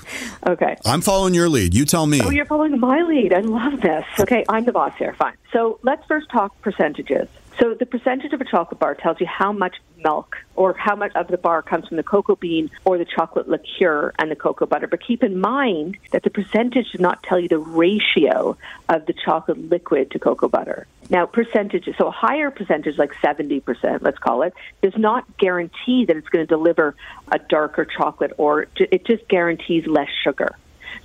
Okay. 0.48 0.76
I'm 0.86 1.02
following 1.02 1.34
your 1.34 1.50
lead. 1.50 1.74
You 1.74 1.86
tell 1.86 2.06
me. 2.06 2.22
Oh, 2.24 2.30
you're 2.30 2.46
following 2.46 2.80
my 2.80 3.02
lead. 3.04 3.34
I 3.34 3.42
love 3.42 3.82
this. 3.82 4.06
Okay, 4.20 4.44
I'm 4.50 4.66
the 4.66 4.72
boss 4.72 4.94
here. 4.98 5.14
Fine. 5.14 5.36
So 5.54 5.80
let's 5.84 6.06
first 6.08 6.30
talk 6.30 6.60
percentages. 6.62 7.28
So 7.60 7.74
the 7.74 7.86
percentage 7.86 8.34
of 8.34 8.42
a 8.42 8.46
chocolate 8.46 8.80
bar 8.80 8.96
tells 8.96 9.20
you 9.22 9.28
how 9.28 9.52
much 9.52 9.76
milk 10.06 10.38
or 10.56 10.74
how 10.78 10.96
much 10.96 11.12
of 11.16 11.28
the 11.28 11.38
bar 11.38 11.62
comes 11.62 11.88
from 11.88 11.98
the 11.98 12.04
cocoa 12.04 12.36
bean 12.36 12.70
or 12.86 12.98
the 12.98 13.06
chocolate 13.06 13.50
liqueur 13.50 14.14
and 14.20 14.30
the 14.30 14.36
cocoa 14.36 14.66
butter. 14.66 14.88
But 14.88 15.06
keep 15.06 15.24
in 15.24 15.40
mind 15.40 15.98
that 16.12 16.24
the 16.24 16.30
percentage 16.30 16.92
does 16.92 17.02
not 17.02 17.24
tell 17.24 17.40
you 17.40 17.50
the 17.50 17.58
ratio 17.58 18.58
of 18.88 19.06
the 19.08 19.14
chocolate 19.14 19.58
liquid 19.70 20.12
to 20.12 20.20
cocoa 20.20 20.48
butter. 20.48 20.88
Now, 21.10 21.26
percentages, 21.26 21.96
so 21.98 22.08
a 22.08 22.12
higher 22.12 22.52
percentage, 22.52 22.98
like 22.98 23.14
70%, 23.16 24.02
let's 24.02 24.18
call 24.18 24.44
it, 24.44 24.54
does 24.82 24.98
not 24.98 25.38
guarantee 25.38 26.06
that 26.06 26.16
it's 26.16 26.30
going 26.30 26.46
to 26.46 26.50
deliver 26.50 26.96
a 27.32 27.40
darker 27.40 27.86
chocolate 27.86 28.34
or 28.38 28.68
it 28.76 29.06
just 29.06 29.28
guarantees 29.28 29.86
less 29.88 30.10
sugar. 30.24 30.56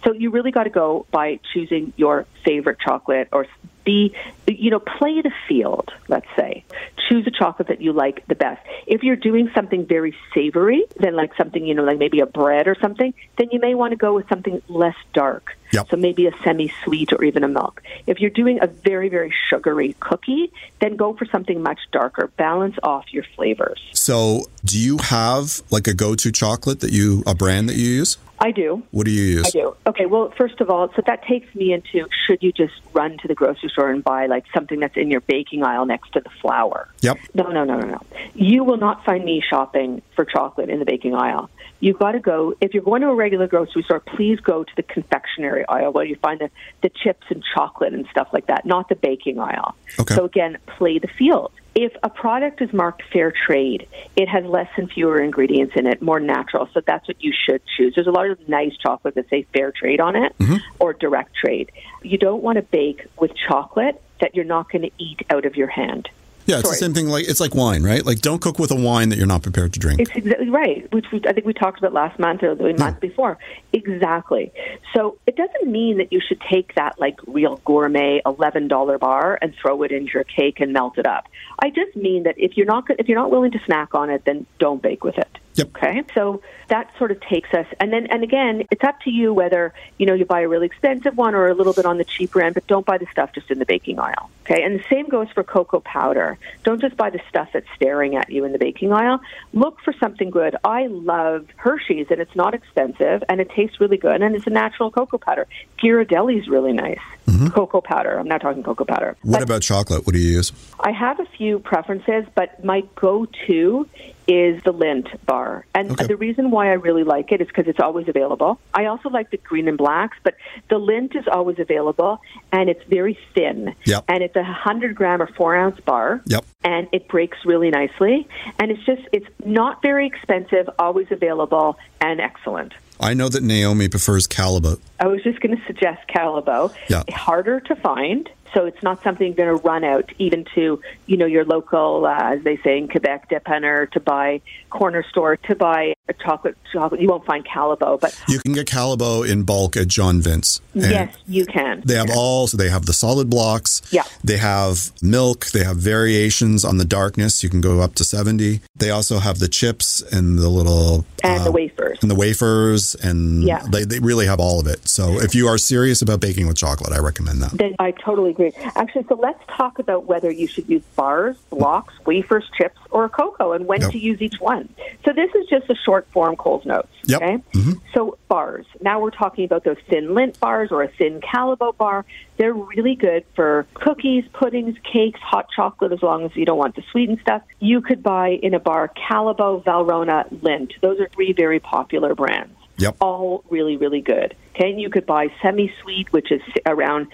So 0.05 0.13
you 0.13 0.31
really 0.31 0.51
got 0.51 0.65
to 0.65 0.71
go 0.71 1.07
by 1.11 1.41
choosing 1.53 1.93
your 1.97 2.27
favorite 2.45 2.79
chocolate 2.81 3.29
or 3.33 3.47
be, 3.85 4.15
you 4.47 4.71
know, 4.71 4.81
play 4.81 5.21
the 5.21 5.33
field, 5.49 5.91
let's 6.09 6.27
say. 6.37 6.65
Choose 7.09 7.27
a 7.27 7.31
chocolate 7.31 7.69
that 7.69 7.81
you 7.81 7.93
like 7.93 8.27
the 8.27 8.35
best. 8.35 8.65
If 8.87 9.03
you're 9.03 9.17
doing 9.17 9.51
something 9.55 9.87
very 9.87 10.15
savory, 10.35 10.85
then 10.99 11.15
like 11.15 11.35
something, 11.37 11.65
you 11.65 11.75
know, 11.75 11.83
like 11.85 11.99
maybe 11.99 12.21
a 12.21 12.27
bread 12.27 12.69
or 12.69 12.77
something, 12.81 13.15
then 13.37 13.49
you 13.51 13.61
may 13.61 13.75
want 13.75 13.93
to 13.93 13.97
go 13.97 14.15
with 14.15 14.29
something 14.29 14.63
less 14.69 14.97
dark. 15.13 15.57
Yep. 15.73 15.89
So 15.91 15.97
maybe 15.97 16.27
a 16.27 16.33
semi 16.43 16.73
sweet 16.85 17.13
or 17.13 17.23
even 17.25 17.45
a 17.45 17.49
milk. 17.49 17.83
If 18.07 18.21
you're 18.21 18.31
doing 18.31 18.59
a 18.61 18.67
very, 18.67 19.09
very 19.09 19.33
sugary 19.49 19.95
cookie, 20.01 20.53
then 20.81 20.97
go 20.97 21.15
for 21.15 21.27
something 21.27 21.63
much 21.63 21.79
darker. 21.93 22.29
Balance 22.37 22.77
off 22.83 23.13
your 23.13 23.25
flavors. 23.37 23.81
So, 23.93 24.47
do 24.65 24.79
you 24.79 24.99
have 24.99 25.63
like 25.71 25.87
a 25.87 25.95
go 25.95 26.15
to 26.17 26.33
chocolate 26.33 26.81
that 26.81 26.93
you, 26.93 27.23
a 27.27 27.35
brand 27.35 27.69
that 27.69 27.77
you 27.77 27.89
use? 27.89 28.19
I 28.41 28.53
do. 28.53 28.83
What 28.91 29.05
do 29.05 29.13
you 29.13 29.23
use? 29.23 29.47
I 29.49 29.51
do. 29.51 29.77
Okay, 29.87 30.07
well, 30.07 30.33
first 30.37 30.61
of 30.61 30.71
all, 30.71 30.91
so 30.97 31.03
that 31.07 31.23
takes 31.25 31.55
me 31.55 31.75
into 31.75 32.09
should 32.27 32.43
you 32.43 32.53
just 32.53 32.73
run 32.95 33.19
to 33.19 33.29
the 33.29 33.35
grocery 33.35 33.70
store 33.71 33.91
and 33.91 34.03
buy 34.05 34.27
like 34.27 34.45
something 34.55 34.81
that's 34.81 34.97
in 34.97 35.11
your 35.11 35.21
baking 35.21 35.65
aisle 35.65 35.87
next 35.87 36.13
to 36.13 36.21
the 36.21 36.31
flour? 36.41 36.89
Yep. 37.01 37.19
No, 37.35 37.45
no, 37.45 37.65
no, 37.65 37.79
no, 37.79 37.87
no. 37.87 38.03
You 38.35 38.65
will 38.65 38.77
not 38.77 39.05
find 39.05 39.25
me 39.25 39.43
shopping 39.49 40.03
for 40.15 40.25
chocolate 40.25 40.69
in 40.69 40.79
the 40.79 40.85
baking 40.85 41.15
aisle. 41.15 41.51
You've 41.81 41.99
got 41.99 42.13
to 42.13 42.21
go, 42.21 42.55
if 42.61 42.75
you're 42.75 42.83
going 42.83 43.03
to 43.03 43.09
a 43.09 43.15
regular 43.15 43.47
grocery 43.47 43.83
store, 43.83 44.01
please 44.01 44.39
go 44.41 44.65
to 44.65 44.73
the 44.77 44.83
confectionery 44.83 45.65
aisle 45.69 45.93
where 45.93 46.05
you 46.05 46.17
find 46.17 46.41
the, 46.41 46.51
the 46.83 46.91
chips 46.91 47.27
and 47.31 47.43
chocolate 47.55 47.95
and 47.95 48.07
stuff 48.11 48.29
like 48.33 48.47
that, 48.47 48.67
not 48.67 48.89
the 48.89 48.97
baking 48.97 49.39
aisle. 49.39 49.75
Okay. 49.99 50.15
So 50.15 50.25
again, 50.25 50.59
play 50.67 50.99
the 50.99 51.09
field 51.09 51.53
if 51.75 51.93
a 52.03 52.11
product 52.11 52.61
is 52.61 52.73
marked 52.73 53.03
fair 53.13 53.33
trade, 53.33 53.87
it 54.17 54.29
has 54.29 54.45
less 54.45 54.69
and 54.77 54.91
fewer 54.91 55.21
ingredients 55.21 55.75
in 55.77 55.87
it, 55.87 56.03
more 56.03 56.21
natural. 56.21 56.69
So 56.75 56.81
that's 56.85 57.07
what 57.07 57.23
you 57.23 57.33
should 57.33 57.63
choose. 57.77 57.95
There's 57.95 58.07
a 58.07 58.13
lot 58.13 58.29
of 58.29 58.49
nice 58.49 58.77
chocolate 58.77 59.15
that 59.15 59.29
say 59.29 59.47
fair 59.53 59.73
trade 59.73 60.01
on 60.01 60.17
it 60.17 60.37
mm-hmm. 60.39 60.57
or 60.79 60.93
direct 60.93 61.35
trade. 61.35 61.71
You 62.03 62.19
don't 62.19 62.43
want 62.43 62.57
to 62.57 62.63
bake 62.63 63.07
with 63.19 63.33
chocolate 63.49 64.01
that 64.21 64.35
you're 64.35 64.45
not 64.45 64.71
going 64.71 64.83
to 64.83 64.91
eat 64.99 65.23
out 65.31 65.47
of 65.47 65.57
your 65.57 65.69
hand. 65.69 66.09
Yeah, 66.51 66.59
it's 66.59 66.69
Sorry. 66.69 66.75
the 66.75 66.79
same 66.79 66.95
thing. 66.95 67.09
Like 67.09 67.29
it's 67.29 67.41
like 67.41 67.55
wine, 67.55 67.83
right? 67.83 68.05
Like 68.05 68.21
don't 68.21 68.41
cook 68.41 68.59
with 68.59 68.71
a 68.71 68.77
wine 68.77 69.09
that 69.11 69.19
you're 69.19 69.27
not 69.27 69.43
prepared 69.43 69.73
to 69.75 69.79
drink. 69.79 70.01
It's 70.01 70.11
exactly 70.15 70.51
right, 70.51 70.91
which 70.93 71.07
we, 71.13 71.21
I 71.27 71.33
think 71.33 71.47
we 71.47 71.53
talked 71.53 71.79
about 71.79 71.93
last 71.93 72.19
month 72.19 72.43
or 72.43 72.55
the 72.55 72.75
month 72.75 73.01
before. 73.01 73.39
Exactly. 73.73 74.53
So 74.95 75.19
it 75.27 75.37
doesn't 75.37 75.71
mean 75.71 75.99
that 75.99 76.13
you 76.13 76.21
should 76.21 76.41
take 76.41 76.75
that 76.75 76.99
like 76.99 77.19
real 77.27 77.61
gourmet 77.65 78.21
eleven 78.27 78.69
dollar 78.69 78.99
bar 78.99 79.39
and 79.41 79.55
throw 79.61 79.83
it 79.83 79.93
into 79.93 80.13
your 80.15 80.25
cake 80.25 80.61
and 80.61 80.73
melt 80.73 80.99
it 80.99 81.07
up. 81.07 81.29
I 81.59 81.71
just 81.71 81.95
mean 81.97 82.25
that 82.25 82.35
if 82.37 82.57
you're 82.57 82.67
not 82.67 82.85
if 82.99 83.09
you're 83.09 83.19
not 83.19 83.31
willing 83.31 83.53
to 83.53 83.61
snack 83.65 83.95
on 83.95 84.11
it, 84.11 84.25
then 84.25 84.47
don't 84.59 84.83
bake 84.83 85.05
with 85.05 85.19
it. 85.19 85.39
Yep. 85.55 85.69
Okay. 85.77 86.05
So 86.15 86.43
that 86.69 86.91
sort 86.97 87.11
of 87.11 87.21
takes 87.21 87.53
us, 87.53 87.67
and 87.81 87.93
then 87.93 88.07
and 88.07 88.23
again, 88.23 88.63
it's 88.71 88.85
up 88.85 89.01
to 89.03 89.11
you 89.11 89.35
whether 89.35 89.75
you 89.99 90.07
know 90.07 90.15
you 90.15 90.25
buy 90.25 90.41
a 90.41 90.49
really 90.49 90.67
expensive 90.67 91.17
one 91.17 91.35
or 91.35 91.49
a 91.49 91.55
little 91.55 91.73
bit 91.73 91.85
on 91.85 91.99
the 91.99 92.05
cheaper 92.05 92.41
end, 92.41 92.55
but 92.55 92.67
don't 92.67 92.87
buy 92.87 92.99
the 92.99 93.07
stuff 93.11 93.33
just 93.35 93.51
in 93.51 93.59
the 93.59 93.67
baking 93.67 93.99
aisle. 93.99 94.31
Okay. 94.45 94.63
And 94.63 94.79
the 94.79 94.85
same 94.89 95.09
goes 95.09 95.29
for 95.31 95.43
cocoa 95.43 95.81
powder. 95.81 96.39
Don't 96.65 96.81
just 96.81 96.97
buy 96.97 97.11
the 97.11 97.21
stuff 97.29 97.51
that's 97.53 97.67
staring 97.75 98.17
at 98.17 98.31
you 98.31 98.45
in 98.45 98.53
the 98.53 98.59
baking 98.59 98.93
aisle. 98.93 99.21
Look 99.53 99.81
for 99.81 99.93
something 99.95 100.31
good. 100.31 100.57
I 100.65 100.87
love 100.87 101.47
Hershey's, 101.57 102.07
and 102.11 102.21
it's 102.21 102.37
not 102.37 102.55
expensive, 102.55 103.25
and 103.29 103.41
it 103.41 103.51
tastes 103.51 103.81
really 103.81 103.97
good, 103.97 104.23
and 104.23 104.35
it's 104.35 104.47
a 104.47 104.51
natural 104.51 104.91
cocoa 104.91 105.19
powder. 105.19 105.47
Ghirardelli's 105.83 106.49
really 106.49 106.73
nice. 106.73 107.01
Mm-hmm. 107.27 107.49
Cocoa 107.49 107.81
powder. 107.81 108.19
I'm 108.19 108.27
not 108.27 108.41
talking 108.41 108.63
cocoa 108.63 108.85
powder. 108.85 109.17
What 109.23 109.39
but 109.39 109.43
about 109.43 109.63
chocolate? 109.63 110.07
What 110.07 110.15
do 110.15 110.21
you 110.21 110.33
use? 110.33 110.53
I 110.81 110.91
have 110.91 111.21
a 111.21 111.27
few 111.27 111.59
preferences, 111.61 112.25
but 112.35 112.65
my 112.65 112.83
go-to 112.97 113.89
is 114.31 114.63
the 114.63 114.73
Lindt 114.73 115.09
bar. 115.27 115.67
And 115.75 115.91
okay. 115.91 116.07
the 116.07 116.17
reason 116.17 116.53
why 116.53 116.69
I 116.69 116.75
really 116.75 117.03
like 117.03 117.33
it 117.33 117.41
is 117.41 117.49
because 117.49 117.67
it's 117.67 117.81
always 117.81 118.07
available. 118.07 118.61
I 118.73 118.85
also 118.85 119.09
like 119.09 119.33
the 119.33 119.39
green 119.39 119.67
and 119.67 119.77
blacks, 119.77 120.17
but 120.23 120.37
the 120.69 120.77
Lindt 120.77 121.17
is 121.17 121.27
always 121.27 121.59
available 121.59 122.21
and 122.53 122.71
it's 122.71 122.83
very 122.85 123.19
thin. 123.35 123.75
Yep. 123.87 124.05
And 124.07 124.23
it's 124.23 124.37
a 124.37 124.43
100 124.43 124.95
gram 124.95 125.21
or 125.21 125.27
4 125.27 125.57
ounce 125.57 125.81
bar. 125.81 126.23
Yep. 126.27 126.45
And 126.63 126.87
it 126.93 127.09
breaks 127.09 127.39
really 127.45 127.71
nicely. 127.71 128.29
And 128.61 128.71
it's 128.71 128.85
just, 128.85 129.03
it's 129.13 129.27
not 129.45 129.83
very 129.83 130.07
expensive, 130.07 130.71
always 130.79 131.09
available, 131.11 131.77
and 132.01 132.21
excellent. 132.21 132.73
I 133.01 133.15
know 133.15 133.29
that 133.31 133.43
Naomi 133.43 133.89
prefers 133.89 134.29
Callebaut. 134.29 134.79
I 135.01 135.07
was 135.07 135.23
just 135.23 135.41
going 135.41 135.57
to 135.57 135.65
suggest 135.67 136.07
Callebaut. 136.09 136.75
Yeah. 136.89 137.03
Harder 137.11 137.59
to 137.61 137.75
find. 137.77 138.31
So 138.55 138.65
it's 138.65 138.83
not 138.83 139.03
something 139.03 139.27
you're 139.27 139.47
going 139.47 139.59
to 139.59 139.65
run 139.65 139.85
out 139.85 140.11
even 140.19 140.45
to, 140.55 140.81
you 141.07 141.17
know, 141.17 141.27
your 141.27 141.45
local, 141.45 142.07
uh, 142.07 142.17
as 142.19 142.43
they 142.43 142.57
say 142.59 142.79
in 142.79 142.89
Quebec, 142.89 143.31
dépanneur 143.31 143.91
to 143.93 144.01
buy 144.01 144.41
corner 144.71 145.05
store 145.09 145.37
to 145.37 145.55
buy 145.55 145.95
a 146.09 146.13
chocolate 146.15 146.57
chocolate. 146.73 147.01
You 147.01 147.09
won't 147.09 147.25
find 147.25 147.45
Callebaut, 147.45 148.01
but 148.01 148.19
you 148.29 148.39
can 148.41 148.53
get 148.53 148.67
Callebaut 148.67 149.31
in 149.31 149.45
bulk 149.45 149.77
at 149.77 149.89
Johnvince. 149.89 150.61
yes, 150.75 151.15
you 151.27 151.47
can. 151.47 151.83
They 151.85 151.95
have 151.95 152.11
all. 152.11 152.47
So 152.47 152.57
they 152.57 152.69
have 152.69 152.87
the 152.87 152.93
solid 152.93 153.31
blocks. 153.31 153.83
Yeah. 153.91 154.05
They 154.25 154.37
have 154.39 154.93
milk. 155.03 155.47
They 155.47 155.65
have 155.65 155.77
variations 155.77 156.65
on 156.65 156.79
the 156.79 156.85
darkness. 156.85 157.43
You 157.43 157.51
can 157.51 157.61
go 157.61 157.81
up 157.81 157.95
to 157.97 158.05
seventy. 158.05 158.61
They 158.77 158.91
also 158.91 159.19
have 159.19 159.39
the 159.39 159.49
chips 159.49 160.03
and 160.03 160.39
the 160.39 160.49
little 160.49 161.05
and 161.23 161.41
uh, 161.41 161.45
the 161.45 161.53
wafers 161.53 161.99
and 162.03 162.11
the 162.11 162.15
wafers 162.15 162.95
and 162.97 163.43
yeah. 163.43 163.65
they 163.71 163.85
they 163.85 163.99
really 163.99 164.27
have 164.27 164.41
all 164.41 164.61
of 164.61 164.67
it. 164.67 164.89
So 164.89 165.21
if 165.21 165.35
you 165.35 165.49
are 165.49 165.59
serious 165.59 166.03
about 166.03 166.21
baking 166.21 166.47
with 166.47 166.57
chocolate, 166.57 166.93
I 166.93 166.99
recommend 166.99 167.43
that. 167.43 167.53
Then 167.53 167.75
I 167.79 167.93
totally 167.93 168.33
Actually, 168.77 169.05
so 169.09 169.15
let's 169.15 169.43
talk 169.49 169.79
about 169.79 170.07
whether 170.07 170.31
you 170.31 170.47
should 170.47 170.69
use 170.69 170.83
bars, 170.97 171.37
blocks, 171.51 171.95
wafers, 172.07 172.45
chips, 172.57 172.79
or 172.91 173.09
cocoa, 173.09 173.53
and 173.53 173.67
when 173.67 173.81
yep. 173.81 173.91
to 173.91 173.99
use 173.99 174.21
each 174.21 174.41
one. 174.41 174.69
So 175.05 175.13
this 175.13 175.31
is 175.35 175.49
just 175.49 175.69
a 175.71 175.75
short 175.75 176.07
form 176.13 176.37
Coles 176.37 176.65
notes. 176.65 176.89
Yep. 177.05 177.23
Okay. 177.23 177.37
Mm-hmm. 177.53 177.73
So 177.95 178.19
bars. 178.29 178.67
Now 178.81 179.01
we're 179.01 179.11
talking 179.11 179.45
about 179.45 179.65
those 179.65 179.79
thin 179.89 180.09
Lindt 180.09 180.39
bars 180.39 180.71
or 180.71 180.83
a 180.83 180.89
thin 180.89 181.21
Callebaut 181.21 181.77
bar. 181.77 182.05
They're 182.37 182.55
really 182.55 182.95
good 182.95 183.25
for 183.35 183.67
cookies, 183.75 184.25
puddings, 184.33 184.77
cakes, 184.91 185.21
hot 185.21 185.49
chocolate, 185.55 185.93
as 185.93 186.03
long 186.03 186.25
as 186.25 186.35
you 186.35 186.45
don't 186.45 186.59
want 186.59 186.77
the 186.77 186.83
sweetened 186.91 187.19
stuff. 187.21 187.43
You 187.59 187.81
could 187.81 188.03
buy 188.03 188.31
in 188.31 188.55
a 188.55 188.61
bar 188.61 188.89
Callebaut, 188.89 189.65
Valrhona, 189.65 190.29
Lindt. 190.41 190.73
Those 190.81 191.01
are 191.01 191.09
three 191.09 191.33
very 191.33 191.61
popular 191.61 192.15
brands. 192.15 192.57
Yep. 192.81 192.97
All 193.01 193.45
really, 193.51 193.77
really 193.77 194.01
good. 194.01 194.35
Okay, 194.55 194.71
and 194.71 194.81
you 194.81 194.89
could 194.89 195.05
buy 195.05 195.29
semi-sweet, 195.43 196.13
which 196.13 196.33
is 196.33 196.41
around 196.67 197.09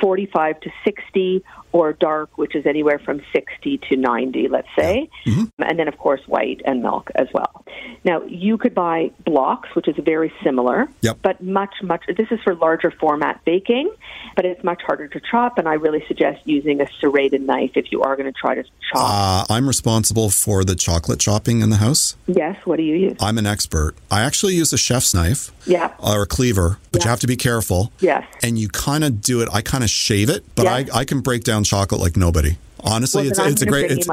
45 0.00 0.60
to 0.60 0.70
60, 0.84 1.44
or 1.72 1.92
dark, 1.92 2.36
which 2.36 2.54
is 2.54 2.66
anywhere 2.66 2.98
from 2.98 3.22
60 3.32 3.78
to 3.88 3.96
90, 3.96 4.48
let's 4.48 4.68
say. 4.76 5.08
Yeah. 5.24 5.32
Mm-hmm. 5.32 5.62
And 5.62 5.78
then, 5.78 5.88
of 5.88 5.98
course, 5.98 6.20
white 6.26 6.62
and 6.64 6.82
milk 6.82 7.10
as 7.14 7.28
well. 7.32 7.64
Now, 8.04 8.22
you 8.24 8.56
could 8.58 8.74
buy 8.74 9.10
blocks, 9.24 9.68
which 9.74 9.86
is 9.86 9.94
very 9.98 10.32
similar, 10.42 10.88
yep. 11.02 11.18
but 11.22 11.42
much, 11.42 11.74
much, 11.82 12.02
this 12.16 12.28
is 12.30 12.40
for 12.42 12.54
larger 12.54 12.90
format 12.90 13.44
baking, 13.44 13.90
but 14.36 14.44
it's 14.44 14.62
much 14.64 14.82
harder 14.82 15.06
to 15.08 15.20
chop, 15.20 15.58
and 15.58 15.68
I 15.68 15.74
really 15.74 16.04
suggest 16.08 16.40
using 16.44 16.80
a 16.80 16.86
serrated 17.00 17.42
knife 17.42 17.72
if 17.74 17.92
you 17.92 18.02
are 18.02 18.16
going 18.16 18.32
to 18.32 18.38
try 18.38 18.54
to 18.54 18.62
chop. 18.62 18.70
Uh, 18.94 19.44
I'm 19.54 19.68
responsible 19.68 20.30
for 20.30 20.64
the 20.64 20.74
chocolate 20.74 21.20
chopping 21.20 21.60
in 21.60 21.70
the 21.70 21.76
house. 21.76 22.16
Yes, 22.26 22.56
what 22.64 22.76
do 22.76 22.82
you 22.82 22.96
use? 22.96 23.16
I'm 23.20 23.38
an 23.38 23.46
expert. 23.46 23.94
I 24.10 24.22
actually 24.22 24.54
use 24.54 24.72
a 24.72 24.78
chef's 24.78 25.14
knife. 25.14 25.52
Yeah. 25.66 25.92
Or 25.98 26.22
a 26.22 26.26
cleaver, 26.26 26.78
but 26.90 27.00
yeah. 27.00 27.04
you 27.04 27.10
have 27.10 27.20
to 27.20 27.26
be 27.26 27.36
careful. 27.36 27.92
Yes. 28.00 28.24
And 28.42 28.58
you 28.58 28.68
kind 28.68 29.04
of 29.04 29.20
do 29.20 29.42
it, 29.42 29.48
I 29.52 29.60
kind 29.60 29.84
of 29.84 29.90
shave 29.90 30.30
it, 30.30 30.44
but 30.54 30.64
yes. 30.64 30.90
I, 30.90 31.00
I 31.00 31.04
can 31.04 31.20
break 31.20 31.44
down 31.44 31.59
chocolate 31.64 32.00
like 32.00 32.16
nobody. 32.16 32.56
Honestly, 32.82 33.24
Well, 33.24 33.30
it's 33.30 33.38
it's 33.38 33.60
a 33.62 33.66
great 33.66 33.90
it's, 33.90 34.08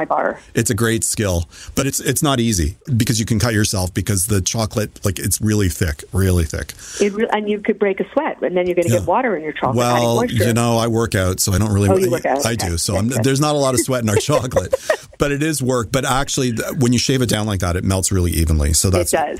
it's 0.54 0.70
a 0.70 0.74
great 0.74 1.06
skill, 1.06 1.48
but 1.76 1.88
it's 1.88 2.02
it's 2.02 2.22
not 2.22 2.42
easy 2.42 2.76
because 2.98 3.18
you 3.18 3.26
can 3.26 3.40
cut 3.40 3.54
yourself 3.54 3.94
because 3.94 4.28
the 4.28 4.42
chocolate 4.42 5.00
like 5.06 5.20
it's 5.20 5.40
really 5.40 5.70
thick, 5.70 6.04
really 6.12 6.44
thick. 6.44 6.74
It 7.00 7.14
re- 7.14 7.30
and 7.32 7.50
you 7.50 7.62
could 7.62 7.80
break 7.80 8.02
a 8.02 8.12
sweat, 8.12 8.42
and 8.44 8.58
then 8.58 8.66
you're 8.68 8.76
going 8.76 8.88
to 8.90 8.94
Yeah. 8.94 9.00
get 9.00 9.08
water 9.08 9.38
in 9.38 9.44
your 9.44 9.54
chocolate. 9.54 9.78
Well, 9.78 10.26
you 10.26 10.52
know, 10.52 10.78
I 10.78 10.88
work 10.88 11.16
out, 11.16 11.40
so 11.40 11.54
I 11.54 11.60
don't 11.60 11.72
really. 11.72 11.88
Oh, 11.88 11.96
you 11.96 12.12
work 12.12 12.26
out. 12.26 12.46
I 12.46 12.54
Okay. 12.54 12.68
do. 12.68 12.78
So 12.78 13.02
there's 13.02 13.40
not 13.40 13.56
a 13.56 13.58
lot 13.58 13.74
of 13.74 13.80
sweat 13.80 14.04
in 14.04 14.10
our 14.10 14.16
chocolate, 14.32 14.76
but 15.18 15.32
it 15.32 15.42
is 15.42 15.64
work. 15.64 15.90
But 15.94 16.04
actually, 16.04 16.52
when 16.78 16.92
you 16.92 17.00
shave 17.00 17.22
it 17.22 17.30
down 17.30 17.48
like 17.48 17.62
that, 17.62 17.78
it 17.78 17.86
melts 17.86 18.12
really 18.12 18.32
evenly. 18.32 18.74
So 18.74 18.90
it 18.90 18.92
that's 18.92 19.12
does. 19.12 19.40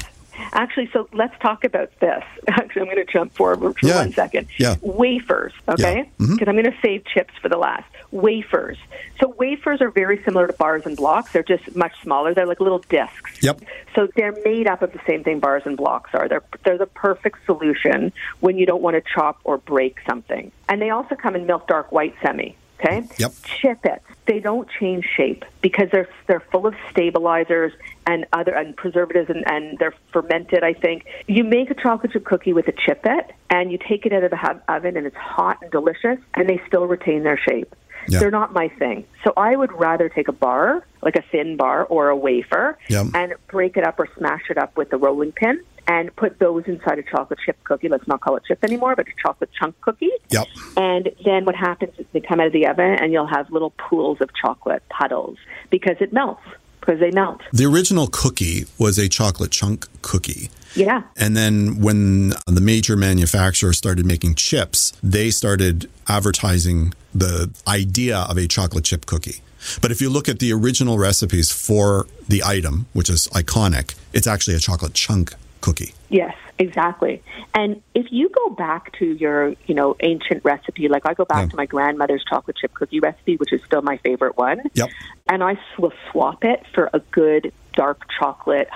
Actually, 0.54 0.90
so 0.94 1.08
let's 1.14 1.38
talk 1.40 1.64
about 1.64 1.92
this. 2.00 2.24
Actually, 2.48 2.82
I'm 2.84 2.88
going 2.94 3.06
to 3.06 3.12
jump 3.12 3.36
forward 3.36 3.78
for 3.78 3.88
Yeah. 3.88 3.98
one 3.98 4.14
second. 4.14 4.48
Yeah. 4.58 4.76
Wafers, 4.82 5.54
okay? 5.68 5.98
Yeah. 6.20 6.26
Mhm. 6.26 6.34
Because 6.34 6.48
I'm 6.48 6.56
going 6.56 6.66
to 6.66 6.78
save 6.82 7.06
chips 7.06 7.34
for 7.42 7.50
the 7.50 7.58
last. 7.58 7.86
Wafers. 8.12 8.78
So 9.20 9.34
wafers 9.38 9.82
are 9.82 9.90
very 9.92 10.24
similar 10.24 10.48
to 10.48 10.54
bars 10.54 10.84
and 10.86 10.96
blocks. 10.96 11.32
They're 11.34 11.44
just 11.44 11.76
much 11.76 11.94
smaller. 12.02 12.34
They're 12.34 12.46
like 12.46 12.60
little 12.62 12.80
discs. 12.80 13.44
Yep. 13.44 13.62
So 13.96 14.08
they're 14.16 14.36
made 14.46 14.68
up 14.68 14.82
of 14.82 14.94
the 14.94 15.02
same 15.08 15.24
thing 15.24 15.40
bars 15.40 15.64
and 15.66 15.76
blocks 15.76 16.12
are. 16.14 16.28
They're 16.28 16.44
they're 16.64 16.78
the 16.78 16.86
perfect 16.86 17.46
solution 17.46 18.14
when 18.40 18.58
you 18.58 18.66
don't 18.66 18.82
want 18.82 18.96
to 18.96 19.04
chop 19.14 19.40
or 19.44 19.58
break 19.58 19.98
something. 20.08 20.52
And 20.70 20.82
they 20.82 20.90
also 20.90 21.16
come 21.16 21.36
in 21.36 21.46
milk 21.46 21.68
dark 21.68 21.92
white 21.92 22.16
semi. 22.24 22.56
Okay. 22.80 23.08
Yep. 23.18 23.32
Chip 23.44 23.80
it. 23.86 24.02
They 24.28 24.40
don't 24.40 24.68
change 24.80 25.06
shape 25.16 25.46
because 25.62 25.90
they're 25.92 26.10
they're 26.28 26.44
full 26.52 26.68
of 26.68 26.76
stabilizers 26.92 27.74
and 28.06 28.26
other 28.34 28.54
and 28.54 28.76
preservatives 28.76 29.30
and, 29.30 29.44
and 29.50 29.78
they're 29.80 29.94
fermented. 30.14 30.64
I 30.64 30.74
think 30.74 31.06
you 31.28 31.44
make 31.44 31.72
a 31.72 31.74
chocolate 31.74 32.12
chip 32.12 32.26
cookie 32.26 32.54
with 32.54 32.68
a 32.68 32.74
chip 32.74 33.02
it 33.06 33.32
and 33.50 33.72
you 33.72 33.78
take 33.78 34.06
it 34.06 34.14
out 34.14 34.24
of 34.24 34.32
the 34.32 34.62
oven 34.68 34.98
and 34.98 35.08
it's 35.08 35.16
hot 35.16 35.58
and 35.62 35.72
delicious 35.72 36.20
and 36.36 36.48
they 36.48 36.62
still 36.68 36.86
retain 36.86 37.24
their 37.24 37.38
shape. 37.38 37.74
They're 38.10 38.32
not 38.32 38.54
my 38.54 38.70
thing. 38.70 39.04
So 39.26 39.34
I 39.36 39.56
would 39.58 39.72
rather 39.74 40.08
take 40.08 40.30
a 40.30 40.32
bar, 40.32 40.86
like 41.02 41.18
a 41.18 41.24
thin 41.30 41.58
bar 41.58 41.84
or 41.84 42.08
a 42.08 42.16
wafer, 42.16 42.78
Yeah. 42.88 43.04
and 43.14 43.34
break 43.50 43.76
it 43.76 43.84
up 43.84 44.00
or 44.00 44.08
smash 44.18 44.44
it 44.50 44.58
up 44.58 44.78
with 44.78 44.94
a 44.94 44.98
rolling 44.98 45.34
pin 45.34 45.62
and 45.88 46.14
put 46.16 46.38
those 46.40 46.66
inside 46.66 47.00
a 47.00 47.04
chocolate 47.04 47.40
chip 47.46 47.58
cookie. 47.64 47.88
Let's 47.88 48.08
not 48.08 48.22
call 48.22 48.36
it 48.36 48.44
chip 48.48 48.64
anymore, 48.64 48.96
but 48.96 49.08
a 49.08 49.12
chocolate 49.22 49.50
chunk 49.58 49.80
cookie. 49.82 50.12
Yep. 50.30 50.48
And 50.76 51.12
then 51.26 51.46
what 51.46 51.56
happens 51.56 51.94
is 51.98 52.06
they 52.12 52.20
come 52.20 52.40
out 52.40 52.48
of 52.48 52.54
the 52.54 52.68
oven 52.68 52.96
and 52.96 53.12
you'll 53.12 53.28
have 53.28 53.50
little 53.52 53.72
pools 53.72 54.20
of 54.22 54.30
chocolate 54.34 54.84
puddles 54.90 55.38
because 55.70 55.96
it 56.02 56.12
melts, 56.12 56.44
because 56.82 57.00
they 57.00 57.12
melt. 57.12 57.42
the 57.54 57.66
original 57.66 58.08
cookie 58.08 58.66
was 58.78 58.98
a 58.98 59.08
chocolate 59.08 59.52
chunk 59.52 59.88
cookie. 60.02 60.50
Yeah. 60.76 61.04
And 61.16 61.36
then 61.36 61.80
when 61.82 62.30
the 62.46 62.62
major 62.62 62.96
manufacturers 62.96 63.78
started 63.78 64.06
making 64.06 64.36
chips, 64.36 64.94
they 65.02 65.32
started 65.32 65.90
advertising 66.08 66.94
the 67.16 67.50
idea 67.68 68.20
of 68.30 68.38
a 68.38 68.48
chocolate 68.48 68.84
chip 68.84 69.06
cookie. 69.06 69.42
But 69.82 69.92
if 69.92 70.02
you 70.02 70.10
look 70.10 70.30
at 70.30 70.40
the 70.40 70.54
original 70.54 71.00
recipes 71.00 71.52
for 71.52 72.08
the 72.28 72.44
item, 72.44 72.86
which 72.94 73.10
is 73.10 73.28
iconic, 73.30 73.96
it's 74.14 74.28
actually 74.28 74.56
a 74.56 74.60
chocolate 74.60 74.94
chunk 74.94 75.34
cookie. 75.62 75.94
Yes, 76.10 76.36
exactly. 76.60 77.22
And 77.54 77.82
if 77.94 78.08
you 78.12 78.30
go 78.30 78.50
back 78.50 78.98
to 79.00 79.06
your, 79.06 79.54
you 79.66 79.76
know, 79.76 79.96
ancient 80.02 80.44
recipe, 80.46 80.88
like 80.88 81.06
I 81.06 81.14
go 81.14 81.26
back 81.26 81.44
Yeah. 81.46 81.50
to 81.50 81.56
my 81.58 81.66
grandmother's 81.66 82.24
chocolate 82.30 82.58
chip 82.58 82.74
cookie 82.74 83.00
recipe, 83.00 83.36
which 83.38 83.52
is 83.54 83.62
still 83.66 83.82
my 83.82 83.98
favorite 83.98 84.38
one. 84.38 84.62
Yep. 84.74 84.90
And 85.30 85.44
I 85.44 85.58
will 85.78 85.94
swap 86.12 86.44
it 86.44 86.64
for 86.74 86.90
a 86.94 87.00
good 87.12 87.52
dark 87.76 88.02
chocolate, 88.20 88.70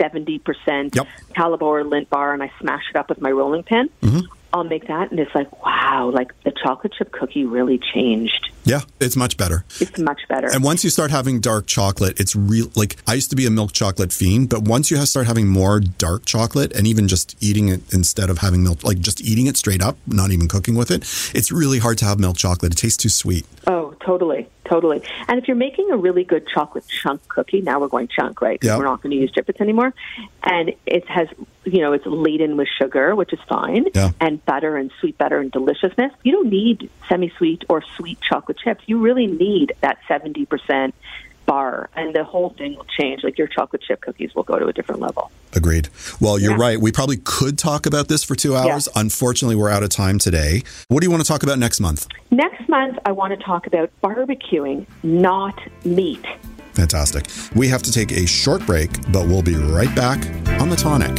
seventy 0.00 0.38
percent 0.38 0.94
Yep. 0.94 1.06
Callebaut 1.36 1.62
or 1.62 1.82
Lindt 1.82 2.08
bar, 2.08 2.32
and 2.32 2.42
I 2.42 2.52
smash 2.60 2.84
it 2.90 2.96
up 2.96 3.08
with 3.08 3.20
my 3.20 3.30
rolling 3.30 3.62
pin. 3.62 3.88
Mm-hmm. 4.02 4.20
I'll 4.54 4.62
make 4.64 4.86
that, 4.86 5.10
and 5.10 5.18
it's 5.18 5.34
like, 5.34 5.64
wow, 5.64 6.10
like 6.14 6.32
the 6.44 6.52
chocolate 6.52 6.92
chip 6.96 7.10
cookie 7.10 7.44
really 7.44 7.78
changed. 7.92 8.50
Yeah, 8.64 8.82
it's 9.00 9.16
much 9.16 9.36
better. 9.36 9.64
It's 9.80 9.98
much 9.98 10.20
better. 10.28 10.48
And 10.50 10.62
once 10.62 10.84
you 10.84 10.90
start 10.90 11.10
having 11.10 11.40
dark 11.40 11.66
chocolate, 11.66 12.18
it's 12.20 12.36
real. 12.36 12.70
Like 12.76 12.96
I 13.08 13.14
used 13.14 13.30
to 13.30 13.36
be 13.36 13.46
a 13.46 13.50
milk 13.50 13.72
chocolate 13.72 14.12
fiend, 14.12 14.48
but 14.50 14.62
once 14.62 14.92
you 14.92 14.96
start 15.06 15.26
having 15.26 15.48
more 15.48 15.80
dark 15.80 16.24
chocolate, 16.24 16.72
and 16.72 16.86
even 16.86 17.08
just 17.08 17.36
eating 17.42 17.68
it 17.68 17.92
instead 17.92 18.30
of 18.30 18.38
having 18.38 18.62
milk, 18.62 18.84
like 18.84 19.00
just 19.00 19.20
eating 19.20 19.48
it 19.48 19.56
straight 19.56 19.82
up, 19.82 19.98
not 20.06 20.30
even 20.30 20.46
cooking 20.46 20.76
with 20.76 20.90
it, 20.92 21.02
it's 21.34 21.50
really 21.50 21.80
hard 21.80 21.98
to 21.98 22.04
have 22.04 22.20
milk 22.20 22.36
chocolate. 22.36 22.72
It 22.72 22.76
tastes 22.78 23.02
too 23.02 23.08
sweet. 23.08 23.44
Oh, 23.66 23.94
totally, 24.00 24.48
totally. 24.66 25.02
And 25.26 25.38
if 25.40 25.48
you're 25.48 25.56
making 25.56 25.90
a 25.90 25.96
really 25.96 26.22
good 26.22 26.46
chocolate 26.46 26.84
chunk 26.86 27.26
cookie, 27.28 27.60
now 27.60 27.80
we're 27.80 27.88
going 27.88 28.08
chunk, 28.08 28.40
right? 28.40 28.58
Yeah. 28.62 28.78
We're 28.78 28.84
not 28.84 29.02
going 29.02 29.10
to 29.10 29.16
use 29.16 29.32
chiplets 29.32 29.60
anymore. 29.60 29.92
And 30.44 30.72
it 30.86 31.08
has, 31.08 31.28
you 31.64 31.80
know, 31.80 31.92
it's 31.92 32.04
laden 32.06 32.56
with 32.56 32.68
sugar, 32.78 33.14
which 33.14 33.32
is 33.32 33.38
fine, 33.48 33.86
Yeah. 33.94 34.10
and 34.20 34.43
butter 34.46 34.76
and 34.76 34.90
sweet 35.00 35.16
butter 35.18 35.38
and 35.40 35.50
deliciousness. 35.50 36.12
You 36.22 36.32
don't 36.32 36.48
need 36.48 36.90
semi-sweet 37.08 37.64
or 37.68 37.82
sweet 37.96 38.18
chocolate 38.20 38.58
chips. 38.58 38.82
You 38.86 38.98
really 39.00 39.26
need 39.26 39.74
that 39.80 39.98
70% 40.08 40.92
bar, 41.46 41.90
and 41.94 42.14
the 42.14 42.24
whole 42.24 42.50
thing 42.50 42.74
will 42.74 42.86
change. 42.98 43.22
Like 43.22 43.36
your 43.36 43.46
chocolate 43.48 43.82
chip 43.82 44.00
cookies 44.00 44.34
will 44.34 44.44
go 44.44 44.58
to 44.58 44.66
a 44.66 44.72
different 44.72 45.02
level. 45.02 45.30
Agreed. 45.54 45.88
Well, 46.20 46.38
you're 46.38 46.52
Yeah. 46.52 46.56
right. 46.60 46.80
We 46.80 46.90
probably 46.90 47.18
could 47.22 47.58
talk 47.58 47.84
about 47.86 48.08
this 48.08 48.24
for 48.24 48.34
two 48.34 48.56
hours. 48.56 48.88
Unfortunately, 48.96 49.54
we're 49.54 49.68
out 49.68 49.82
of 49.82 49.90
time 49.90 50.18
today. 50.18 50.62
What 50.88 51.00
do 51.00 51.06
you 51.06 51.10
want 51.10 51.22
to 51.22 51.28
talk 51.28 51.42
about 51.42 51.58
next 51.58 51.80
month? 51.80 52.06
Next 52.30 52.66
month, 52.68 52.98
I 53.04 53.12
want 53.12 53.38
to 53.38 53.44
talk 53.44 53.66
about 53.66 53.90
barbecuing, 54.02 54.86
not 55.02 55.60
meat. 55.84 56.24
Fantastic. 56.72 57.26
We 57.54 57.68
have 57.68 57.82
to 57.82 57.92
take 57.92 58.10
a 58.10 58.26
short 58.26 58.64
break, 58.66 58.90
but 59.12 59.26
we'll 59.28 59.42
be 59.42 59.54
right 59.54 59.94
back 59.94 60.18
on 60.60 60.70
the 60.70 60.76
tonic. 60.76 61.14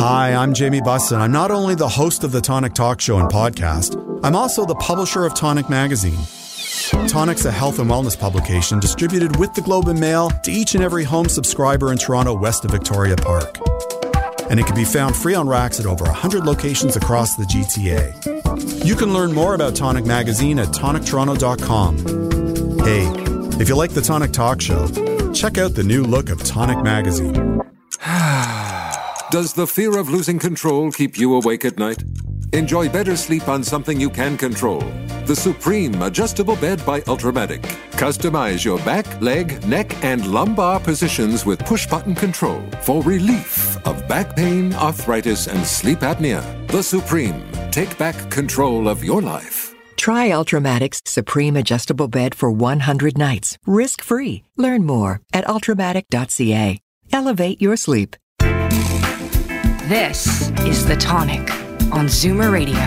Hi, 0.00 0.32
I'm 0.32 0.54
Jamie 0.54 0.80
Bussin. 0.80 1.18
I'm 1.18 1.30
not 1.30 1.50
only 1.50 1.74
the 1.74 1.86
host 1.86 2.24
of 2.24 2.32
the 2.32 2.40
Tonic 2.40 2.72
Talk 2.72 3.02
Show 3.02 3.18
and 3.18 3.28
podcast, 3.28 4.02
I'm 4.24 4.34
also 4.34 4.64
the 4.64 4.74
publisher 4.76 5.26
of 5.26 5.34
Tonic 5.34 5.68
Magazine. 5.68 6.16
Tonic's 7.06 7.44
a 7.44 7.52
health 7.52 7.78
and 7.78 7.90
wellness 7.90 8.18
publication 8.18 8.80
distributed 8.80 9.36
with 9.36 9.52
the 9.52 9.60
Globe 9.60 9.88
and 9.88 10.00
Mail 10.00 10.30
to 10.44 10.50
each 10.50 10.74
and 10.74 10.82
every 10.82 11.04
home 11.04 11.28
subscriber 11.28 11.92
in 11.92 11.98
Toronto, 11.98 12.32
west 12.32 12.64
of 12.64 12.70
Victoria 12.70 13.14
Park. 13.14 13.58
And 14.48 14.58
it 14.58 14.64
can 14.64 14.74
be 14.74 14.86
found 14.86 15.14
free 15.14 15.34
on 15.34 15.46
racks 15.46 15.78
at 15.78 15.84
over 15.84 16.06
100 16.06 16.46
locations 16.46 16.96
across 16.96 17.36
the 17.36 17.44
GTA. 17.44 18.86
You 18.86 18.96
can 18.96 19.12
learn 19.12 19.34
more 19.34 19.52
about 19.52 19.76
Tonic 19.76 20.06
Magazine 20.06 20.60
at 20.60 20.68
tonictoronto.com. 20.68 21.98
Hey, 22.86 23.06
if 23.60 23.68
you 23.68 23.76
like 23.76 23.90
the 23.92 24.00
Tonic 24.00 24.32
Talk 24.32 24.62
Show, 24.62 24.88
check 25.34 25.58
out 25.58 25.74
the 25.74 25.84
new 25.84 26.04
look 26.04 26.30
of 26.30 26.42
Tonic 26.42 26.82
Magazine. 26.82 27.60
Does 29.30 29.52
the 29.52 29.64
fear 29.64 29.96
of 29.96 30.08
losing 30.08 30.40
control 30.40 30.90
keep 30.90 31.16
you 31.16 31.36
awake 31.36 31.64
at 31.64 31.78
night? 31.78 32.02
Enjoy 32.52 32.88
better 32.88 33.14
sleep 33.14 33.46
on 33.46 33.62
something 33.62 34.00
you 34.00 34.10
can 34.10 34.36
control. 34.36 34.80
The 35.24 35.36
Supreme 35.36 36.02
Adjustable 36.02 36.56
Bed 36.56 36.84
by 36.84 37.02
Ultramatic. 37.02 37.62
Customize 37.92 38.64
your 38.64 38.78
back, 38.80 39.06
leg, 39.20 39.64
neck, 39.64 40.02
and 40.02 40.26
lumbar 40.26 40.80
positions 40.80 41.46
with 41.46 41.60
push 41.60 41.86
button 41.86 42.16
control 42.16 42.60
for 42.82 43.04
relief 43.04 43.76
of 43.86 44.08
back 44.08 44.34
pain, 44.34 44.74
arthritis, 44.74 45.46
and 45.46 45.64
sleep 45.64 46.00
apnea. 46.00 46.42
The 46.66 46.82
Supreme. 46.82 47.40
Take 47.70 47.96
back 47.98 48.32
control 48.32 48.88
of 48.88 49.04
your 49.04 49.22
life. 49.22 49.72
Try 49.94 50.30
Ultramatic's 50.32 51.02
Supreme 51.04 51.56
Adjustable 51.56 52.08
Bed 52.08 52.34
for 52.34 52.50
100 52.50 53.16
nights, 53.16 53.58
risk 53.64 54.02
free. 54.02 54.42
Learn 54.56 54.84
more 54.84 55.20
at 55.32 55.44
ultramatic.ca. 55.44 56.80
Elevate 57.12 57.62
your 57.62 57.76
sleep. 57.76 58.16
This 59.90 60.50
is 60.60 60.86
The 60.86 60.94
Tonic 60.94 61.50
on 61.92 62.06
Zoomer 62.06 62.52
Radio. 62.52 62.78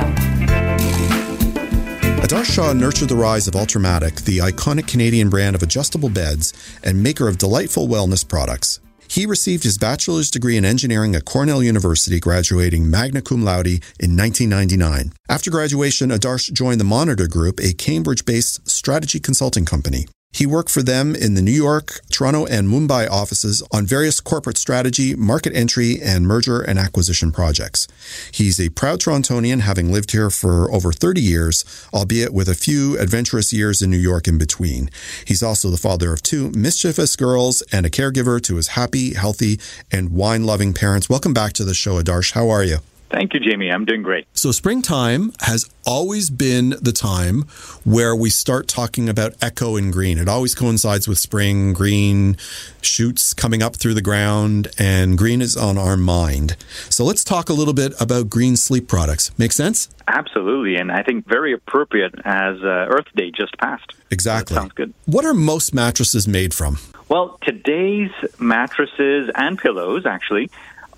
Adarsh 2.21 2.53
Shah 2.53 2.71
nurtured 2.71 3.09
the 3.09 3.17
rise 3.17 3.45
of 3.45 3.55
Ultramatic, 3.55 4.23
the 4.23 4.37
iconic 4.37 4.87
Canadian 4.87 5.29
brand 5.29 5.53
of 5.53 5.61
adjustable 5.61 6.07
beds 6.07 6.53
and 6.81 7.03
maker 7.03 7.27
of 7.27 7.37
delightful 7.37 7.89
wellness 7.89 8.25
products. 8.25 8.79
He 9.09 9.25
received 9.25 9.65
his 9.65 9.77
bachelor's 9.77 10.31
degree 10.31 10.55
in 10.55 10.63
engineering 10.63 11.13
at 11.13 11.25
Cornell 11.25 11.61
University, 11.61 12.21
graduating 12.21 12.89
magna 12.89 13.21
cum 13.21 13.43
laude 13.43 13.67
in 13.99 14.15
1999. 14.15 15.11
After 15.27 15.51
graduation, 15.51 16.09
Adarsh 16.09 16.53
joined 16.53 16.79
the 16.79 16.85
Monitor 16.85 17.27
Group, 17.27 17.59
a 17.59 17.73
Cambridge 17.73 18.23
based 18.23 18.65
strategy 18.69 19.19
consulting 19.19 19.65
company. 19.65 20.05
He 20.33 20.47
worked 20.47 20.71
for 20.71 20.81
them 20.81 21.15
in 21.15 21.35
the 21.35 21.43
New 21.43 21.51
York, 21.51 22.01
Toronto, 22.09 22.45
and 22.47 22.67
Mumbai 22.67 23.07
offices 23.09 23.61
on 23.71 23.85
various 23.85 24.19
corporate 24.19 24.57
strategy, 24.57 25.15
market 25.15 25.55
entry, 25.55 26.01
and 26.01 26.25
merger 26.25 26.59
and 26.59 26.79
acquisition 26.79 27.31
projects. 27.31 27.87
He's 28.31 28.59
a 28.59 28.69
proud 28.69 28.99
Torontonian, 28.99 29.61
having 29.61 29.91
lived 29.91 30.11
here 30.11 30.31
for 30.31 30.71
over 30.71 30.91
30 30.91 31.21
years, 31.21 31.63
albeit 31.93 32.33
with 32.33 32.49
a 32.49 32.55
few 32.55 32.97
adventurous 32.97 33.53
years 33.53 33.83
in 33.83 33.91
New 33.91 33.97
York 33.97 34.27
in 34.27 34.39
between. 34.39 34.89
He's 35.23 35.43
also 35.43 35.69
the 35.69 35.77
father 35.77 36.11
of 36.11 36.23
two 36.23 36.49
mischievous 36.51 37.15
girls 37.15 37.61
and 37.71 37.85
a 37.85 37.91
caregiver 37.91 38.41
to 38.41 38.55
his 38.55 38.69
happy, 38.69 39.13
healthy, 39.13 39.59
and 39.91 40.09
wine 40.09 40.45
loving 40.45 40.73
parents. 40.73 41.09
Welcome 41.09 41.35
back 41.35 41.53
to 41.53 41.63
the 41.63 41.75
show, 41.75 42.01
Adarsh. 42.01 42.31
How 42.31 42.49
are 42.49 42.63
you? 42.63 42.79
Thank 43.13 43.35
you, 43.35 43.39
Jamie. 43.39 43.69
I'm 43.69 43.85
doing 43.85 44.01
great. 44.01 44.25
So, 44.33 44.51
springtime 44.51 45.33
has 45.41 45.69
always 45.85 46.31
been 46.31 46.71
the 46.81 46.91
time 46.91 47.43
where 47.83 48.15
we 48.15 48.31
start 48.31 48.67
talking 48.67 49.07
about 49.07 49.35
eco 49.39 49.75
and 49.75 49.93
green. 49.93 50.17
It 50.17 50.27
always 50.27 50.55
coincides 50.55 51.07
with 51.07 51.19
spring, 51.19 51.73
green 51.73 52.37
shoots 52.81 53.35
coming 53.35 53.61
up 53.61 53.75
through 53.75 53.93
the 53.93 54.01
ground, 54.01 54.69
and 54.79 55.15
green 55.15 55.43
is 55.43 55.55
on 55.55 55.77
our 55.77 55.95
mind. 55.95 56.57
So, 56.89 57.05
let's 57.05 57.23
talk 57.23 57.49
a 57.49 57.53
little 57.53 57.75
bit 57.75 57.93
about 58.01 58.31
green 58.31 58.55
sleep 58.55 58.87
products. 58.87 59.29
Make 59.37 59.51
sense? 59.51 59.89
Absolutely. 60.07 60.77
And 60.77 60.91
I 60.91 61.03
think 61.03 61.27
very 61.27 61.53
appropriate 61.53 62.15
as 62.25 62.63
uh, 62.63 62.87
Earth 62.89 63.05
Day 63.15 63.29
just 63.29 63.55
passed. 63.59 63.93
Exactly. 64.09 64.55
That 64.55 64.61
sounds 64.61 64.73
good. 64.73 64.91
What 65.05 65.23
are 65.23 65.35
most 65.35 65.71
mattresses 65.75 66.27
made 66.27 66.55
from? 66.55 66.79
Well, 67.09 67.37
today's 67.43 68.09
mattresses 68.39 69.29
and 69.35 69.59
pillows 69.59 70.07
actually 70.07 70.49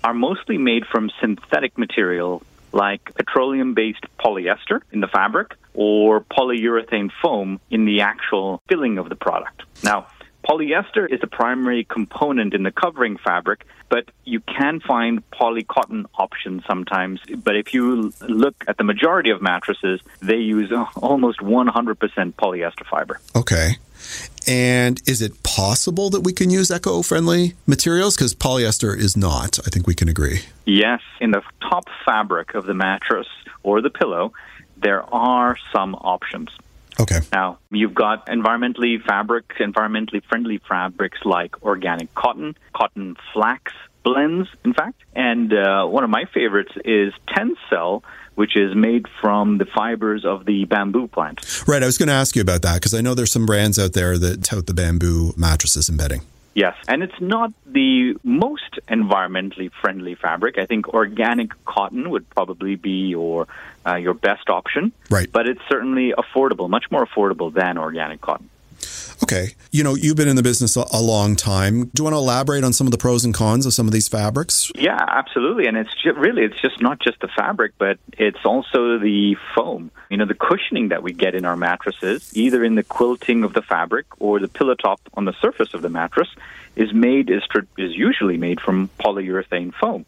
are 0.06 0.14
mostly 0.14 0.56
made 0.56 0.86
from 0.86 1.10
synthetic 1.20 1.76
material 1.76 2.40
like 2.70 3.12
petroleum 3.16 3.74
based 3.74 4.04
polyester 4.20 4.80
in 4.92 5.00
the 5.00 5.08
fabric 5.08 5.56
or 5.74 6.20
polyurethane 6.20 7.10
foam 7.20 7.58
in 7.70 7.86
the 7.86 8.02
actual 8.02 8.62
filling 8.68 8.98
of 8.98 9.08
the 9.08 9.16
product. 9.16 9.64
Now, 9.82 10.06
polyester 10.48 11.12
is 11.12 11.20
the 11.20 11.26
primary 11.26 11.82
component 11.82 12.54
in 12.54 12.62
the 12.62 12.70
covering 12.70 13.16
fabric, 13.16 13.66
but 13.88 14.08
you 14.24 14.38
can 14.38 14.78
find 14.78 15.28
polycotton 15.30 16.04
options 16.16 16.62
sometimes. 16.68 17.20
But 17.42 17.56
if 17.56 17.74
you 17.74 18.12
look 18.20 18.54
at 18.68 18.76
the 18.76 18.84
majority 18.84 19.30
of 19.30 19.42
mattresses, 19.42 20.00
they 20.20 20.36
use 20.36 20.70
almost 20.94 21.40
100% 21.40 22.34
polyester 22.34 22.86
fiber. 22.88 23.18
Okay. 23.34 23.78
And 24.46 25.00
is 25.06 25.22
it 25.22 25.42
possible 25.42 26.10
that 26.10 26.20
we 26.20 26.32
can 26.32 26.50
use 26.50 26.70
eco 26.70 27.02
friendly 27.02 27.54
materials? 27.66 28.16
Because 28.16 28.34
polyester 28.34 28.96
is 28.96 29.16
not, 29.16 29.58
I 29.66 29.70
think 29.70 29.86
we 29.86 29.94
can 29.94 30.08
agree. 30.08 30.42
Yes. 30.64 31.00
In 31.20 31.32
the 31.32 31.42
top 31.60 31.88
fabric 32.04 32.54
of 32.54 32.66
the 32.66 32.74
mattress 32.74 33.26
or 33.62 33.80
the 33.80 33.90
pillow, 33.90 34.32
there 34.76 35.02
are 35.12 35.56
some 35.72 35.94
options. 35.96 36.50
Okay. 36.98 37.20
Now, 37.32 37.58
you've 37.70 37.94
got 37.94 38.26
environmentally 38.26 39.02
fabric, 39.02 39.48
environmentally 39.58 40.22
friendly 40.24 40.58
fabrics 40.58 41.18
like 41.24 41.62
organic 41.62 42.14
cotton, 42.14 42.56
cotton 42.72 43.16
flax 43.32 43.72
blends, 44.02 44.48
in 44.64 44.72
fact. 44.72 45.02
And 45.14 45.52
uh, 45.52 45.86
one 45.86 46.04
of 46.04 46.10
my 46.10 46.24
favorites 46.32 46.72
is 46.84 47.12
Tencel, 47.28 48.02
which 48.36 48.56
is 48.56 48.74
made 48.74 49.06
from 49.20 49.58
the 49.58 49.66
fibers 49.66 50.24
of 50.24 50.46
the 50.46 50.64
bamboo 50.66 51.08
plant. 51.08 51.40
Right. 51.66 51.82
I 51.82 51.86
was 51.86 51.98
going 51.98 52.08
to 52.08 52.14
ask 52.14 52.36
you 52.36 52.42
about 52.42 52.62
that 52.62 52.74
because 52.74 52.94
I 52.94 53.00
know 53.00 53.14
there's 53.14 53.32
some 53.32 53.46
brands 53.46 53.78
out 53.78 53.92
there 53.92 54.16
that 54.16 54.44
tout 54.44 54.66
the 54.66 54.74
bamboo 54.74 55.34
mattresses 55.36 55.88
and 55.88 55.98
bedding. 55.98 56.22
Yes, 56.54 56.74
and 56.88 57.02
it's 57.02 57.20
not 57.20 57.52
the 57.66 58.16
most 58.22 58.78
environmentally 58.88 59.70
friendly 59.82 60.14
fabric. 60.14 60.56
I 60.56 60.64
think 60.64 60.88
organic 60.88 61.52
cotton 61.66 62.08
would 62.08 62.30
probably 62.30 62.76
be 62.76 63.08
your 63.08 63.46
uh, 63.86 63.96
your 63.96 64.14
best 64.14 64.48
option. 64.48 64.92
Right. 65.10 65.30
But 65.30 65.46
it's 65.46 65.60
certainly 65.68 66.14
affordable, 66.16 66.70
much 66.70 66.90
more 66.90 67.06
affordable 67.06 67.52
than 67.52 67.76
organic 67.76 68.22
cotton. 68.22 68.48
Okay. 69.22 69.54
You 69.72 69.82
know, 69.82 69.94
you've 69.94 70.16
been 70.16 70.28
in 70.28 70.36
the 70.36 70.42
business 70.42 70.76
a, 70.76 70.84
long 71.00 71.36
time. 71.36 71.86
Do 71.86 72.00
you 72.00 72.04
want 72.04 72.14
to 72.14 72.18
elaborate 72.18 72.64
on 72.64 72.72
some 72.72 72.86
of 72.86 72.90
the 72.90 72.98
pros 72.98 73.24
and 73.24 73.32
cons 73.32 73.66
of 73.66 73.72
some 73.72 73.86
of 73.86 73.92
these 73.92 74.08
fabrics? 74.08 74.70
Yeah, 74.74 74.98
absolutely. 75.08 75.66
And 75.66 75.76
it's 75.76 75.90
really, 76.04 76.42
it's 76.42 76.60
just 76.60 76.80
not 76.80 77.00
just 77.00 77.20
the 77.20 77.28
fabric, 77.28 77.72
but 77.78 77.98
it's 78.18 78.44
also 78.44 78.98
the 78.98 79.36
foam. 79.54 79.90
You 80.10 80.16
know, 80.16 80.26
the 80.26 80.34
cushioning 80.34 80.88
that 80.88 81.02
we 81.02 81.12
get 81.12 81.34
in 81.34 81.44
our 81.44 81.56
mattresses, 81.56 82.30
either 82.36 82.62
in 82.64 82.74
the 82.74 82.82
quilting 82.82 83.44
of 83.44 83.52
the 83.52 83.62
fabric 83.62 84.06
or 84.18 84.38
the 84.38 84.48
pillow 84.48 84.74
top 84.74 85.00
on 85.14 85.24
the 85.24 85.34
surface 85.40 85.74
of 85.74 85.82
the 85.82 85.88
mattress, 85.88 86.28
is 86.74 86.92
made 86.92 87.30
is, 87.30 87.42
is 87.78 87.96
usually 87.96 88.36
made 88.36 88.60
from 88.60 88.88
polyurethane 89.00 89.72
foam. 89.74 90.04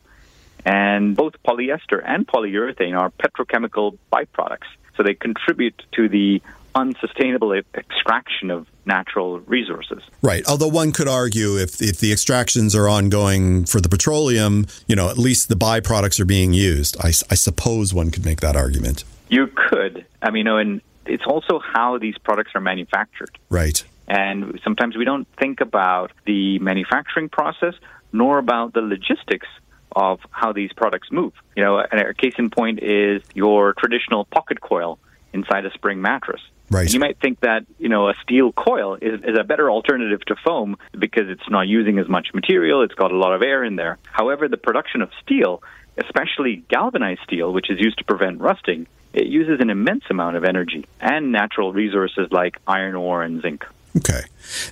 And 0.64 1.16
both 1.16 1.34
polyester 1.42 2.02
and 2.04 2.26
polyurethane 2.26 2.98
are 2.98 3.10
petrochemical 3.10 3.96
byproducts. 4.12 4.68
So 4.96 5.02
they 5.02 5.14
contribute 5.14 5.80
to 5.92 6.08
the 6.08 6.42
unsustainable 6.74 7.52
extraction 7.52 8.50
of 8.50 8.66
natural 8.84 9.40
resources. 9.40 10.02
Right. 10.22 10.46
Although 10.48 10.68
one 10.68 10.92
could 10.92 11.08
argue 11.08 11.56
if, 11.56 11.80
if 11.82 11.98
the 11.98 12.12
extractions 12.12 12.74
are 12.74 12.88
ongoing 12.88 13.64
for 13.64 13.80
the 13.80 13.88
petroleum, 13.88 14.66
you 14.86 14.96
know, 14.96 15.08
at 15.10 15.18
least 15.18 15.48
the 15.48 15.56
byproducts 15.56 16.18
are 16.20 16.24
being 16.24 16.52
used. 16.52 16.96
I, 17.00 17.08
I 17.08 17.34
suppose 17.34 17.92
one 17.92 18.10
could 18.10 18.24
make 18.24 18.40
that 18.40 18.56
argument. 18.56 19.04
You 19.28 19.48
could. 19.48 20.06
I 20.22 20.30
mean, 20.30 20.38
you 20.38 20.44
know, 20.44 20.58
and 20.58 20.80
it's 21.06 21.24
also 21.26 21.58
how 21.58 21.98
these 21.98 22.16
products 22.18 22.52
are 22.54 22.60
manufactured. 22.60 23.38
Right. 23.50 23.84
And 24.06 24.58
sometimes 24.64 24.96
we 24.96 25.04
don't 25.04 25.28
think 25.38 25.60
about 25.60 26.12
the 26.24 26.58
manufacturing 26.60 27.28
process 27.28 27.74
nor 28.12 28.38
about 28.38 28.72
the 28.72 28.80
logistics 28.80 29.46
of 29.94 30.20
how 30.30 30.52
these 30.52 30.72
products 30.72 31.08
move. 31.10 31.32
You 31.56 31.64
know, 31.64 31.78
a 31.78 32.14
case 32.14 32.34
in 32.38 32.50
point 32.50 32.82
is 32.82 33.22
your 33.34 33.74
traditional 33.74 34.24
pocket 34.24 34.60
coil 34.60 34.98
inside 35.32 35.66
a 35.66 35.72
spring 35.72 36.00
mattress. 36.00 36.40
Right. 36.70 36.92
You 36.92 37.00
might 37.00 37.18
think 37.20 37.40
that 37.40 37.64
you 37.78 37.88
know 37.88 38.08
a 38.08 38.14
steel 38.22 38.52
coil 38.52 38.96
is, 38.96 39.20
is 39.22 39.38
a 39.38 39.44
better 39.44 39.70
alternative 39.70 40.20
to 40.26 40.36
foam 40.44 40.76
because 40.92 41.28
it's 41.28 41.48
not 41.48 41.66
using 41.66 41.98
as 41.98 42.08
much 42.08 42.28
material. 42.34 42.82
It's 42.82 42.94
got 42.94 43.10
a 43.10 43.16
lot 43.16 43.34
of 43.34 43.42
air 43.42 43.64
in 43.64 43.76
there. 43.76 43.98
However, 44.12 44.48
the 44.48 44.56
production 44.56 45.02
of 45.02 45.10
steel, 45.22 45.62
especially 45.96 46.64
galvanized 46.68 47.20
steel, 47.24 47.52
which 47.52 47.70
is 47.70 47.80
used 47.80 47.98
to 47.98 48.04
prevent 48.04 48.40
rusting, 48.40 48.86
it 49.12 49.26
uses 49.26 49.60
an 49.60 49.70
immense 49.70 50.04
amount 50.10 50.36
of 50.36 50.44
energy 50.44 50.86
and 51.00 51.32
natural 51.32 51.72
resources 51.72 52.28
like 52.30 52.58
iron 52.66 52.94
ore 52.94 53.22
and 53.22 53.40
zinc. 53.40 53.64
Okay. 53.96 54.22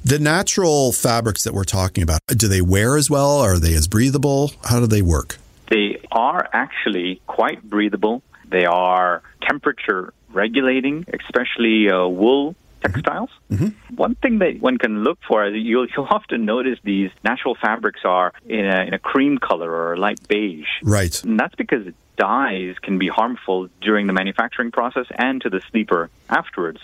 The 0.04 0.18
natural 0.18 0.92
fabrics 0.92 1.44
that 1.44 1.54
we're 1.54 1.64
talking 1.64 2.02
about, 2.02 2.20
do 2.28 2.48
they 2.48 2.60
wear 2.60 2.96
as 2.96 3.10
well? 3.10 3.38
Are 3.38 3.58
they 3.58 3.74
as 3.74 3.88
breathable? 3.88 4.52
How 4.64 4.80
do 4.80 4.86
they 4.86 5.02
work? 5.02 5.38
They 5.68 6.00
are 6.12 6.48
actually 6.52 7.20
quite 7.26 7.62
breathable. 7.68 8.22
They 8.48 8.64
are 8.64 9.22
temperature 9.42 10.12
regulating, 10.32 11.06
especially 11.12 11.90
uh, 11.90 12.06
wool 12.06 12.54
textiles. 12.82 13.30
Mm-hmm. 13.50 13.96
One 13.96 14.14
thing 14.16 14.38
that 14.38 14.60
one 14.60 14.78
can 14.78 15.02
look 15.02 15.18
for, 15.26 15.46
you'll, 15.48 15.86
you'll 15.96 16.06
often 16.06 16.44
notice 16.44 16.78
these 16.84 17.10
natural 17.24 17.56
fabrics 17.60 18.00
are 18.04 18.32
in 18.46 18.64
a, 18.64 18.84
in 18.84 18.94
a 18.94 18.98
cream 18.98 19.38
color 19.38 19.70
or 19.70 19.94
a 19.94 19.96
light 19.98 20.26
beige. 20.28 20.68
Right. 20.82 21.22
And 21.24 21.38
that's 21.38 21.54
because 21.54 21.86
dyes 22.16 22.76
can 22.82 22.98
be 22.98 23.08
harmful 23.08 23.68
during 23.80 24.06
the 24.06 24.12
manufacturing 24.12 24.70
process 24.70 25.06
and 25.16 25.40
to 25.42 25.50
the 25.50 25.60
sleeper 25.70 26.10
afterwards. 26.28 26.80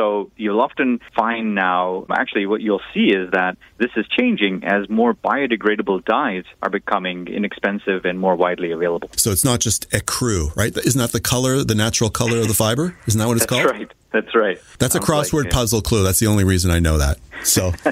So 0.00 0.30
you'll 0.38 0.62
often 0.62 0.98
find 1.14 1.54
now, 1.54 2.06
actually, 2.10 2.46
what 2.46 2.62
you'll 2.62 2.80
see 2.94 3.10
is 3.10 3.32
that 3.32 3.58
this 3.76 3.90
is 3.96 4.06
changing 4.08 4.64
as 4.64 4.88
more 4.88 5.12
biodegradable 5.12 6.06
dyes 6.06 6.44
are 6.62 6.70
becoming 6.70 7.28
inexpensive 7.28 8.06
and 8.06 8.18
more 8.18 8.34
widely 8.34 8.72
available. 8.72 9.10
So 9.16 9.30
it's 9.30 9.44
not 9.44 9.60
just 9.60 9.90
ecru, 9.90 10.56
right? 10.56 10.74
Isn't 10.74 10.98
that 10.98 11.12
the 11.12 11.20
color, 11.20 11.64
the 11.64 11.74
natural 11.74 12.08
color 12.08 12.38
of 12.38 12.48
the 12.48 12.54
fiber? 12.54 12.96
Isn't 13.06 13.18
that 13.18 13.26
what 13.26 13.36
it's 13.36 13.44
That's 13.44 13.62
called? 13.62 13.76
right. 13.78 13.92
That's 14.10 14.34
right. 14.34 14.58
That's 14.78 14.94
Sounds 14.94 15.06
a 15.06 15.12
crossword 15.12 15.44
like, 15.44 15.52
puzzle 15.52 15.82
clue. 15.82 16.02
That's 16.02 16.18
the 16.18 16.28
only 16.28 16.44
reason 16.44 16.70
I 16.70 16.78
know 16.78 16.96
that. 16.96 17.18
So. 17.44 17.72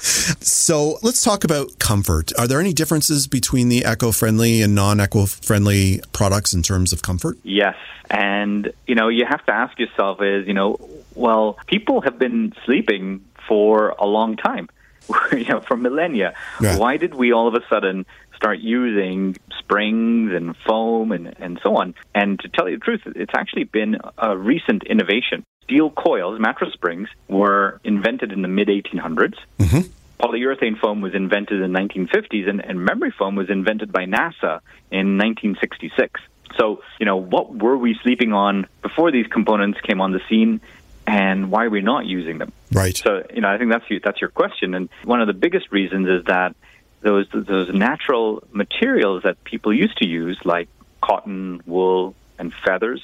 So 0.00 0.98
let's 1.02 1.24
talk 1.24 1.42
about 1.42 1.80
comfort. 1.80 2.32
Are 2.38 2.46
there 2.46 2.60
any 2.60 2.72
differences 2.72 3.26
between 3.26 3.68
the 3.68 3.84
eco-friendly 3.84 4.62
and 4.62 4.72
non-eco-friendly 4.72 6.02
products 6.12 6.54
in 6.54 6.62
terms 6.62 6.92
of 6.92 7.02
comfort? 7.02 7.36
Yes, 7.42 7.74
and 8.08 8.72
you 8.86 8.94
know 8.94 9.08
you 9.08 9.24
have 9.28 9.44
to 9.46 9.52
ask 9.52 9.78
yourself 9.78 10.22
is 10.22 10.46
you 10.46 10.54
know 10.54 10.78
well 11.18 11.58
people 11.66 12.00
have 12.02 12.18
been 12.18 12.52
sleeping 12.64 13.24
for 13.48 13.90
a 13.98 14.06
long 14.06 14.36
time, 14.36 14.68
you 15.32 15.46
know 15.46 15.60
for 15.60 15.76
millennia. 15.76 16.34
Yeah. 16.60 16.78
Why 16.78 16.96
did 16.96 17.14
we 17.14 17.32
all 17.32 17.48
of 17.48 17.54
a 17.54 17.64
sudden 17.68 18.06
start 18.36 18.60
using 18.60 19.36
springs 19.58 20.32
and 20.32 20.56
foam 20.66 21.12
and, 21.12 21.34
and 21.38 21.58
so 21.62 21.76
on? 21.76 21.94
And 22.14 22.38
to 22.40 22.48
tell 22.48 22.68
you 22.68 22.78
the 22.78 22.84
truth, 22.84 23.02
it's 23.06 23.32
actually 23.34 23.64
been 23.64 23.98
a 24.16 24.36
recent 24.36 24.84
innovation. 24.84 25.44
Steel 25.64 25.90
coils, 25.90 26.40
mattress 26.40 26.72
springs, 26.72 27.08
were 27.28 27.80
invented 27.84 28.32
in 28.32 28.42
the 28.42 28.48
mid 28.48 28.68
1800s. 28.68 29.34
Mm-hmm. 29.58 29.80
Polyurethane 30.20 30.78
foam 30.80 31.00
was 31.00 31.14
invented 31.14 31.60
in 31.60 31.72
the 31.72 31.78
1950s, 31.78 32.48
and, 32.48 32.64
and 32.64 32.84
memory 32.84 33.12
foam 33.16 33.36
was 33.36 33.50
invented 33.50 33.92
by 33.92 34.04
NASA 34.04 34.60
in 34.90 35.16
1966. 35.16 36.20
So, 36.58 36.82
you 36.98 37.06
know, 37.06 37.16
what 37.16 37.54
were 37.54 37.76
we 37.76 37.96
sleeping 38.02 38.32
on 38.32 38.66
before 38.82 39.12
these 39.12 39.26
components 39.26 39.78
came 39.82 40.00
on 40.00 40.12
the 40.12 40.20
scene, 40.28 40.60
and 41.08 41.50
why 41.50 41.64
are 41.64 41.70
we 41.70 41.80
not 41.80 42.04
using 42.04 42.36
them? 42.36 42.52
Right. 42.70 42.96
So, 42.96 43.24
you 43.34 43.40
know, 43.40 43.48
I 43.48 43.56
think 43.56 43.72
that's 43.72 43.88
your, 43.88 44.00
that's 44.04 44.20
your 44.20 44.28
question, 44.28 44.74
and 44.74 44.90
one 45.04 45.22
of 45.22 45.26
the 45.26 45.32
biggest 45.32 45.72
reasons 45.72 46.06
is 46.06 46.24
that 46.26 46.54
those 47.00 47.26
those 47.32 47.72
natural 47.72 48.42
materials 48.52 49.22
that 49.22 49.42
people 49.42 49.72
used 49.72 49.96
to 49.98 50.06
use, 50.06 50.38
like 50.44 50.68
cotton, 51.00 51.62
wool, 51.64 52.14
and 52.38 52.52
feathers, 52.52 53.02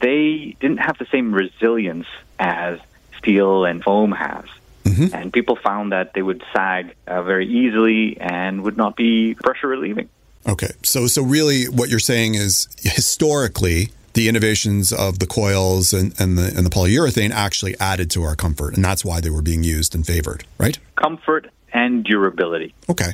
they 0.00 0.56
didn't 0.60 0.78
have 0.78 0.98
the 0.98 1.06
same 1.12 1.32
resilience 1.32 2.06
as 2.40 2.80
steel 3.18 3.64
and 3.64 3.84
foam 3.84 4.10
has. 4.10 4.46
Mm-hmm. 4.84 5.14
And 5.14 5.32
people 5.32 5.56
found 5.56 5.92
that 5.92 6.14
they 6.14 6.22
would 6.22 6.42
sag 6.52 6.96
uh, 7.06 7.22
very 7.22 7.46
easily 7.46 8.18
and 8.18 8.62
would 8.62 8.76
not 8.76 8.96
be 8.96 9.34
pressure 9.34 9.68
relieving. 9.68 10.08
Okay. 10.48 10.72
So 10.82 11.06
so 11.06 11.22
really 11.22 11.66
what 11.66 11.88
you're 11.88 12.00
saying 12.00 12.34
is 12.34 12.66
historically 12.80 13.90
the 14.14 14.28
innovations 14.28 14.92
of 14.92 15.18
the 15.18 15.26
coils 15.26 15.92
and, 15.92 16.18
and 16.20 16.38
the 16.38 16.52
and 16.56 16.64
the 16.66 16.70
polyurethane 16.70 17.30
actually 17.30 17.78
added 17.78 18.10
to 18.12 18.22
our 18.22 18.36
comfort 18.36 18.74
and 18.74 18.84
that's 18.84 19.04
why 19.04 19.20
they 19.20 19.30
were 19.30 19.42
being 19.42 19.62
used 19.62 19.94
and 19.94 20.06
favored, 20.06 20.44
right? 20.58 20.78
Comfort 20.96 21.50
and 21.72 22.04
durability. 22.04 22.74
Okay. 22.88 23.12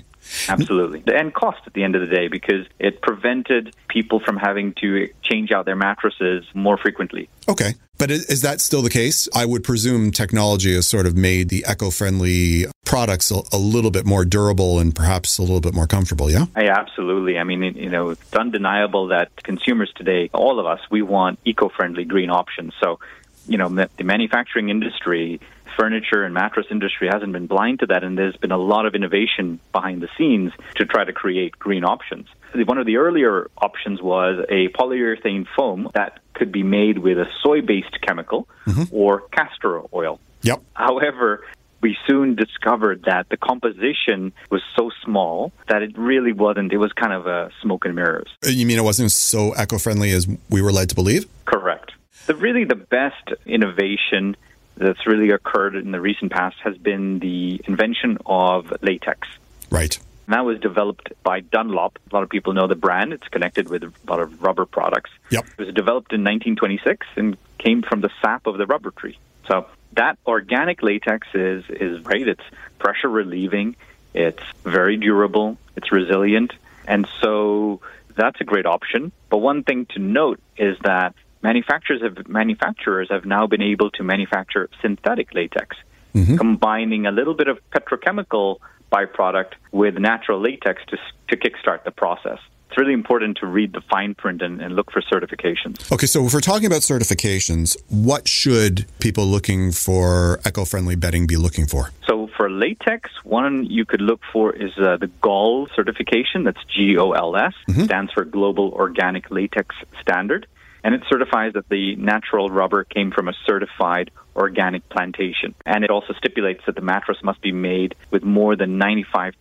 Absolutely. 0.49 1.03
And 1.15 1.33
cost 1.33 1.61
at 1.67 1.73
the 1.73 1.85
end 1.85 1.95
of 1.95 2.01
the 2.01 2.15
day 2.15 2.29
because 2.29 2.67
it 2.79 3.03
prevented 3.03 3.75
people 3.89 4.21
from 4.21 4.37
having 4.37 4.75
to 4.75 5.09
change 5.23 5.53
out 5.53 5.65
their 5.65 5.77
mattresses 5.77 6.45
more 6.55 6.77
frequently. 6.77 7.29
Okay. 7.49 7.75
But 7.97 8.11
is 8.11 8.43
that 8.43 8.61
still 8.61 8.83
the 8.83 8.91
case? 8.91 9.29
I 9.35 9.45
would 9.45 9.63
presume 9.63 10.11
technology 10.11 10.75
has 10.75 10.87
sort 10.87 11.07
of 11.07 11.17
made 11.17 11.49
the 11.49 11.65
eco 11.69 11.91
friendly 11.91 12.67
products 12.85 13.31
a, 13.31 13.41
a, 13.53 13.57
little 13.57 13.91
bit 13.91 14.05
more 14.05 14.25
durable 14.25 14.81
and 14.81 14.95
perhaps 14.95 15.39
a 15.39 15.43
little 15.43 15.61
bit 15.61 15.75
more 15.75 15.87
comfortable, 15.87 16.29
yeah? 16.29 16.47
Yeah, 16.57 16.77
absolutely. 16.77 17.39
I 17.39 17.45
mean, 17.45 17.63
you 17.63 17.89
know, 17.89 18.11
it's 18.11 18.35
undeniable 18.35 19.09
that 19.09 19.31
consumers 19.43 19.93
today, 19.95 20.29
all 20.35 20.59
of 20.59 20.67
us, 20.67 20.81
we 20.91 21.03
want 21.03 21.39
eco 21.45 21.69
friendly 21.69 22.05
green 22.05 22.31
options. 22.31 22.75
So, 22.83 22.99
you 23.47 23.59
know, 23.59 23.69
the 23.69 24.05
manufacturing 24.05 24.71
industry 24.71 25.41
furniture 25.79 26.25
and 26.25 26.35
mattress 26.35 26.67
industry 26.71 27.09
hasn't 27.13 27.33
been 27.33 27.47
blind 27.47 27.81
to 27.81 27.87
that, 27.87 28.05
and 28.05 28.17
there's 28.17 28.37
been 28.37 28.53
a 28.53 28.59
lot 28.59 28.87
of 28.87 28.95
innovation 28.95 29.61
behind 29.73 30.03
the 30.03 30.09
scenes 30.17 30.53
to 30.77 30.85
try 30.85 31.05
to 31.05 31.13
create 31.13 31.59
green 31.59 31.85
options. 31.85 32.27
One 32.55 32.79
of 32.79 32.87
the 32.87 32.97
earlier 32.97 33.51
options 33.59 34.01
was 34.01 34.45
a 34.49 34.69
polyurethane 34.69 35.47
foam 35.57 35.91
that 35.95 36.21
could 36.35 36.53
be 36.53 36.63
made 36.63 36.99
with 36.99 37.19
a 37.19 37.27
soy 37.43 37.61
based 37.63 38.01
chemical 38.01 38.49
mm-hmm. 38.67 38.95
or 38.95 39.23
castor 39.33 39.83
oil. 39.93 40.21
Yep. 40.43 40.63
However, 40.75 41.45
we 41.81 41.97
soon 42.07 42.35
discovered 42.35 43.05
that 43.05 43.29
the 43.29 43.37
composition 43.37 44.33
was 44.51 44.63
so 44.75 44.91
small 45.05 45.53
that 45.69 45.83
it 45.83 45.99
really 45.99 46.33
wasn't, 46.33 46.73
it 46.73 46.79
was 46.79 46.93
kind 46.93 47.13
of 47.13 47.27
a 47.27 47.51
smoke 47.61 47.85
and 47.85 47.95
mirrors. 47.95 48.29
You 48.43 48.65
mean 48.65 48.79
it 48.79 48.85
wasn't 48.85 49.13
so 49.13 49.55
eco 49.55 49.79
friendly 49.79 50.11
as 50.13 50.27
we 50.49 50.63
were 50.63 50.73
led 50.73 50.89
to 50.89 50.95
believe? 50.95 51.27
Correct. 51.45 51.93
The, 52.27 52.35
really, 52.35 52.65
the 52.65 52.75
best 52.75 53.35
innovation 53.45 54.35
that's 54.77 55.07
really 55.07 55.31
occurred 55.31 55.77
in 55.77 55.93
the 55.93 56.01
recent 56.01 56.33
past 56.33 56.57
has 56.63 56.77
been 56.77 57.19
the 57.19 57.61
invention 57.67 58.19
of 58.27 58.73
latex. 58.83 59.29
Right. 59.71 59.99
And 60.27 60.35
that 60.35 60.45
was 60.45 60.59
developed 60.59 61.13
by 61.23 61.41
Dunlop. 61.41 61.99
A 62.11 62.15
lot 62.15 62.23
of 62.23 62.31
people 62.31 62.55
know 62.55 62.67
the 62.67 62.75
brand. 62.75 63.13
It's 63.13 63.29
connected 63.29 63.69
with 63.69 63.85
a 63.85 63.93
lot 64.09 64.21
of 64.21 64.43
rubber 64.43 64.65
products. 64.65 65.11
Yep. 65.31 65.47
It 65.59 65.67
was 65.67 65.75
developed 65.75 66.13
in 66.13 66.23
1926 66.23 67.07
and 67.17 67.37
came 67.59 67.83
from 67.83 68.01
the 68.01 68.11
sap 68.23 68.47
of 68.47 68.57
the 68.57 68.67
rubber 68.67 68.91
tree. 68.91 69.19
So 69.47 69.67
that 69.93 70.19
organic 70.27 70.83
latex 70.83 71.29
is 71.35 71.65
is 71.69 72.01
great. 72.01 72.27
It's 72.29 72.43
pressure 72.79 73.09
relieving. 73.09 73.77
It's 74.15 74.43
very 74.63 74.97
durable. 74.97 75.59
It's 75.77 75.93
resilient, 75.93 76.53
and 76.87 77.07
so 77.21 77.81
that's 78.17 78.41
a 78.41 78.45
great 78.45 78.67
option. 78.67 79.13
But 79.29 79.39
one 79.39 79.65
thing 79.65 79.87
to 79.87 79.99
note 79.99 80.41
is 80.57 80.79
that 80.85 81.15
manufacturers 81.45 82.03
have 82.03 82.27
manufacturers 82.27 83.09
have 83.11 83.25
now 83.25 83.47
been 83.47 83.63
able 83.63 83.91
to 83.93 84.03
manufacture 84.03 84.69
synthetic 84.83 85.33
latex, 85.35 85.77
mm-hmm. 86.15 86.37
combining 86.37 87.07
a 87.07 87.13
little 87.13 87.35
bit 87.35 87.47
of 87.47 87.59
petrochemical 87.71 88.57
byproduct 88.91 89.53
with 89.71 89.95
natural 89.99 90.41
latex 90.41 90.83
to 90.91 90.97
to 91.29 91.37
kickstart 91.37 91.85
the 91.85 91.93
process 91.93 92.41
it's 92.75 92.81
really 92.81 92.93
important 92.93 93.37
to 93.37 93.47
read 93.47 93.73
the 93.73 93.81
fine 93.83 94.17
print 94.17 94.43
and, 94.43 94.61
and, 94.61 94.75
look 94.75 94.91
for 94.91 95.01
certifications. 95.01 95.93
Okay, 95.93 96.07
so 96.07 96.27
if 96.27 96.35
we're 96.35 96.41
talking 96.41 96.67
about 96.67 96.81
certifications, 96.81 97.77
what 97.89 98.27
should 98.27 98.87
people 98.99 99.27
looking 99.27 99.71
for 99.71 100.41
eco 100.45 100.65
friendly 100.65 100.97
bedding 100.97 101.25
be 101.29 101.37
looking 101.37 101.69
for? 101.69 101.91
So 102.09 102.29
for 102.37 102.51
latex, 102.51 103.11
one 103.23 103.65
you 103.67 103.85
could 103.85 104.01
look 104.01 104.21
for 104.33 104.53
is 104.57 104.73
uh, 104.77 104.97
the 104.97 105.07
GOLS 105.21 105.71
certification. 105.77 106.43
That's 106.43 106.59
G 106.65 106.97
O 106.99 107.13
L 107.13 107.37
S, 107.37 107.55
mm-hmm. 107.69 107.85
stands 107.85 108.13
for 108.13 108.25
Global 108.25 108.73
Organic 108.73 109.31
Latex 109.31 109.77
Standard 110.01 110.49
and 110.85 110.95
it 110.95 111.03
certifies 111.09 111.55
that 111.55 111.69
the 111.71 111.97
natural 111.97 112.51
rubber 112.51 112.85
came 112.85 113.11
from 113.11 113.27
a 113.29 113.33
certified 113.47 114.11
organic 114.37 114.87
plantation. 114.91 115.55
And 115.65 115.83
it 115.83 115.91
also 115.91 116.13
stipulates 116.13 116.61
that 116.67 116.75
the 116.75 116.83
mattress 116.83 117.19
must 117.25 117.41
be 117.41 117.53
made 117.53 117.95
with 118.11 118.23
more 118.23 118.55
than 118.55 118.79
95% 118.79 119.33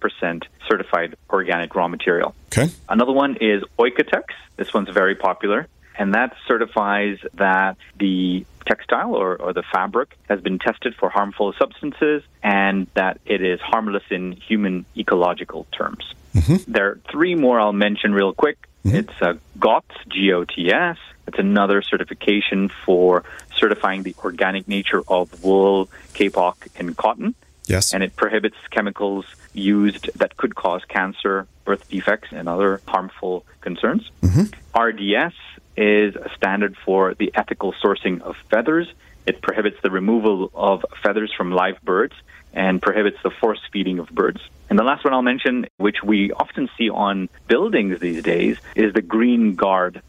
certified 0.68 1.16
organic 1.30 1.76
raw 1.76 1.90
material. 1.90 2.34
Okay. 2.48 2.72
Another 2.88 3.12
one 3.12 3.38
is 3.42 3.62
OEKO-TEX. 3.78 4.24
This 4.56 4.74
one's 4.74 4.90
very 4.90 5.16
popular. 5.16 5.68
And 5.98 6.14
that 6.16 6.36
certifies 6.48 7.20
that 7.36 7.78
the 8.00 8.46
textile 8.66 9.16
or, 9.16 9.36
or 9.36 9.54
the 9.54 9.64
fabric 9.72 10.18
has 10.30 10.42
been 10.42 10.60
tested 10.60 10.96
for 10.96 11.10
harmful 11.10 11.54
substances 11.60 12.24
and 12.42 12.88
that 12.94 13.20
it 13.26 13.42
is 13.42 13.60
harmless 13.60 14.04
in 14.10 14.32
human 14.32 14.86
ecological 14.98 15.68
terms. 15.72 16.14
Mm-hmm. 16.34 16.72
There 16.72 16.88
are 16.88 17.00
three 17.12 17.36
more 17.36 17.60
I'll 17.60 17.74
mention 17.74 18.14
real 18.14 18.34
quick. 18.34 18.68
Mm-hmm. 18.86 18.98
It's 18.98 19.22
a 19.22 19.38
GOTS, 19.60 19.96
G-O-T-S. 20.10 20.98
It's 21.28 21.40
another 21.40 21.82
certification 21.82 22.70
for 22.86 23.24
certifying 23.56 24.04
the 24.04 24.16
organic 24.24 24.68
nature 24.68 25.04
of 25.08 25.44
wool, 25.44 25.90
kapok, 26.14 26.68
and 26.76 26.98
cotton. 26.98 27.36
Yes. 27.66 27.94
And 27.94 28.04
it 28.04 28.16
prohibits 28.16 28.58
chemicals 28.72 29.26
used 29.54 30.10
that 30.16 30.36
could 30.36 30.56
cause 30.56 30.84
cancer, 30.90 31.48
birth 31.64 31.88
defects, 31.90 32.30
and 32.32 32.50
other 32.50 32.82
harmful 32.88 33.46
concerns. 33.62 34.12
Mm-hmm. 34.22 34.80
RDS 34.80 35.34
is 35.76 36.16
a 36.16 36.30
standard 36.36 36.76
for 36.86 37.14
the 37.14 37.32
ethical 37.36 37.74
sourcing 37.74 38.22
of 38.22 38.36
feathers. 38.50 38.88
It 39.26 39.42
prohibits 39.42 39.78
the 39.82 39.92
removal 39.92 40.52
of 40.54 40.86
feathers 41.02 41.32
from 41.36 41.52
live 41.52 41.82
birds 41.82 42.14
and 42.54 42.82
prohibits 42.82 43.18
the 43.24 43.32
force 43.32 43.62
feeding 43.72 44.00
of 44.00 44.10
birds. 44.10 44.42
And 44.70 44.78
the 44.78 44.84
last 44.84 45.04
one 45.04 45.14
I'll 45.14 45.22
mention, 45.22 45.68
which 45.78 46.04
we 46.04 46.32
often 46.32 46.70
see 46.78 46.90
on 46.90 47.30
buildings 47.48 48.00
these 48.00 48.22
days, 48.24 48.58
is 48.76 48.94
the 48.94 49.02
Green 49.02 49.56
Guard 49.56 50.02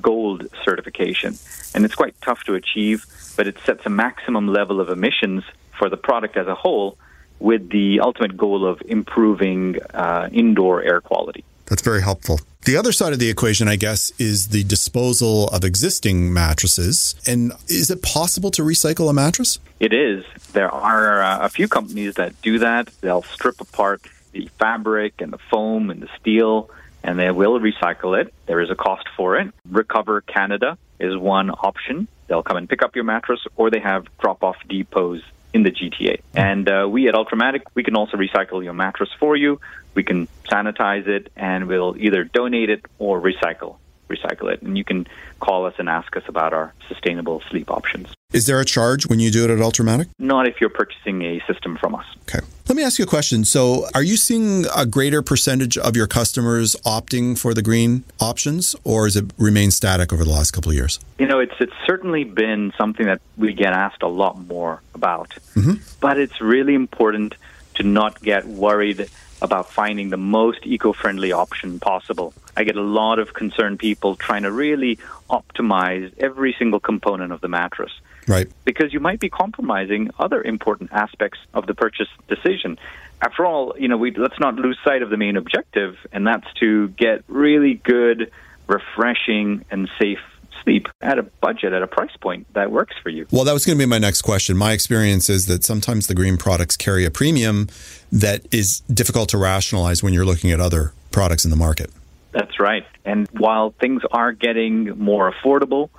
Gold 0.00 0.48
certification. 0.64 1.36
And 1.74 1.84
it's 1.84 1.94
quite 1.94 2.20
tough 2.20 2.42
to 2.44 2.54
achieve, 2.54 3.06
but 3.36 3.46
it 3.46 3.56
sets 3.64 3.86
a 3.86 3.90
maximum 3.90 4.48
level 4.48 4.80
of 4.80 4.88
emissions 4.88 5.44
for 5.78 5.88
the 5.88 5.96
product 5.96 6.36
as 6.36 6.46
a 6.46 6.54
whole 6.54 6.98
with 7.38 7.70
the 7.70 8.00
ultimate 8.00 8.36
goal 8.36 8.66
of 8.66 8.80
improving 8.86 9.76
uh, 9.94 10.28
indoor 10.32 10.82
air 10.82 11.00
quality. 11.00 11.44
That's 11.66 11.82
very 11.82 12.02
helpful. 12.02 12.40
The 12.64 12.76
other 12.76 12.92
side 12.92 13.12
of 13.12 13.18
the 13.18 13.28
equation, 13.28 13.66
I 13.66 13.74
guess, 13.74 14.12
is 14.20 14.48
the 14.48 14.62
disposal 14.62 15.48
of 15.48 15.64
existing 15.64 16.32
mattresses. 16.32 17.16
And 17.26 17.52
is 17.66 17.90
it 17.90 18.02
possible 18.02 18.52
to 18.52 18.62
recycle 18.62 19.10
a 19.10 19.12
mattress? 19.12 19.58
It 19.80 19.92
is. 19.92 20.24
There 20.52 20.70
are 20.70 21.22
uh, 21.22 21.40
a 21.40 21.48
few 21.48 21.66
companies 21.66 22.14
that 22.14 22.40
do 22.40 22.60
that. 22.60 22.88
They'll 23.00 23.24
strip 23.24 23.60
apart 23.60 24.02
the 24.30 24.48
fabric 24.58 25.20
and 25.20 25.32
the 25.32 25.38
foam 25.50 25.90
and 25.90 26.00
the 26.00 26.08
steel, 26.20 26.70
and 27.02 27.18
they 27.18 27.32
will 27.32 27.58
recycle 27.58 28.20
it. 28.20 28.32
There 28.46 28.60
is 28.60 28.70
a 28.70 28.76
cost 28.76 29.08
for 29.16 29.36
it. 29.36 29.52
Recover 29.68 30.20
Canada 30.20 30.78
is 31.00 31.16
one 31.16 31.50
option. 31.50 32.06
They'll 32.28 32.44
come 32.44 32.56
and 32.56 32.68
pick 32.68 32.82
up 32.82 32.94
your 32.94 33.04
mattress, 33.04 33.40
or 33.56 33.70
they 33.70 33.80
have 33.80 34.06
drop 34.18 34.44
off 34.44 34.56
depots 34.68 35.22
in 35.52 35.62
the 35.62 35.70
GTA. 35.70 36.20
And 36.34 36.68
uh, 36.68 36.88
we 36.88 37.08
at 37.08 37.14
Ultramatic, 37.14 37.62
we 37.74 37.82
can 37.82 37.96
also 37.96 38.16
recycle 38.16 38.64
your 38.64 38.72
mattress 38.72 39.10
for 39.18 39.36
you. 39.36 39.60
We 39.94 40.02
can 40.02 40.28
sanitize 40.50 41.06
it, 41.06 41.30
and 41.36 41.68
we'll 41.68 41.96
either 41.98 42.24
donate 42.24 42.70
it 42.70 42.84
or 42.98 43.20
recycle 43.20 43.76
recycle 44.12 44.52
it. 44.52 44.62
And 44.62 44.76
you 44.76 44.84
can 44.84 45.06
call 45.40 45.66
us 45.66 45.74
and 45.78 45.88
ask 45.88 46.16
us 46.16 46.24
about 46.28 46.52
our 46.52 46.72
sustainable 46.88 47.42
sleep 47.50 47.70
options. 47.70 48.08
Is 48.32 48.46
there 48.46 48.60
a 48.60 48.64
charge 48.64 49.06
when 49.06 49.20
you 49.20 49.30
do 49.30 49.44
it 49.44 49.50
at 49.50 49.58
Ultramatic? 49.58 50.08
Not 50.18 50.46
if 50.48 50.60
you're 50.60 50.70
purchasing 50.70 51.22
a 51.22 51.40
system 51.46 51.76
from 51.76 51.94
us. 51.94 52.06
Okay. 52.22 52.44
Let 52.68 52.76
me 52.76 52.82
ask 52.82 52.98
you 52.98 53.04
a 53.04 53.08
question. 53.08 53.44
So, 53.44 53.86
are 53.94 54.02
you 54.02 54.16
seeing 54.16 54.64
a 54.74 54.86
greater 54.86 55.20
percentage 55.20 55.76
of 55.76 55.96
your 55.96 56.06
customers 56.06 56.74
opting 56.86 57.38
for 57.38 57.52
the 57.52 57.60
green 57.60 58.04
options, 58.20 58.74
or 58.84 59.04
has 59.04 59.16
it 59.16 59.26
remained 59.36 59.74
static 59.74 60.12
over 60.12 60.24
the 60.24 60.30
last 60.30 60.52
couple 60.52 60.70
of 60.70 60.76
years? 60.76 60.98
You 61.18 61.26
know, 61.26 61.40
it's 61.40 61.54
it's 61.60 61.74
certainly 61.84 62.24
been 62.24 62.72
something 62.78 63.04
that 63.06 63.20
we 63.36 63.52
get 63.52 63.72
asked 63.74 64.02
a 64.02 64.08
lot 64.08 64.38
more 64.46 64.80
about. 64.94 65.30
Mm-hmm. 65.54 65.74
But 66.00 66.18
it's 66.18 66.40
really 66.40 66.74
important 66.74 67.34
to 67.74 67.82
not 67.82 68.22
get 68.22 68.46
worried 68.46 69.10
about 69.42 69.68
finding 69.68 70.08
the 70.10 70.16
most 70.16 70.60
eco-friendly 70.62 71.32
option 71.32 71.80
possible. 71.80 72.32
I 72.56 72.64
get 72.64 72.76
a 72.76 72.82
lot 72.82 73.18
of 73.18 73.34
concerned 73.34 73.80
people 73.80 74.14
trying 74.14 74.44
to 74.44 74.52
really 74.52 74.98
optimize 75.28 76.16
every 76.16 76.54
single 76.58 76.80
component 76.80 77.32
of 77.32 77.40
the 77.40 77.48
mattress. 77.48 77.92
Right. 78.28 78.48
Because 78.64 78.92
you 78.92 79.00
might 79.00 79.18
be 79.18 79.28
compromising 79.28 80.10
other 80.18 80.40
important 80.42 80.92
aspects 80.92 81.40
of 81.52 81.66
the 81.66 81.74
purchase 81.74 82.08
decision. 82.28 82.78
After 83.20 83.44
all, 83.44 83.74
you 83.76 83.88
know, 83.88 83.96
we 83.96 84.12
let's 84.12 84.38
not 84.38 84.54
lose 84.54 84.78
sight 84.84 85.02
of 85.02 85.10
the 85.10 85.16
main 85.16 85.36
objective, 85.36 85.96
and 86.12 86.26
that's 86.26 86.46
to 86.60 86.88
get 86.88 87.24
really 87.26 87.74
good, 87.74 88.30
refreshing, 88.68 89.64
and 89.70 89.88
safe 89.98 90.20
sleep 90.62 90.88
at 91.00 91.18
a 91.18 91.22
budget, 91.22 91.72
at 91.72 91.82
a 91.82 91.86
price 91.86 92.16
point 92.20 92.46
that 92.54 92.70
works 92.70 92.94
for 93.02 93.08
you. 93.08 93.26
Well, 93.30 93.44
that 93.44 93.52
was 93.52 93.64
going 93.64 93.78
to 93.78 93.82
be 93.82 93.88
my 93.88 93.98
next 93.98 94.22
question. 94.22 94.56
My 94.56 94.72
experience 94.72 95.28
is 95.28 95.46
that 95.46 95.64
sometimes 95.64 96.06
the 96.06 96.14
green 96.14 96.36
products 96.36 96.76
carry 96.76 97.04
a 97.04 97.10
premium 97.10 97.68
that 98.10 98.46
is 98.52 98.80
difficult 98.92 99.28
to 99.30 99.38
rationalize 99.38 100.02
when 100.02 100.12
you're 100.12 100.24
looking 100.24 100.50
at 100.50 100.60
other 100.60 100.92
products 101.10 101.44
in 101.44 101.50
the 101.50 101.56
market. 101.56 101.90
That's 102.32 102.58
right. 102.58 102.86
And 103.04 103.28
while 103.32 103.70
things 103.80 104.02
are 104.10 104.32
getting 104.32 104.98
more 104.98 105.32
affordable 105.32 105.90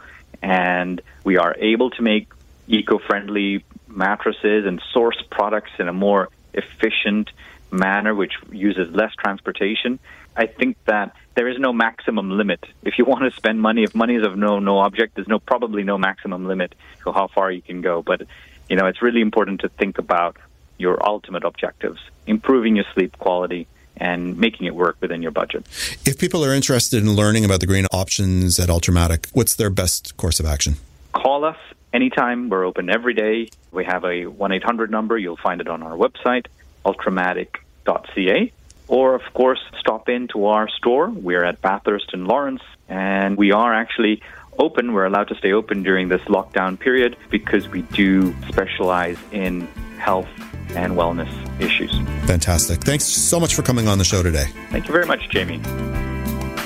and 0.41 1.01
we 1.23 1.37
are 1.37 1.55
able 1.57 1.91
to 1.91 2.01
make 2.01 2.27
eco 2.67 2.97
friendly 2.97 3.63
mattresses 3.87 4.65
and 4.65 4.81
source 4.91 5.21
products 5.29 5.71
in 5.79 5.87
a 5.87 5.93
more 5.93 6.29
efficient 6.53 7.29
manner, 7.71 8.13
which 8.13 8.33
uses 8.51 8.93
less 8.93 9.13
transportation, 9.15 9.99
I 10.35 10.47
think 10.47 10.77
that 10.85 11.15
there 11.35 11.47
is 11.47 11.59
no 11.59 11.73
maximum 11.73 12.31
limit. 12.31 12.65
If 12.83 12.97
you 12.97 13.05
want 13.05 13.23
to 13.23 13.31
spend 13.35 13.61
money, 13.61 13.83
if 13.83 13.95
money 13.95 14.15
is 14.15 14.25
of 14.25 14.37
no 14.37 14.59
no 14.59 14.79
object, 14.79 15.15
there's 15.15 15.27
no 15.27 15.39
probably 15.39 15.83
no 15.83 15.97
maximum 15.97 16.47
limit 16.47 16.75
to 17.03 17.11
how 17.11 17.27
far 17.27 17.51
you 17.51 17.61
can 17.61 17.81
go. 17.81 18.01
But 18.01 18.23
you 18.69 18.75
know, 18.75 18.87
it's 18.87 19.01
really 19.01 19.21
important 19.21 19.61
to 19.61 19.69
think 19.69 19.97
about 19.97 20.37
your 20.77 21.05
ultimate 21.05 21.43
objectives: 21.43 21.99
improving 22.25 22.75
your 22.75 22.85
sleep 22.93 23.17
quality, 23.17 23.67
and 23.97 24.37
making 24.37 24.67
it 24.67 24.75
work 24.75 24.97
within 25.01 25.21
your 25.21 25.31
budget. 25.31 25.65
If 26.05 26.17
people 26.17 26.43
are 26.43 26.53
interested 26.53 27.01
in 27.03 27.13
learning 27.13 27.45
about 27.45 27.59
the 27.59 27.67
green 27.67 27.85
options 27.91 28.59
at 28.59 28.69
Ultramatic, 28.69 29.29
what's 29.33 29.55
their 29.55 29.69
best 29.69 30.17
course 30.17 30.39
of 30.39 30.45
action? 30.45 30.75
Call 31.13 31.45
us 31.45 31.57
anytime. 31.93 32.49
We're 32.49 32.65
open 32.65 32.89
every 32.89 33.13
day. 33.13 33.49
We 33.71 33.85
have 33.85 34.03
a 34.03 34.25
1 34.25 34.51
800 34.51 34.89
number. 34.89 35.17
You'll 35.17 35.37
find 35.37 35.61
it 35.61 35.67
on 35.67 35.83
our 35.83 35.95
website, 35.95 36.47
ultramatic.ca. 36.85 38.51
Or, 38.93 39.15
of 39.15 39.23
course, 39.33 39.59
stop 39.79 40.07
into 40.07 40.45
our 40.45 40.69
store. 40.69 41.09
We're 41.09 41.43
at 41.43 41.59
Bathurst 41.63 42.13
and 42.13 42.27
Lawrence, 42.27 42.61
and 42.87 43.35
we 43.35 43.51
are 43.51 43.73
actually 43.73 44.21
open. 44.59 44.93
We're 44.93 45.05
allowed 45.05 45.29
to 45.29 45.35
stay 45.35 45.51
open 45.51 45.81
during 45.81 46.09
this 46.09 46.21
lockdown 46.27 46.79
period 46.79 47.17
because 47.31 47.67
we 47.67 47.81
do 47.81 48.35
specialize 48.49 49.17
in 49.31 49.61
health 49.97 50.29
and 50.75 50.93
wellness 50.93 51.31
issues. 51.59 51.91
Fantastic. 52.27 52.81
Thanks 52.81 53.05
so 53.05 53.39
much 53.39 53.55
for 53.55 53.63
coming 53.63 53.87
on 53.87 53.97
the 53.97 54.03
show 54.03 54.21
today. 54.21 54.45
Thank 54.69 54.87
you 54.87 54.93
very 54.93 55.07
much, 55.07 55.27
Jamie. 55.29 55.59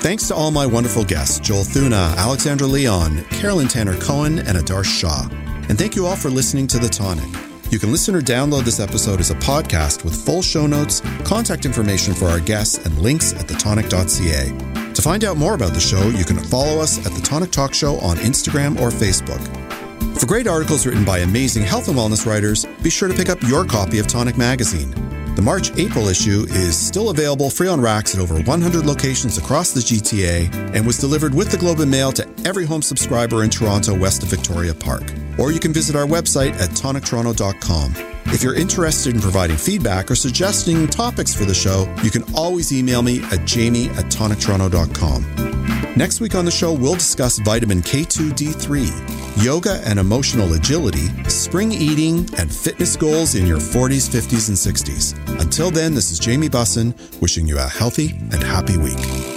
Thanks 0.02 0.28
to 0.28 0.36
all 0.36 0.52
my 0.52 0.66
wonderful 0.66 1.06
guests 1.06 1.40
Joel 1.40 1.64
Thuna, 1.64 2.14
Alexandra 2.18 2.68
Leon, 2.68 3.24
Carolyn 3.30 3.70
Tanner 3.70 3.98
Cohen, 4.02 4.40
and 4.40 4.58
Adarsh 4.58 5.00
Shah. 5.00 5.30
And 5.70 5.78
thank 5.78 5.96
you 5.96 6.06
all 6.06 6.18
for 6.18 6.30
listening 6.30 6.68
to 6.68 6.78
The 6.78 6.90
Tonic. 6.90 7.57
You 7.70 7.80
can 7.80 7.92
listen 7.92 8.16
or 8.16 8.22
download 8.22 8.64
this 8.64 8.80
episode 8.80 9.20
as 9.20 9.30
a 9.30 9.36
podcast 9.36 10.06
with 10.06 10.16
full 10.26 10.42
show 10.42 10.68
notes, 10.68 11.02
contact 11.26 11.66
information 11.66 12.14
for 12.14 12.26
our 12.26 12.40
guests, 12.40 12.86
and 12.86 12.98
links 13.00 13.34
at 13.34 13.48
thetonic.ca. 13.48 14.94
To 14.94 15.02
find 15.02 15.26
out 15.26 15.36
more 15.36 15.54
about 15.54 15.74
the 15.74 15.80
show, 15.80 16.08
you 16.10 16.24
can 16.24 16.40
follow 16.40 16.80
us 16.82 17.06
at 17.06 17.12
The 17.12 17.22
Tonic 17.22 17.52
Talk 17.52 17.74
Show 17.74 17.98
on 17.98 18.16
Instagram 18.18 18.80
or 18.80 18.90
Facebook. 18.90 19.42
For 20.18 20.26
great 20.26 20.48
articles 20.48 20.86
written 20.86 21.04
by 21.04 21.20
amazing 21.20 21.64
health 21.64 21.90
and 21.90 21.98
wellness 21.98 22.26
writers, 22.26 22.66
be 22.82 22.90
sure 22.90 23.10
to 23.10 23.14
pick 23.14 23.30
up 23.30 23.44
your 23.44 23.66
copy 23.66 24.00
of 24.00 24.08
Tonic 24.08 24.38
Magazine. 24.38 24.90
The 25.36 25.42
March 25.42 25.78
April 25.78 26.08
issue 26.08 26.46
is 26.50 26.76
still 26.76 27.10
available 27.10 27.50
free 27.50 27.68
on 27.68 27.82
racks 27.82 28.16
at 28.16 28.22
over 28.22 28.40
100 28.40 28.86
locations 28.86 29.38
across 29.38 29.72
the 29.72 29.82
GTA 29.82 30.74
and 30.74 30.88
was 30.88 30.98
delivered 30.98 31.36
with 31.36 31.52
the 31.52 31.58
Globe 31.58 31.82
and 31.82 31.92
Mail 31.92 32.14
to 32.14 32.28
every 32.46 32.66
home 32.66 32.82
subscriber 32.82 33.44
in 33.44 33.50
Toronto 33.50 33.94
west 33.94 34.24
of 34.24 34.30
Victoria 34.30 34.74
Park. 34.74 35.04
Or 35.38 35.52
you 35.52 35.60
can 35.60 35.74
visit 35.74 35.96
our 35.96 36.06
website 36.06 36.54
at 36.60 36.72
tonictoronto.com. 36.72 37.94
If 38.28 38.44
you're 38.44 38.56
interested 38.56 39.16
in 39.16 39.22
providing 39.22 39.56
feedback 39.56 40.12
or 40.12 40.16
suggesting 40.16 40.88
topics 40.88 41.34
for 41.34 41.46
the 41.46 41.54
show, 41.54 41.94
you 42.04 42.12
can 42.12 42.24
always 42.36 42.74
email 42.74 43.02
me 43.02 43.24
at 43.32 43.46
jamie 43.46 43.88
at 43.92 44.06
tonictoronto.com. 44.06 45.96
Next 45.96 46.20
week 46.20 46.36
on 46.36 46.46
the 46.46 46.52
show, 46.52 46.74
we'll 46.74 46.94
discuss 46.94 47.40
vitamin 47.40 47.82
K2D3, 47.82 49.44
yoga 49.44 49.82
and 49.86 49.98
emotional 49.98 50.54
agility, 50.54 51.08
spring 51.28 51.72
eating, 51.72 52.30
and 52.38 52.54
fitness 52.54 52.96
goals 52.96 53.34
in 53.34 53.48
your 53.48 53.58
40s, 53.58 54.08
50s, 54.08 54.50
and 54.50 54.58
60s. 54.58 55.40
Until 55.42 55.72
then, 55.72 55.96
this 55.96 56.12
is 56.12 56.20
Jamie 56.20 56.50
Bussin 56.50 56.94
wishing 57.20 57.48
you 57.48 57.58
a 57.58 57.64
healthy 57.64 58.12
and 58.32 58.44
happy 58.44 58.78
week. 58.78 59.37